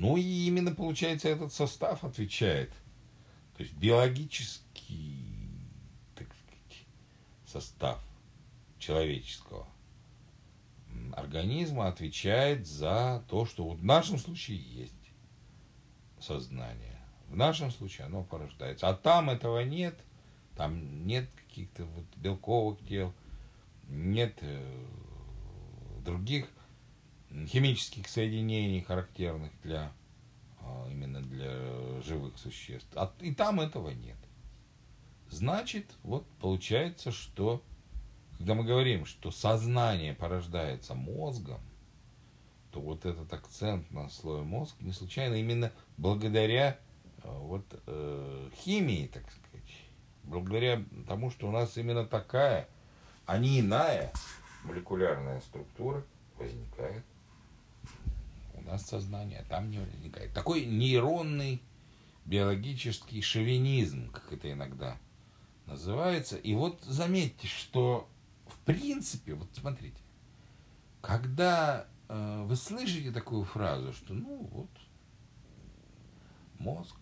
Ну 0.00 0.16
и 0.16 0.46
именно, 0.46 0.74
получается, 0.74 1.28
этот 1.28 1.52
состав 1.52 2.04
отвечает, 2.04 2.70
то 3.54 3.62
есть 3.62 3.74
биологический, 3.74 5.26
так 6.14 6.26
сказать, 6.28 6.86
состав 7.44 8.02
человеческого 8.78 9.68
организма 11.12 11.86
отвечает 11.86 12.66
за 12.66 13.22
то, 13.28 13.44
что 13.44 13.64
вот 13.64 13.80
в 13.80 13.84
нашем 13.84 14.16
случае 14.16 14.56
есть 14.56 14.94
сознание. 16.18 16.98
В 17.28 17.36
нашем 17.36 17.70
случае 17.70 18.06
оно 18.06 18.24
порождается. 18.24 18.88
А 18.88 18.94
там 18.94 19.28
этого 19.28 19.62
нет, 19.66 20.00
там 20.56 21.06
нет 21.06 21.28
каких-то 21.46 21.84
вот 21.84 22.06
белковых 22.16 22.78
тел, 22.88 23.12
нет 23.86 24.38
э, 24.40 24.86
других 26.02 26.48
химических 27.46 28.08
соединений, 28.08 28.80
характерных 28.80 29.52
для 29.62 29.92
а, 30.60 30.88
именно 30.90 31.20
для 31.22 32.00
живых 32.02 32.38
существ. 32.38 32.88
А, 32.94 33.12
и 33.20 33.34
там 33.34 33.60
этого 33.60 33.90
нет. 33.90 34.16
Значит, 35.30 35.86
вот 36.02 36.26
получается, 36.40 37.12
что 37.12 37.62
когда 38.38 38.54
мы 38.54 38.64
говорим, 38.64 39.04
что 39.04 39.30
сознание 39.30 40.14
порождается 40.14 40.94
мозгом, 40.94 41.60
то 42.72 42.80
вот 42.80 43.04
этот 43.04 43.32
акцент 43.32 43.90
на 43.90 44.08
слой 44.08 44.42
мозг 44.42 44.74
не 44.80 44.92
случайно 44.92 45.34
именно 45.34 45.72
благодаря 45.96 46.78
э, 47.22 47.38
вот 47.38 47.64
э, 47.86 48.50
химии, 48.56 49.10
так 49.12 49.24
сказать, 49.30 49.70
благодаря 50.24 50.82
тому, 51.06 51.30
что 51.30 51.48
у 51.48 51.50
нас 51.50 51.76
именно 51.76 52.06
такая, 52.06 52.68
а 53.26 53.38
не 53.38 53.60
иная 53.60 54.12
молекулярная 54.64 55.40
структура 55.40 56.02
возникает 56.38 57.04
у 58.60 58.70
нас 58.70 58.86
сознание, 58.86 59.44
там 59.48 59.70
не 59.70 59.78
возникает. 59.78 60.32
Такой 60.32 60.64
нейронный 60.64 61.62
биологический 62.24 63.22
шовинизм, 63.22 64.10
как 64.10 64.32
это 64.32 64.52
иногда 64.52 64.98
называется. 65.66 66.36
И 66.36 66.54
вот 66.54 66.82
заметьте, 66.82 67.46
что 67.46 68.08
в 68.50 68.58
принципе, 68.64 69.34
вот 69.34 69.48
смотрите, 69.52 70.00
когда 71.00 71.86
э, 72.08 72.44
вы 72.46 72.56
слышите 72.56 73.10
такую 73.10 73.44
фразу, 73.44 73.92
что 73.92 74.12
ну 74.12 74.48
вот 74.52 74.70
мозг, 76.58 76.96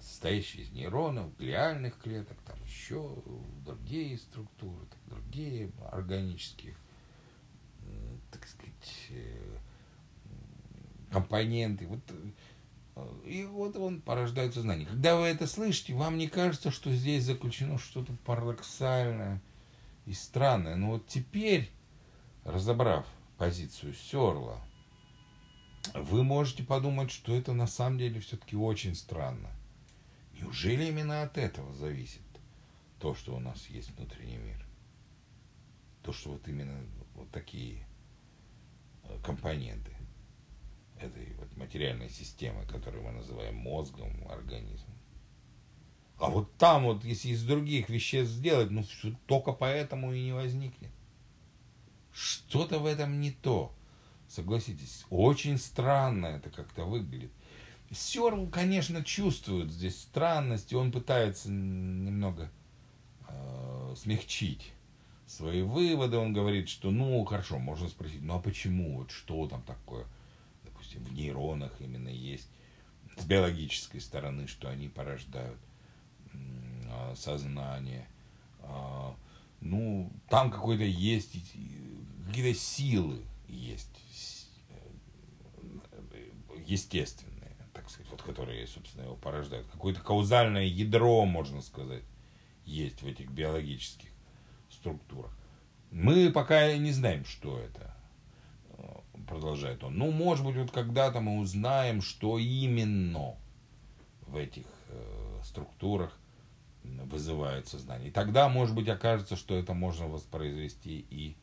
состоящий 0.00 0.62
из 0.62 0.70
нейронов, 0.70 1.36
глиальных 1.36 1.98
клеток, 1.98 2.36
там 2.42 2.62
еще 2.64 3.22
другие 3.64 4.18
структуры, 4.18 4.86
другие 5.06 5.72
органические, 5.90 6.76
так 8.30 8.46
сказать, 8.46 9.10
компоненты. 11.10 11.86
Вот, 11.86 12.00
э, 12.96 13.08
и 13.26 13.44
вот 13.44 13.76
он 13.76 14.00
порождает 14.00 14.54
сознание. 14.54 14.86
Когда 14.86 15.16
вы 15.16 15.26
это 15.26 15.46
слышите, 15.46 15.94
вам 15.94 16.18
не 16.18 16.28
кажется, 16.28 16.70
что 16.70 16.92
здесь 16.92 17.24
заключено 17.24 17.78
что-то 17.78 18.12
парадоксальное, 18.24 19.40
и 20.06 20.12
странное. 20.12 20.76
Но 20.76 20.92
вот 20.92 21.06
теперь, 21.06 21.70
разобрав 22.44 23.06
позицию 23.36 23.92
Серла, 23.92 24.60
вы 25.94 26.24
можете 26.24 26.62
подумать, 26.62 27.10
что 27.10 27.34
это 27.34 27.52
на 27.52 27.66
самом 27.66 27.98
деле 27.98 28.20
все-таки 28.20 28.56
очень 28.56 28.94
странно. 28.94 29.50
Неужели 30.40 30.84
именно 30.84 31.22
от 31.22 31.36
этого 31.38 31.74
зависит 31.74 32.22
то, 33.00 33.14
что 33.14 33.34
у 33.34 33.40
нас 33.40 33.66
есть 33.66 33.90
внутренний 33.96 34.38
мир? 34.38 34.64
То, 36.02 36.12
что 36.12 36.30
вот 36.30 36.46
именно 36.48 36.78
вот 37.14 37.30
такие 37.30 37.84
э, 39.04 39.18
компоненты. 39.24 39.95
Этой 41.00 41.34
вот 41.34 41.56
материальной 41.56 42.08
системы, 42.08 42.66
которую 42.66 43.04
мы 43.04 43.12
называем 43.12 43.56
мозгом, 43.56 44.26
организмом. 44.28 44.96
А 46.18 46.30
вот 46.30 46.56
там 46.56 46.84
вот, 46.84 47.04
если 47.04 47.28
из 47.28 47.44
других 47.44 47.90
веществ 47.90 48.32
сделать, 48.32 48.70
ну, 48.70 48.84
только 49.26 49.52
поэтому 49.52 50.12
и 50.12 50.24
не 50.24 50.32
возникнет. 50.32 50.90
Что-то 52.12 52.78
в 52.78 52.86
этом 52.86 53.20
не 53.20 53.30
то. 53.30 53.74
Согласитесь, 54.28 55.04
очень 55.10 55.58
странно 55.58 56.26
это 56.26 56.50
как-то 56.50 56.84
выглядит. 56.84 57.30
Серл, 57.92 58.48
конечно, 58.48 59.04
чувствует 59.04 59.70
здесь 59.70 60.00
странность, 60.00 60.72
и 60.72 60.76
он 60.76 60.90
пытается 60.90 61.50
немного 61.50 62.50
э, 63.28 63.94
смягчить 63.96 64.72
свои 65.26 65.62
выводы. 65.62 66.16
Он 66.16 66.32
говорит, 66.32 66.68
что, 66.68 66.90
ну, 66.90 67.24
хорошо, 67.24 67.58
можно 67.58 67.88
спросить, 67.88 68.22
ну, 68.22 68.36
а 68.36 68.40
почему, 68.40 68.98
вот 68.98 69.10
что 69.12 69.46
там 69.46 69.62
такое, 69.62 70.06
допустим, 70.86 71.04
в 71.04 71.12
нейронах 71.12 71.72
именно 71.80 72.08
есть, 72.08 72.48
с 73.16 73.24
биологической 73.24 74.00
стороны, 74.00 74.46
что 74.46 74.68
они 74.68 74.88
порождают 74.88 75.58
э, 76.32 77.14
сознание. 77.16 78.06
Э, 78.60 79.12
ну, 79.60 80.12
там 80.28 80.50
какой-то 80.50 80.84
есть, 80.84 81.32
какие-то 82.26 82.58
силы 82.58 83.22
есть, 83.48 83.88
естественные, 86.66 87.56
так 87.72 87.88
сказать, 87.90 88.10
вот 88.10 88.22
которые, 88.22 88.66
собственно, 88.66 89.04
его 89.04 89.16
порождают. 89.16 89.66
Какое-то 89.68 90.00
каузальное 90.00 90.64
ядро, 90.64 91.24
можно 91.24 91.62
сказать, 91.62 92.02
есть 92.64 93.02
в 93.02 93.06
этих 93.06 93.30
биологических 93.30 94.10
структурах. 94.70 95.36
Мы 95.90 96.30
пока 96.30 96.76
не 96.76 96.90
знаем, 96.90 97.24
что 97.24 97.58
это, 97.58 97.95
продолжает 99.26 99.84
он. 99.84 99.96
Ну, 99.96 100.10
может 100.10 100.44
быть, 100.44 100.56
вот 100.56 100.70
когда-то 100.70 101.20
мы 101.20 101.38
узнаем, 101.38 102.02
что 102.02 102.38
именно 102.38 103.36
в 104.22 104.36
этих 104.36 104.66
э, 104.88 105.40
структурах 105.44 106.18
вызывает 106.82 107.66
сознание. 107.66 108.08
И 108.08 108.12
тогда, 108.12 108.48
может 108.48 108.74
быть, 108.74 108.88
окажется, 108.88 109.36
что 109.36 109.54
это 109.56 109.74
можно 109.74 110.06
воспроизвести 110.06 111.06
и 111.10 111.36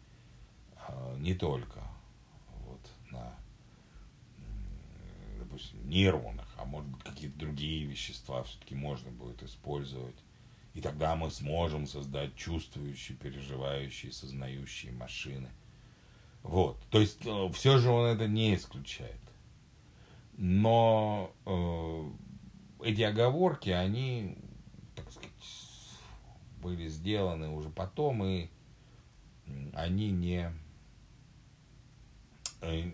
э, 0.87 1.15
не 1.19 1.33
только 1.33 1.81
допустим, 5.53 5.87
нейронах, 5.87 6.47
а 6.57 6.65
может 6.65 6.89
быть 6.89 7.03
какие-то 7.03 7.37
другие 7.37 7.85
вещества 7.85 8.43
все-таки 8.43 8.73
можно 8.73 9.11
будет 9.11 9.43
использовать. 9.43 10.15
И 10.73 10.81
тогда 10.81 11.15
мы 11.15 11.29
сможем 11.29 11.85
создать 11.85 12.35
чувствующие, 12.35 13.15
переживающие, 13.17 14.11
сознающие 14.11 14.91
машины. 14.91 15.49
Вот. 16.43 16.79
То 16.89 16.99
есть 16.99 17.25
э, 17.25 17.49
все 17.53 17.77
же 17.79 17.89
он 17.89 18.05
это 18.05 18.27
не 18.27 18.55
исключает. 18.55 19.19
Но 20.37 21.31
э, 21.45 22.87
эти 22.87 23.01
оговорки, 23.01 23.69
они, 23.69 24.37
так 24.95 25.11
сказать, 25.11 25.31
были 26.61 26.87
сделаны 26.87 27.49
уже 27.49 27.69
потом, 27.69 28.23
и 28.23 28.49
они 29.73 30.11
не 30.11 30.51
Э, 32.63 32.89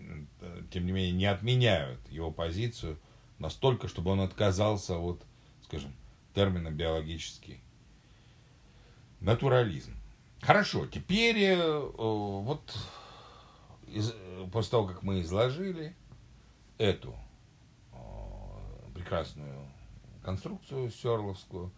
тем 0.70 0.86
не 0.86 0.92
менее, 0.92 1.12
не 1.12 1.26
отменяют 1.26 2.00
его 2.10 2.32
позицию 2.32 2.98
настолько, 3.38 3.86
чтобы 3.86 4.10
он 4.10 4.20
отказался 4.20 4.98
от, 4.98 5.22
скажем, 5.64 5.92
термина 6.34 6.70
биологический 6.70 7.60
натурализм. 9.20 9.94
Хорошо, 10.40 10.86
теперь 10.86 11.38
э, 11.38 11.90
вот 11.96 12.76
из, 13.92 14.14
после 14.52 14.70
того, 14.70 14.86
как 14.86 15.02
мы 15.02 15.20
изложили 15.20 15.94
эту 16.78 17.14
э, 17.92 17.96
прекрасную 18.94 19.66
конструкцию 20.22 20.90
серловскую 20.90 21.72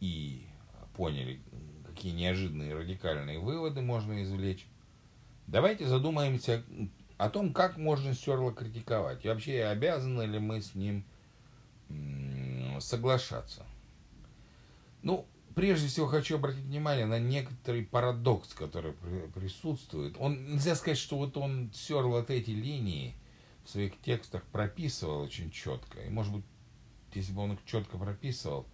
и 0.00 0.46
поняли, 0.94 1.40
какие 1.86 2.12
неожиданные 2.12 2.74
радикальные 2.74 3.38
выводы 3.38 3.80
можно 3.80 4.22
извлечь, 4.22 4.66
давайте 5.46 5.86
задумаемся, 5.86 6.64
о 7.18 7.30
том, 7.30 7.52
как 7.52 7.76
можно 7.76 8.14
Стерла 8.14 8.52
критиковать. 8.52 9.24
И 9.24 9.28
вообще, 9.28 9.64
обязаны 9.64 10.22
ли 10.22 10.38
мы 10.38 10.62
с 10.62 10.74
ним 10.74 11.04
соглашаться. 12.78 13.66
Ну, 15.02 15.26
прежде 15.58 15.88
всего 15.88 16.06
хочу 16.06 16.36
обратить 16.36 16.62
внимание 16.62 17.04
на 17.04 17.18
некоторый 17.18 17.82
парадокс, 17.82 18.54
который 18.54 18.92
присутствует. 19.34 20.14
Он, 20.20 20.52
нельзя 20.52 20.76
сказать, 20.76 20.98
что 20.98 21.16
вот 21.16 21.36
он 21.36 21.72
Стерл 21.74 22.14
от 22.14 22.30
эти 22.30 22.50
линии 22.50 23.16
в 23.64 23.70
своих 23.70 24.00
текстах 24.00 24.44
прописывал 24.52 25.22
очень 25.22 25.50
четко. 25.50 26.00
И, 26.02 26.10
может 26.10 26.32
быть, 26.32 26.44
если 27.12 27.32
бы 27.32 27.42
он 27.42 27.54
их 27.54 27.58
четко 27.66 27.98
прописывал, 27.98 28.68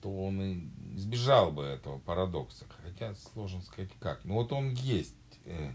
то 0.00 0.08
он 0.08 0.40
и 0.40 0.68
избежал 0.94 1.50
бы 1.50 1.64
этого 1.64 1.98
парадокса. 1.98 2.66
Хотя 2.84 3.16
сложно 3.16 3.60
сказать 3.62 3.90
как. 3.98 4.24
Но 4.24 4.34
вот 4.34 4.52
он 4.52 4.74
есть 4.74 5.16
э, 5.44 5.72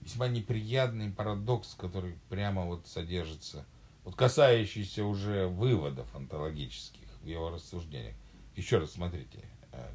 весьма 0.00 0.28
неприятный 0.28 1.10
парадокс, 1.10 1.74
который 1.74 2.14
прямо 2.30 2.64
вот 2.64 2.86
содержится, 2.86 3.66
вот 4.02 4.14
касающийся 4.14 5.04
уже 5.04 5.46
выводов 5.46 6.06
онтологических 6.14 7.06
в 7.20 7.26
его 7.26 7.50
рассуждениях. 7.50 8.16
Еще 8.56 8.78
раз 8.78 8.92
смотрите, 8.92 9.44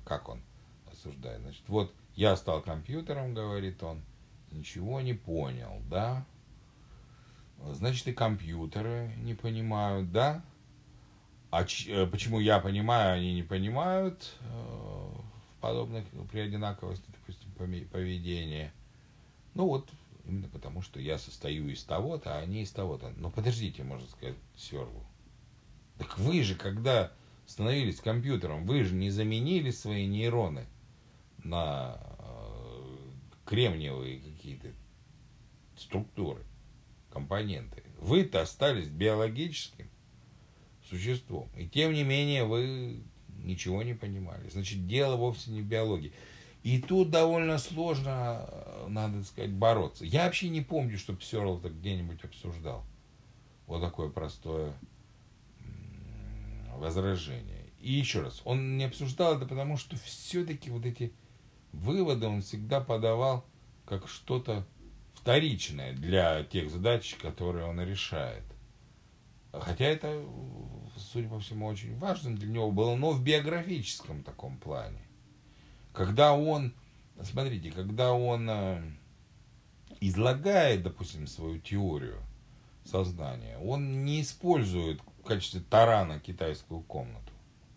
как 0.06 0.30
он 0.30 0.42
рассуждает. 0.92 1.42
Значит, 1.42 1.64
вот 1.68 1.94
я 2.16 2.36
стал 2.36 2.62
компьютером, 2.62 3.34
говорит 3.34 3.82
он, 3.84 4.02
ничего 4.52 5.02
не 5.02 5.14
понял, 5.14 5.82
да? 5.90 6.26
Значит, 7.72 8.08
и 8.08 8.14
компьютеры 8.14 9.14
не 9.18 9.34
понимают, 9.34 10.12
да? 10.12 10.44
А 11.52 11.66
ч, 11.66 11.92
э, 11.92 12.08
почему 12.08 12.40
я 12.40 12.60
понимаю, 12.60 13.16
они 13.16 13.34
не 13.34 13.44
понимают 13.44 14.36
э, 14.40 14.46
в 14.46 15.62
подобных, 15.62 16.06
при 16.32 16.40
одинаковости, 16.40 17.06
допустим, 17.08 17.52
поведения? 17.88 18.72
Ну 19.56 19.66
вот, 19.66 19.90
именно 20.26 20.48
потому 20.48 20.82
что 20.82 21.00
я 21.00 21.18
состою 21.18 21.70
из 21.70 21.84
того-то, 21.84 22.36
а 22.36 22.40
они 22.40 22.62
из 22.62 22.72
того-то. 22.72 23.12
Но 23.18 23.30
подождите, 23.30 23.84
можно 23.84 24.08
сказать 24.08 24.36
Серлу. 24.56 25.04
Так 25.98 26.18
вы 26.18 26.44
же, 26.44 26.56
когда 26.56 27.12
становились 27.50 28.00
компьютером, 28.00 28.68
вы 28.68 28.84
же 28.84 28.94
не 28.94 29.10
заменили 29.10 29.72
свои 29.72 30.06
нейроны 30.06 30.68
на 31.44 31.98
э, 32.20 32.96
кремниевые 33.46 34.20
какие-то 34.20 34.68
структуры, 35.76 36.44
компоненты. 37.12 37.82
Вы-то 38.00 38.42
остались 38.42 38.88
биологическим 38.88 39.90
существом. 40.88 41.50
И 41.58 41.68
тем 41.68 41.92
не 41.94 42.04
менее 42.04 42.46
вы 42.46 43.02
ничего 43.44 43.82
не 43.82 43.96
понимали. 43.96 44.48
Значит, 44.50 44.86
дело 44.86 45.16
вовсе 45.16 45.50
не 45.50 45.62
в 45.62 45.66
биологии. 45.66 46.14
И 46.62 46.80
тут 46.80 47.10
довольно 47.10 47.58
сложно, 47.58 48.46
э, 48.48 48.86
надо 48.90 49.24
сказать, 49.24 49.52
бороться. 49.52 50.06
Я 50.06 50.26
вообще 50.26 50.50
не 50.50 50.62
помню, 50.62 51.00
чтобы 51.00 51.22
Сёрл 51.22 51.58
это 51.58 51.70
где-нибудь 51.70 52.24
обсуждал. 52.24 52.86
Вот 53.66 53.82
такое 53.82 54.10
простое 54.10 54.76
возражение. 56.80 57.66
И 57.80 57.94
еще 57.94 58.22
раз, 58.22 58.42
он 58.44 58.78
не 58.78 58.86
обсуждал 58.86 59.38
это, 59.38 59.46
потому 59.46 59.78
что 59.78 59.96
все-таки 59.98 60.70
вот 60.70 60.86
эти 60.86 61.14
выводы 61.72 62.28
он 62.28 62.42
всегда 62.42 62.82
подавал 62.82 63.46
как 63.86 64.08
что-то 64.08 64.68
вторичное 65.14 65.94
для 65.94 66.44
тех 66.44 66.70
задач, 66.70 67.16
которые 67.16 67.66
он 67.66 67.80
решает. 67.82 68.44
Хотя 69.52 69.86
это, 69.86 70.24
судя 70.96 71.28
по 71.30 71.40
всему, 71.40 71.68
очень 71.68 71.98
важным 71.98 72.38
для 72.38 72.50
него 72.50 72.72
было, 72.72 72.96
но 72.96 73.12
в 73.12 73.24
биографическом 73.24 74.24
таком 74.24 74.58
плане. 74.58 75.02
Когда 75.94 76.34
он, 76.34 76.74
смотрите, 77.24 77.72
когда 77.72 78.14
он 78.14 78.48
э, 78.50 78.82
излагает, 80.02 80.84
допустим, 80.84 81.26
свою 81.26 81.60
теорию 81.60 82.22
сознания, 82.86 83.58
он 83.58 84.06
не 84.06 84.22
использует 84.22 85.02
качестве 85.30 85.62
тарана 85.62 86.20
китайскую 86.20 86.82
комнату. 86.82 87.32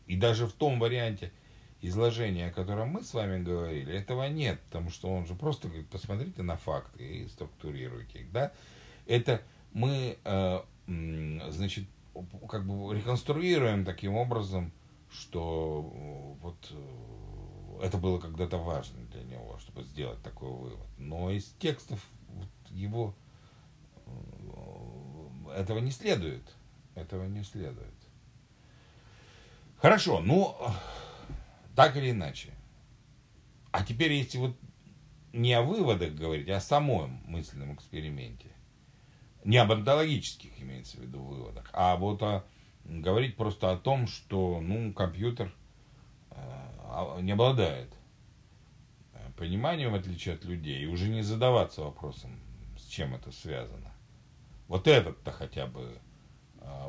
И 0.07 0.17
даже 0.17 0.47
в 0.47 0.53
том 0.53 0.81
варианте 0.81 1.33
изложения, 1.81 2.49
о 2.49 2.53
котором 2.53 2.89
мы 2.89 3.03
с 3.03 3.13
вами 3.13 3.43
говорили, 3.43 3.95
этого 3.95 4.29
нет, 4.29 4.61
потому 4.63 4.91
что 4.91 5.09
он 5.09 5.27
же 5.27 5.35
просто 5.35 5.69
говорит, 5.69 5.89
посмотрите 5.89 6.43
на 6.43 6.57
факты 6.57 7.05
и 7.05 7.29
структурируйте 7.29 8.21
их, 8.21 8.33
да. 8.33 8.53
Это 9.07 9.43
мы, 9.73 10.19
э, 10.25 10.61
значит, 11.51 11.87
как 12.49 12.67
бы 12.67 12.95
реконструируем 12.95 13.85
таким 13.85 14.15
образом, 14.15 14.73
что 15.11 15.93
э, 15.95 16.43
вот 16.43 16.73
это 17.83 17.99
было 17.99 18.19
когда-то 18.19 18.59
важно 18.59 19.05
для 19.07 19.25
него, 19.25 19.59
чтобы 19.59 19.83
сделать 19.85 20.23
такой 20.23 20.51
вывод. 20.51 20.87
Но 20.99 21.31
из 21.31 21.53
текстов 21.59 22.01
его 22.71 23.15
э, 24.07 25.53
этого 25.57 25.79
не 25.81 25.91
следует. 25.91 26.55
Этого 26.95 27.25
не 27.25 27.43
следует. 27.43 27.95
Хорошо, 29.79 30.21
ну, 30.21 30.57
так 31.75 31.97
или 31.97 32.11
иначе. 32.11 32.51
А 33.71 33.85
теперь, 33.85 34.13
если 34.13 34.39
вот 34.39 34.57
не 35.33 35.55
о 35.55 35.63
выводах 35.63 36.13
говорить, 36.13 36.49
а 36.49 36.57
о 36.57 36.61
самом 36.61 37.23
мысленном 37.25 37.75
эксперименте, 37.75 38.49
Не 39.45 39.57
об 39.57 39.73
онтологических 39.73 40.61
имеется 40.61 40.99
в 40.99 41.01
виду 41.01 41.21
выводах, 41.21 41.69
а 41.73 41.97
вот 41.97 42.23
о, 42.23 42.45
говорить 42.85 43.37
просто 43.37 43.73
о 43.73 43.77
том, 43.77 44.07
что 44.07 44.61
ну, 44.61 44.93
компьютер 44.93 45.53
э, 46.31 47.19
не 47.23 47.33
обладает 47.33 47.93
пониманием, 49.37 49.93
в 49.93 49.95
отличие 49.95 50.37
от 50.37 50.45
людей, 50.45 50.85
и 50.85 50.87
уже 50.87 51.09
не 51.09 51.23
задаваться 51.23 51.83
вопросом, 51.83 52.39
с 52.79 52.87
чем 52.87 53.15
это 53.15 53.33
связано. 53.33 53.93
Вот 54.69 54.87
этот-то 54.87 55.33
хотя 55.33 55.67
бы 55.67 55.81
э, 55.81 55.99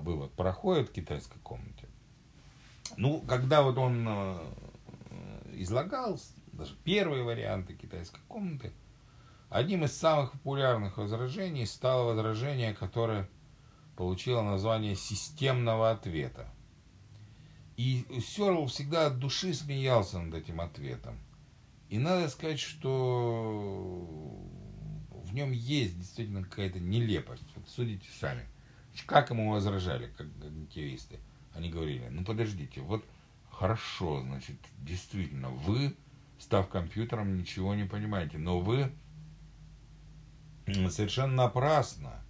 вывод 0.01 0.33
проходит 0.33 0.89
в 0.89 0.91
китайской 0.93 1.39
комнате. 1.39 1.87
Ну, 2.97 3.21
когда 3.21 3.61
вот 3.61 3.77
он 3.77 4.05
э, 4.07 4.37
излагал 5.53 6.19
даже 6.51 6.75
первые 6.83 7.23
варианты 7.23 7.73
китайской 7.73 8.21
комнаты, 8.27 8.71
одним 9.49 9.85
из 9.85 9.95
самых 9.95 10.31
популярных 10.33 10.97
возражений 10.97 11.65
стало 11.65 12.13
возражение, 12.13 12.73
которое 12.73 13.29
получило 13.95 14.41
название 14.41 14.95
системного 14.95 15.91
ответа. 15.91 16.47
И 17.77 18.05
Сёрл 18.21 18.67
всегда 18.67 19.07
от 19.07 19.19
души 19.19 19.53
смеялся 19.53 20.19
над 20.19 20.35
этим 20.35 20.61
ответом. 20.61 21.17
И 21.89 21.97
надо 21.97 22.29
сказать, 22.29 22.59
что 22.59 24.07
в 25.23 25.33
нем 25.33 25.51
есть 25.51 25.97
действительно 25.97 26.43
какая-то 26.43 26.79
нелепость. 26.79 27.43
Вот 27.55 27.67
судите 27.67 28.07
сами. 28.19 28.45
Как 29.05 29.29
ему 29.29 29.51
возражали, 29.51 30.07
когнитивисты? 30.17 31.19
Они 31.53 31.69
говорили, 31.69 32.07
ну 32.09 32.23
подождите, 32.23 32.81
вот 32.81 33.05
хорошо, 33.51 34.21
значит, 34.21 34.57
действительно, 34.79 35.49
вы, 35.49 35.95
став 36.39 36.67
компьютером, 36.69 37.37
ничего 37.37 37.75
не 37.75 37.85
понимаете, 37.85 38.37
но 38.37 38.59
вы 38.59 38.91
совершенно 40.89 41.33
напрасно 41.33 42.23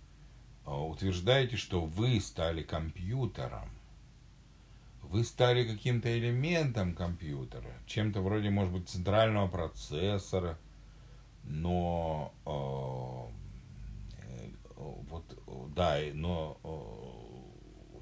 а, 0.66 0.82
утверждаете, 0.82 1.58
что 1.58 1.86
вы 1.86 2.20
стали 2.20 2.64
компьютером. 2.64 3.70
Вы 5.02 5.24
стали 5.24 5.68
каким-то 5.68 6.18
элементом 6.18 6.96
компьютера, 6.96 7.72
чем-то 7.86 8.22
вроде, 8.22 8.50
может 8.50 8.74
быть, 8.74 8.90
центрального 8.90 9.48
процессора, 9.48 10.58
но 11.44 12.34
э, 12.46 13.43
вот, 15.10 15.74
да, 15.76 16.00
но 16.14 16.58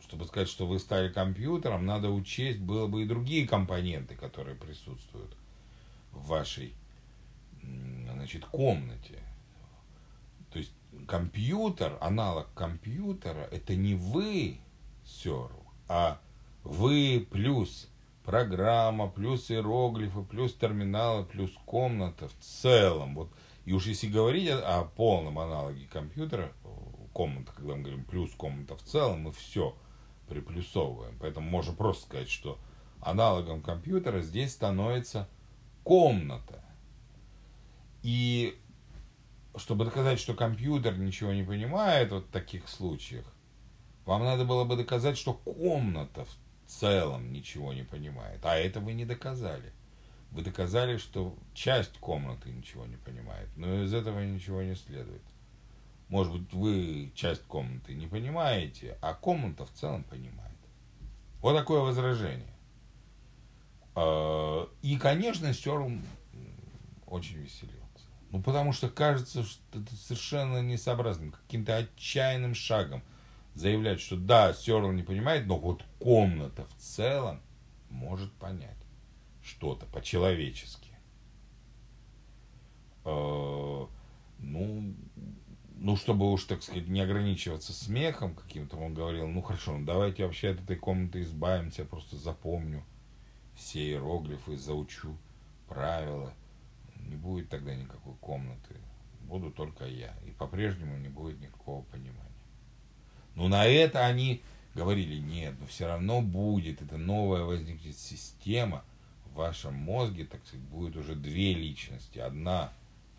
чтобы 0.01 0.25
сказать, 0.25 0.49
что 0.49 0.65
вы 0.67 0.79
стали 0.79 1.11
компьютером, 1.11 1.85
надо 1.85 2.09
учесть 2.09 2.59
было 2.59 2.87
бы 2.87 3.03
и 3.03 3.05
другие 3.05 3.47
компоненты, 3.47 4.15
которые 4.15 4.55
присутствуют 4.55 5.35
в 6.11 6.27
вашей 6.27 6.73
значит, 7.61 8.45
комнате. 8.45 9.19
То 10.51 10.59
есть 10.59 10.73
компьютер, 11.07 11.97
аналог 12.01 12.53
компьютера, 12.53 13.47
это 13.51 13.75
не 13.75 13.95
вы, 13.95 14.59
Серл, 15.05 15.51
а 15.87 16.19
вы 16.63 17.25
плюс 17.31 17.87
программа, 18.25 19.07
плюс 19.07 19.49
иероглифы, 19.49 20.23
плюс 20.23 20.53
терминалы, 20.53 21.25
плюс 21.25 21.51
комната 21.65 22.27
в 22.27 22.33
целом. 22.39 23.15
Вот. 23.15 23.29
И 23.65 23.73
уж 23.73 23.85
если 23.87 24.07
говорить 24.07 24.49
о, 24.49 24.79
о 24.79 24.83
полном 24.83 25.39
аналоге 25.39 25.87
компьютера, 25.91 26.51
комната, 27.13 27.51
когда 27.53 27.75
мы 27.75 27.81
говорим 27.81 28.05
плюс 28.05 28.31
комната 28.31 28.75
в 28.75 28.83
целом, 28.83 29.21
мы 29.21 29.31
все 29.31 29.75
приплюсовываем. 30.27 31.17
Поэтому 31.19 31.49
можно 31.49 31.73
просто 31.73 32.05
сказать, 32.05 32.29
что 32.29 32.59
аналогом 33.01 33.61
компьютера 33.61 34.21
здесь 34.21 34.53
становится 34.53 35.27
комната. 35.83 36.63
И 38.03 38.57
чтобы 39.55 39.85
доказать, 39.85 40.19
что 40.19 40.33
компьютер 40.33 40.97
ничего 40.97 41.33
не 41.33 41.43
понимает 41.43 42.11
вот 42.11 42.25
в 42.25 42.31
таких 42.31 42.67
случаях, 42.69 43.25
вам 44.05 44.23
надо 44.23 44.45
было 44.45 44.63
бы 44.63 44.75
доказать, 44.75 45.17
что 45.17 45.33
комната 45.33 46.25
в 46.25 46.37
целом 46.65 47.31
ничего 47.31 47.73
не 47.73 47.83
понимает. 47.83 48.45
А 48.45 48.55
это 48.55 48.79
вы 48.79 48.93
не 48.93 49.05
доказали. 49.05 49.73
Вы 50.31 50.43
доказали, 50.43 50.97
что 50.97 51.35
часть 51.53 51.97
комнаты 51.97 52.49
ничего 52.49 52.85
не 52.85 52.95
понимает. 52.95 53.49
Но 53.57 53.83
из 53.83 53.93
этого 53.93 54.21
ничего 54.21 54.61
не 54.61 54.75
следует. 54.75 55.21
Может 56.11 56.33
быть, 56.33 56.53
вы 56.53 57.13
часть 57.15 57.43
комнаты 57.43 57.93
не 57.93 58.05
понимаете, 58.05 58.97
а 59.01 59.13
комната 59.13 59.65
в 59.65 59.71
целом 59.71 60.03
понимает. 60.03 60.57
Вот 61.39 61.55
такое 61.55 61.79
возражение. 61.79 62.53
А, 63.95 64.69
и, 64.81 64.97
конечно, 64.97 65.53
Стерл 65.53 65.89
очень 67.07 67.37
веселился. 67.37 67.77
Ну, 68.29 68.43
потому 68.43 68.73
что 68.73 68.89
кажется, 68.89 69.43
что 69.45 69.79
это 69.79 69.95
совершенно 69.95 70.61
несообразным, 70.61 71.31
каким-то 71.31 71.77
отчаянным 71.77 72.55
шагом 72.55 73.03
заявлять, 73.55 74.01
что 74.01 74.17
да, 74.17 74.53
Стерл 74.53 74.91
не 74.91 75.03
понимает, 75.03 75.47
но 75.47 75.57
вот 75.57 75.85
комната 75.97 76.65
в 76.65 76.73
целом 76.75 77.41
может 77.89 78.33
понять 78.33 78.75
что-то 79.41 79.85
по-человечески. 79.85 80.91
А, 83.05 83.87
ну, 84.39 84.93
ну, 85.81 85.97
чтобы 85.97 86.31
уж, 86.31 86.43
так 86.43 86.61
сказать, 86.61 86.87
не 86.87 87.01
ограничиваться 87.01 87.73
смехом 87.73 88.35
каким-то, 88.35 88.77
он 88.77 88.93
говорил, 88.93 89.27
ну, 89.27 89.41
хорошо, 89.41 89.79
ну, 89.79 89.83
давайте 89.83 90.23
вообще 90.23 90.49
от 90.49 90.61
этой 90.61 90.75
комнаты 90.75 91.23
избавимся, 91.23 91.81
я 91.81 91.87
просто 91.87 92.17
запомню 92.17 92.83
все 93.55 93.79
иероглифы, 93.79 94.57
заучу 94.57 95.17
правила. 95.67 96.33
Не 97.07 97.15
будет 97.15 97.49
тогда 97.49 97.73
никакой 97.73 98.13
комнаты, 98.21 98.75
буду 99.21 99.49
только 99.49 99.85
я. 99.85 100.15
И 100.27 100.29
по-прежнему 100.29 100.97
не 100.97 101.09
будет 101.09 101.41
никакого 101.41 101.81
понимания. 101.85 102.19
Но 103.33 103.47
на 103.47 103.65
это 103.65 104.05
они 104.05 104.43
говорили, 104.75 105.17
нет, 105.17 105.55
но 105.59 105.65
все 105.65 105.87
равно 105.87 106.21
будет, 106.21 106.83
это 106.83 106.97
новая 106.97 107.41
возникнет 107.41 107.97
система, 107.97 108.83
в 109.25 109.33
вашем 109.33 109.73
мозге, 109.73 110.25
так 110.25 110.45
сказать, 110.45 110.65
будет 110.67 110.95
уже 110.95 111.15
две 111.15 111.55
личности. 111.55 112.19
Одна 112.19 112.71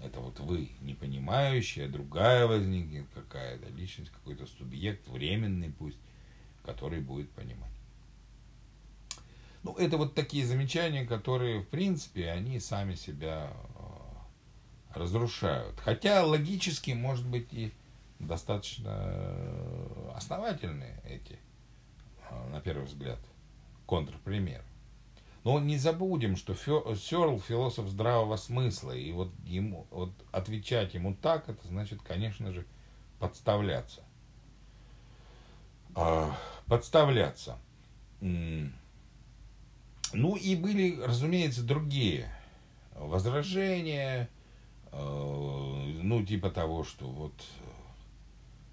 это 0.03 0.21
вот 0.21 0.41
вы, 0.41 0.71
не 0.81 0.95
понимающая, 0.95 1.89
другая 1.89 2.47
возникнет 2.47 3.07
какая-то 3.15 3.69
личность, 3.71 4.11
какой-то 4.11 4.47
субъект, 4.47 5.07
временный 5.09 5.71
пусть, 5.71 5.99
который 6.65 7.01
будет 7.01 7.31
понимать. 7.31 7.71
Ну, 9.63 9.75
это 9.77 9.97
вот 9.97 10.15
такие 10.15 10.45
замечания, 10.45 11.05
которые, 11.05 11.61
в 11.61 11.69
принципе, 11.69 12.31
они 12.31 12.59
сами 12.59 12.97
себя 12.97 13.53
э, 13.53 14.99
разрушают. 14.99 15.79
Хотя 15.79 16.25
логически, 16.25 16.91
может 16.91 17.27
быть, 17.27 17.53
и 17.53 17.73
достаточно 18.19 18.91
э, 18.93 20.11
основательные 20.17 21.01
эти, 21.05 21.39
э, 22.29 22.49
на 22.51 22.61
первый 22.61 22.87
взгляд, 22.87 23.21
контрпримеры. 23.87 24.65
Но 25.45 25.59
не 25.59 25.77
забудем, 25.77 26.37
что 26.37 26.55
Сёрл 26.55 27.41
философ 27.41 27.89
здравого 27.89 28.37
смысла, 28.37 28.93
и 28.93 29.11
вот 29.11 29.33
ему 29.45 29.87
вот 29.91 30.13
отвечать 30.31 30.95
ему 30.95 31.15
так, 31.15 31.49
это 31.49 31.67
значит, 31.67 32.01
конечно 32.03 32.53
же, 32.53 32.65
подставляться. 33.19 34.03
А, 35.95 36.37
подставляться. 36.67 37.59
Ну 38.21 38.71
и 40.37 40.55
были, 40.55 41.01
разумеется, 41.01 41.65
другие 41.65 42.33
возражения, 42.95 44.29
э, 44.93 45.99
ну 46.03 46.25
типа 46.25 46.51
того, 46.51 46.85
что 46.85 47.09
вот 47.09 47.35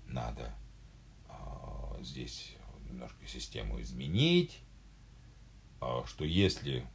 надо 0.05 0.53
а, 1.28 1.97
здесь 2.01 2.55
немножко 2.89 3.26
систему 3.26 3.82
изменить, 3.82 4.59
что 6.05 6.25
если 6.25 6.86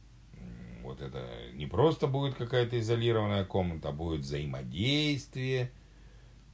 вот 0.83 1.01
это 1.01 1.27
не 1.53 1.65
просто 1.65 2.07
будет 2.07 2.35
какая-то 2.35 2.79
изолированная 2.79 3.45
комната, 3.45 3.89
а 3.89 3.91
будет 3.91 4.21
взаимодействие 4.21 5.71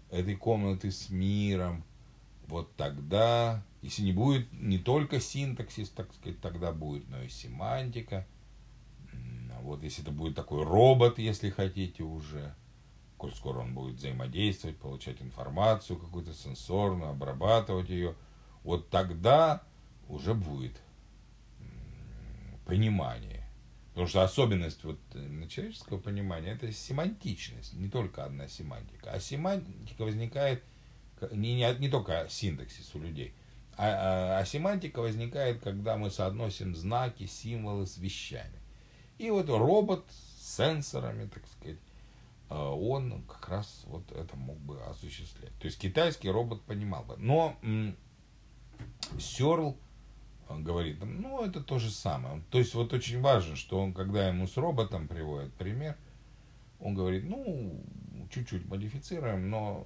этой 0.09 0.35
комнаты 0.35 0.91
с 0.91 1.09
миром, 1.09 1.83
вот 2.47 2.75
тогда, 2.75 3.63
если 3.81 4.03
не 4.03 4.13
будет 4.13 4.51
не 4.53 4.77
только 4.77 5.19
синтаксис, 5.19 5.89
так 5.89 6.13
сказать, 6.13 6.39
тогда 6.41 6.71
будет, 6.71 7.07
но 7.09 7.21
и 7.21 7.29
семантика. 7.29 8.27
Вот 9.61 9.83
если 9.83 10.03
это 10.03 10.11
будет 10.11 10.35
такой 10.35 10.63
робот, 10.63 11.19
если 11.19 11.49
хотите 11.49 12.03
уже, 12.03 12.55
коль 13.17 13.33
скоро 13.33 13.59
он 13.59 13.75
будет 13.75 13.97
взаимодействовать, 13.97 14.77
получать 14.77 15.21
информацию 15.21 15.99
какую-то 15.99 16.33
сенсорную, 16.33 17.11
обрабатывать 17.11 17.89
ее, 17.89 18.15
вот 18.63 18.89
тогда 18.89 19.63
уже 20.09 20.33
будет 20.33 20.81
понимание. 22.71 23.43
Потому 23.89 24.07
что 24.07 24.23
особенность 24.23 24.85
вот 24.85 24.97
э, 25.13 25.47
человеческого 25.49 25.97
понимания 25.97 26.51
это 26.51 26.71
семантичность, 26.71 27.73
не 27.73 27.89
только 27.89 28.23
одна 28.23 28.47
семантика. 28.47 29.11
А 29.11 29.19
семантика 29.19 30.03
возникает 30.03 30.63
не, 31.33 31.55
не, 31.55 31.75
не 31.79 31.89
только 31.89 32.27
синтаксис 32.29 32.95
у 32.95 32.99
людей, 32.99 33.33
а, 33.75 33.87
а, 33.87 34.39
а 34.39 34.45
семантика 34.45 35.01
возникает, 35.01 35.61
когда 35.61 35.97
мы 35.97 36.09
соотносим 36.09 36.73
знаки, 36.73 37.25
символы 37.25 37.85
с 37.85 37.97
вещами. 37.97 38.57
И 39.17 39.29
вот 39.29 39.49
робот 39.49 40.05
с 40.09 40.55
сенсорами, 40.55 41.27
так 41.27 41.43
сказать, 41.47 41.79
он 42.49 43.21
как 43.23 43.49
раз 43.49 43.81
вот 43.85 44.09
это 44.13 44.37
мог 44.37 44.57
бы 44.59 44.81
осуществлять. 44.85 45.53
То 45.59 45.65
есть 45.65 45.77
китайский 45.77 46.29
робот 46.29 46.61
понимал 46.61 47.03
бы. 47.03 47.17
Но 47.17 47.57
Серл 50.51 50.63
говорит, 50.63 50.97
ну 51.03 51.43
это 51.43 51.61
то 51.61 51.79
же 51.79 51.89
самое. 51.89 52.41
То 52.49 52.57
есть 52.57 52.73
вот 52.73 52.93
очень 52.93 53.21
важно, 53.21 53.55
что 53.55 53.79
он, 53.79 53.93
когда 53.93 54.27
ему 54.27 54.47
с 54.47 54.57
роботом 54.57 55.07
приводит 55.07 55.53
пример, 55.53 55.95
он 56.79 56.95
говорит, 56.95 57.23
ну 57.23 57.81
чуть-чуть 58.31 58.67
модифицируем, 58.67 59.49
но 59.49 59.85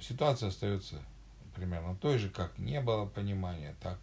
ситуация 0.00 0.48
остается 0.48 0.96
примерно 1.54 1.96
той 1.96 2.18
же, 2.18 2.30
как 2.30 2.58
не 2.58 2.80
было 2.80 3.06
понимания, 3.06 3.74
так 3.80 3.98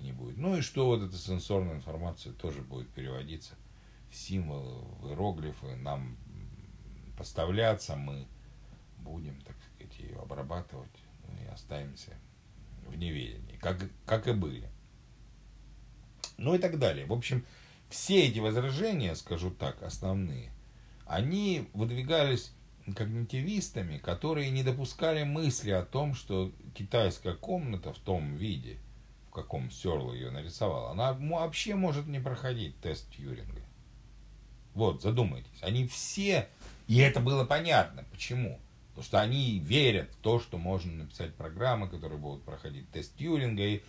и 0.00 0.04
не 0.04 0.12
будет. 0.12 0.36
Ну 0.36 0.56
и 0.56 0.60
что 0.60 0.86
вот 0.86 1.02
эта 1.02 1.16
сенсорная 1.16 1.76
информация 1.76 2.32
тоже 2.32 2.62
будет 2.62 2.88
переводиться 2.90 3.54
в 4.10 4.16
символы, 4.16 4.82
в 5.00 5.08
иероглифы, 5.08 5.76
нам 5.76 6.16
поставляться, 7.16 7.96
мы 7.96 8.26
будем, 8.98 9.40
так 9.42 9.56
сказать, 9.62 9.98
ее 9.98 10.18
обрабатывать 10.18 10.90
ну, 11.28 11.44
и 11.44 11.46
останемся 11.46 12.14
в 12.86 12.96
неведении, 12.96 13.56
как, 13.56 13.78
как 14.06 14.26
и 14.26 14.32
были. 14.32 14.68
Ну 16.36 16.54
и 16.54 16.58
так 16.58 16.78
далее. 16.78 17.06
В 17.06 17.12
общем, 17.12 17.44
все 17.88 18.26
эти 18.26 18.38
возражения, 18.38 19.14
скажу 19.14 19.50
так, 19.50 19.82
основные, 19.82 20.50
они 21.06 21.68
выдвигались 21.74 22.52
когнитивистами, 22.92 23.98
которые 23.98 24.50
не 24.50 24.62
допускали 24.62 25.22
мысли 25.22 25.70
о 25.70 25.84
том, 25.84 26.14
что 26.14 26.52
китайская 26.74 27.34
комната 27.34 27.92
в 27.92 27.98
том 27.98 28.36
виде, 28.36 28.78
в 29.28 29.30
каком 29.30 29.70
Сёрл 29.70 30.12
ее 30.12 30.30
нарисовал, 30.30 30.88
она 30.88 31.12
вообще 31.12 31.74
может 31.74 32.06
не 32.06 32.20
проходить 32.20 32.78
тест 32.80 33.10
Тьюринга. 33.10 33.62
Вот, 34.74 35.02
задумайтесь. 35.02 35.62
Они 35.62 35.86
все, 35.86 36.48
и 36.88 36.98
это 36.98 37.20
было 37.20 37.44
понятно, 37.44 38.04
почему. 38.10 38.60
Потому 38.90 39.04
что 39.04 39.20
они 39.20 39.58
верят 39.58 40.10
в 40.12 40.16
то, 40.16 40.38
что 40.38 40.58
можно 40.58 40.92
написать 40.92 41.34
программы, 41.34 41.88
которые 41.88 42.18
будут 42.18 42.44
проходить 42.44 42.90
тест 42.90 43.16
Тьюринга, 43.16 43.62
и 43.62 43.82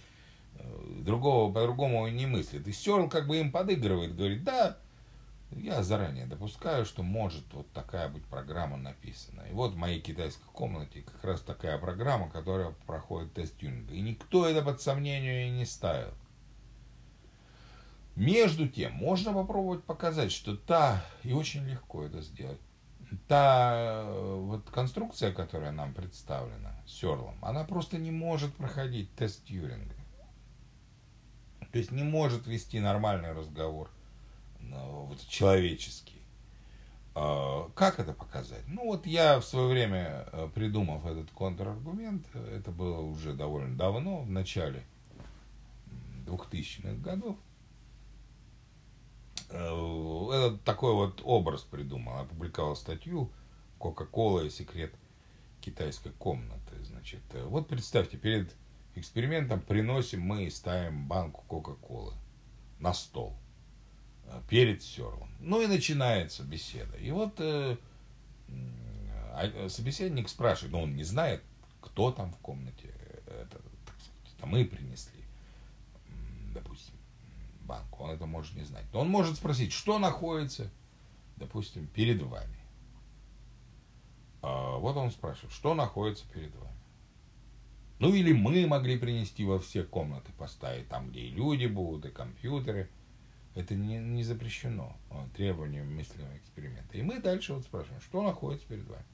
другого 0.99 1.51
по-другому 1.53 2.07
не 2.07 2.25
мыслят. 2.25 2.67
И 2.67 2.71
Сёрл 2.71 3.09
как 3.09 3.27
бы 3.27 3.37
им 3.37 3.51
подыгрывает, 3.51 4.15
говорит, 4.15 4.43
да, 4.43 4.77
я 5.51 5.83
заранее 5.83 6.25
допускаю, 6.25 6.85
что 6.85 7.03
может 7.03 7.45
вот 7.53 7.71
такая 7.71 8.09
быть 8.09 8.25
программа 8.25 8.77
написана. 8.77 9.41
И 9.49 9.53
вот 9.53 9.73
в 9.73 9.77
моей 9.77 10.01
китайской 10.01 10.45
комнате 10.51 11.01
как 11.01 11.23
раз 11.23 11.41
такая 11.41 11.77
программа, 11.77 12.29
которая 12.29 12.73
проходит 12.85 13.33
тест 13.33 13.57
тюнинга. 13.57 13.93
И 13.93 14.01
никто 14.01 14.47
это 14.47 14.61
под 14.61 14.81
сомнение 14.81 15.49
не 15.51 15.65
ставил. 15.65 16.13
Между 18.15 18.67
тем, 18.67 18.93
можно 18.93 19.33
попробовать 19.33 19.83
показать, 19.83 20.31
что 20.31 20.55
та, 20.55 21.03
и 21.23 21.33
очень 21.33 21.65
легко 21.65 22.03
это 22.03 22.21
сделать, 22.21 22.61
та 23.27 24.03
э, 24.05 24.35
вот 24.39 24.69
конструкция, 24.69 25.33
которая 25.33 25.71
нам 25.71 25.93
представлена 25.93 26.81
Серлом, 26.87 27.37
она 27.41 27.65
просто 27.65 27.97
не 27.97 28.11
может 28.11 28.55
проходить 28.55 29.13
тест 29.15 29.43
Тьюринга. 29.45 29.95
То 31.75 31.79
есть 31.79 31.91
не 31.91 32.03
может 32.03 32.47
вести 32.47 32.79
нормальный 32.79 33.33
разговор 33.33 33.89
ну, 34.61 35.07
вот, 35.07 35.19
человеческий. 35.27 36.21
А, 37.13 37.69
как 37.75 37.99
это 37.99 38.13
показать? 38.13 38.63
Ну 38.69 38.85
вот 38.85 39.05
я 39.05 39.41
в 39.41 39.43
свое 39.43 39.67
время, 39.67 40.25
э, 40.31 40.49
придумав 40.55 41.05
этот 41.05 41.29
контраргумент, 41.31 42.25
это 42.33 42.71
было 42.71 43.01
уже 43.01 43.33
довольно 43.33 43.75
давно, 43.75 44.21
в 44.21 44.29
начале 44.29 44.85
2000-х 46.25 46.93
годов, 47.03 47.35
э, 49.49 49.57
этот 49.57 50.63
такой 50.63 50.93
вот 50.93 51.19
образ 51.25 51.63
придумал. 51.63 52.19
Опубликовал 52.19 52.77
статью 52.77 53.29
«Кока-кола 53.79 54.45
и 54.45 54.49
секрет 54.49 54.93
китайской 55.59 56.13
комнаты». 56.13 56.81
Значит, 56.85 57.19
э, 57.33 57.43
вот 57.43 57.67
представьте, 57.67 58.15
перед 58.15 58.55
экспериментом 58.97 59.61
приносим 59.61 60.21
мы 60.21 60.45
и 60.45 60.49
ставим 60.49 61.07
банку 61.07 61.43
Кока-колы 61.47 62.13
на 62.79 62.93
стол– 62.93 63.37
Э, 64.27 64.41
перед 64.49 64.81
серлом. 64.81 65.29
Ну 65.39 65.61
и 65.61 65.67
начинается 65.67 66.43
беседа. 66.43 66.97
И 66.97 67.11
вот 67.11 67.39
э, 67.39 67.77
а, 69.33 69.69
собеседник 69.69 70.29
спрашивает, 70.29 70.71
но 70.71 70.81
он 70.83 70.95
не 70.95 71.03
знает, 71.03 71.43
кто 71.81 72.11
там 72.11 72.31
в 72.31 72.37
комнате. 72.37 72.93
Это, 73.27 73.59
так 73.85 73.95
сказать, 73.99 74.35
это 74.37 74.45
мы 74.47 74.65
принесли, 74.65 75.23
допустим, 76.53 76.95
банку. 77.61 78.03
Он 78.03 78.11
это 78.11 78.25
может 78.25 78.55
не 78.55 78.63
знать. 78.63 78.85
Но 78.93 79.01
он 79.01 79.09
может 79.09 79.35
спросить, 79.35 79.71
что 79.71 79.99
находится, 79.99 80.71
допустим, 81.35 81.87
перед 81.87 82.21
вами. 82.21 82.59
А 84.41 84.77
вот 84.77 84.95
он 84.95 85.11
спрашивает, 85.11 85.53
что 85.53 85.73
находится 85.73 86.25
перед 86.33 86.53
вами. 86.55 86.74
Ну 87.99 88.13
или 88.13 88.33
мы 88.33 88.67
могли 88.67 88.97
принести 88.97 89.45
во 89.45 89.59
все 89.59 89.83
комнаты, 89.83 90.31
поставить 90.37 90.87
там, 90.89 91.09
где 91.09 91.21
и 91.21 91.31
люди 91.31 91.65
будут, 91.65 92.05
и 92.05 92.09
компьютеры– 92.09 92.89
это 93.55 93.73
не, 93.73 93.97
не 93.97 94.23
запрещено 94.23 94.95
а, 95.09 95.27
требованием 95.35 95.95
мысленного 95.95 96.37
эксперимента. 96.37 96.97
И 96.97 97.01
мы 97.01 97.19
дальше 97.19 97.53
вот 97.53 97.63
спрашиваем, 97.63 98.01
что 98.01 98.21
находится 98.21 98.67
перед 98.67 98.85
вами? 98.87 99.05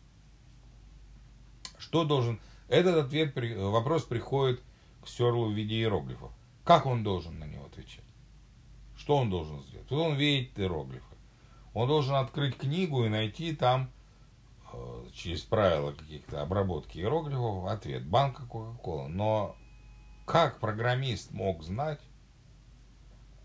Что 1.78 2.04
должен... 2.04 2.40
Этот 2.68 3.06
ответ, 3.06 3.36
вопрос 3.36 4.04
приходит 4.04 4.62
к 5.04 5.08
Серлу 5.08 5.50
в 5.50 5.54
виде 5.54 5.76
иероглифов. 5.76 6.32
Как 6.64 6.86
он 6.88 7.04
должен 7.04 7.38
на 7.38 7.46
него 7.46 7.66
отвечать? 7.66 8.04
Что 8.98 9.18
он 9.18 9.30
должен 9.30 9.62
сделать? 9.64 9.88
Тут 9.88 10.00
он 10.00 10.16
видит 10.16 10.58
иероглифы. 10.58 11.16
Он 11.74 11.88
должен 11.88 12.16
открыть 12.16 12.58
книгу 12.58 13.06
и 13.06 13.10
найти 13.10 13.56
там 13.56 13.92
э, 14.74 15.01
через 15.14 15.41
правила 15.41 15.91
каких-то 15.91 16.41
обработки 16.41 16.97
иероглифов 16.97 17.66
ответ. 17.66 18.05
Банка 18.05 18.45
Кока-Кола. 18.45 19.07
Но 19.07 19.55
как 20.26 20.59
программист 20.59 21.32
мог 21.32 21.64
знать, 21.64 21.99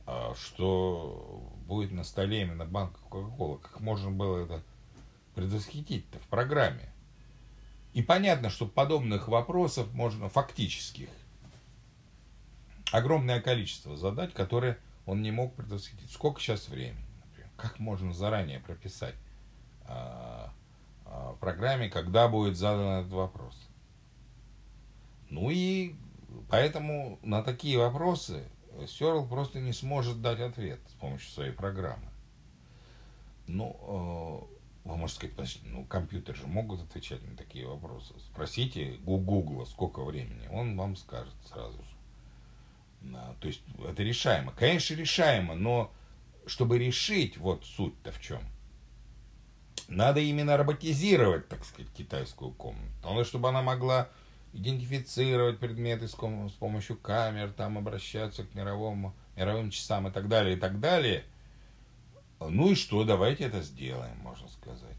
а, 0.06 0.34
что 0.34 1.52
будет 1.66 1.92
на 1.92 2.04
столе 2.04 2.42
именно 2.42 2.64
банка 2.64 3.00
Кока-Кола. 3.10 3.58
Как 3.58 3.80
можно 3.80 4.10
было 4.10 4.44
это 4.44 4.62
предвосхитить-то 5.34 6.18
в 6.18 6.28
программе? 6.28 6.92
И 7.92 8.02
понятно, 8.02 8.50
что 8.50 8.66
подобных 8.66 9.28
вопросов 9.28 9.92
можно 9.92 10.28
фактических 10.28 11.08
огромное 12.92 13.40
количество 13.40 13.96
задать, 13.96 14.32
которые 14.32 14.78
он 15.06 15.22
не 15.22 15.30
мог 15.30 15.54
предвосхитить. 15.54 16.10
Сколько 16.12 16.40
сейчас 16.40 16.68
времени, 16.68 17.04
например? 17.24 17.50
Как 17.56 17.78
можно 17.78 18.12
заранее 18.12 18.60
прописать 18.60 19.14
а, 19.86 20.52
программе, 21.34 21.88
когда 21.88 22.28
будет 22.28 22.56
задан 22.56 23.00
этот 23.00 23.12
вопрос? 23.12 23.56
Ну 25.28 25.50
и 25.50 25.94
поэтому 26.48 27.18
на 27.22 27.42
такие 27.42 27.78
вопросы 27.78 28.44
Серл 28.86 29.26
просто 29.26 29.60
не 29.60 29.72
сможет 29.72 30.20
дать 30.20 30.40
ответ 30.40 30.80
с 30.88 30.92
помощью 30.92 31.30
своей 31.30 31.52
программы. 31.52 32.08
Ну, 33.46 34.48
э, 34.84 34.88
вы 34.88 34.96
можете 34.96 35.28
сказать, 35.32 35.58
ну, 35.64 35.84
компьютеры 35.84 36.38
же 36.38 36.46
могут 36.46 36.82
отвечать 36.82 37.22
на 37.28 37.36
такие 37.36 37.66
вопросы. 37.66 38.14
Спросите 38.18 38.98
Гугла, 39.04 39.64
сколько 39.64 40.04
времени, 40.04 40.46
он 40.52 40.76
вам 40.76 40.96
скажет 40.96 41.34
сразу 41.46 41.78
же. 41.78 41.96
То 43.40 43.46
есть 43.46 43.62
это 43.88 44.02
решаемо. 44.02 44.52
Конечно, 44.52 44.94
решаемо, 44.94 45.54
но 45.54 45.92
чтобы 46.46 46.78
решить, 46.78 47.36
вот 47.36 47.64
суть-то 47.64 48.12
в 48.12 48.20
чем. 48.20 48.40
Надо 49.88 50.20
именно 50.20 50.56
роботизировать, 50.56 51.48
так 51.48 51.64
сказать, 51.64 51.92
китайскую 51.92 52.50
комнату. 52.52 52.90
Надо, 53.04 53.24
чтобы 53.24 53.48
она 53.48 53.62
могла 53.62 54.08
идентифицировать 54.52 55.58
предметы 55.58 56.08
с, 56.08 56.12
с 56.12 56.52
помощью 56.58 56.96
камер, 56.96 57.52
там 57.52 57.78
обращаться 57.78 58.44
к 58.44 58.54
мировому, 58.54 59.14
мировым 59.36 59.70
часам 59.70 60.08
и 60.08 60.10
так 60.10 60.28
далее, 60.28 60.56
и 60.56 60.58
так 60.58 60.80
далее. 60.80 61.24
Ну 62.40 62.72
и 62.72 62.74
что, 62.74 63.04
давайте 63.04 63.44
это 63.44 63.62
сделаем, 63.62 64.18
можно 64.18 64.48
сказать. 64.48 64.96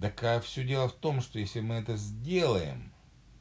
Так 0.00 0.22
а 0.22 0.40
все 0.40 0.64
дело 0.64 0.88
в 0.88 0.92
том, 0.92 1.20
что 1.20 1.38
если 1.38 1.60
мы 1.60 1.76
это 1.76 1.96
сделаем, 1.96 2.92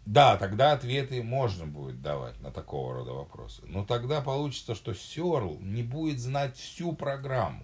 да, 0.05 0.37
тогда 0.37 0.73
ответы 0.73 1.21
можно 1.21 1.65
будет 1.65 2.01
давать 2.01 2.39
на 2.41 2.51
такого 2.51 2.95
рода 2.95 3.13
вопросы. 3.13 3.61
Но 3.65 3.85
тогда 3.85 4.21
получится, 4.21 4.75
что 4.75 4.93
Серл 4.93 5.59
не 5.59 5.83
будет 5.83 6.19
знать 6.19 6.57
всю 6.57 6.93
программу, 6.93 7.63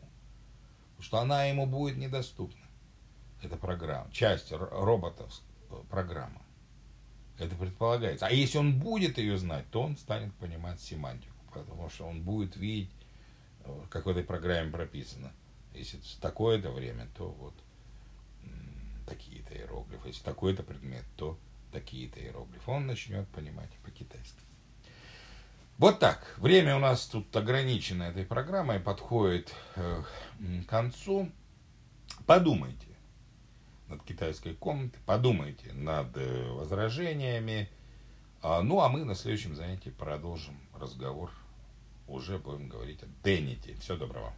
что 0.99 1.17
она 1.17 1.45
ему 1.45 1.65
будет 1.65 1.97
недоступна. 1.97 2.66
Эта 3.41 3.55
программа, 3.55 4.11
часть 4.11 4.51
роботов 4.51 5.41
э, 5.69 5.75
программа. 5.89 6.41
Это 7.37 7.55
предполагается. 7.55 8.25
А 8.25 8.31
если 8.31 8.57
он 8.57 8.79
будет 8.79 9.17
ее 9.17 9.37
знать, 9.37 9.65
то 9.69 9.81
он 9.81 9.95
станет 9.97 10.33
понимать 10.35 10.79
семантику, 10.81 11.35
потому 11.53 11.89
что 11.89 12.05
он 12.05 12.23
будет 12.23 12.55
видеть, 12.55 12.91
э, 13.65 13.81
как 13.89 14.05
в 14.05 14.09
этой 14.09 14.23
программе 14.23 14.71
прописано. 14.71 15.31
Если 15.73 15.99
такое-то 16.19 16.71
время, 16.71 17.07
то 17.15 17.29
вот 17.29 17.53
такие-то 19.07 19.55
иероглифы. 19.55 20.09
Если 20.09 20.23
такой-то 20.23 20.63
предмет, 20.63 21.03
то 21.15 21.37
такие-то 21.71 22.19
иероглифы. 22.19 22.69
Он 22.69 22.85
начнет 22.85 23.27
понимать 23.29 23.69
по-китайски. 23.83 24.41
Вот 25.77 25.99
так. 25.99 26.35
Время 26.37 26.75
у 26.75 26.79
нас 26.79 27.05
тут 27.05 27.35
ограничено 27.35 28.03
этой 28.03 28.25
программой, 28.25 28.79
подходит 28.79 29.53
э, 29.75 30.03
к 30.65 30.69
концу. 30.69 31.31
Подумайте, 32.25 32.86
над 33.87 34.03
китайской 34.03 34.53
комнатой, 34.53 34.99
подумайте 35.05 35.73
над 35.73 36.15
э, 36.17 36.51
возражениями. 36.51 37.69
А, 38.41 38.61
ну, 38.61 38.81
а 38.81 38.89
мы 38.89 39.03
на 39.05 39.15
следующем 39.15 39.55
занятии 39.55 39.89
продолжим 39.89 40.55
разговор. 40.79 41.31
Уже 42.07 42.37
будем 42.37 42.69
говорить 42.69 43.03
о 43.03 43.07
Денните. 43.23 43.75
Всего 43.75 43.97
доброго. 43.97 44.33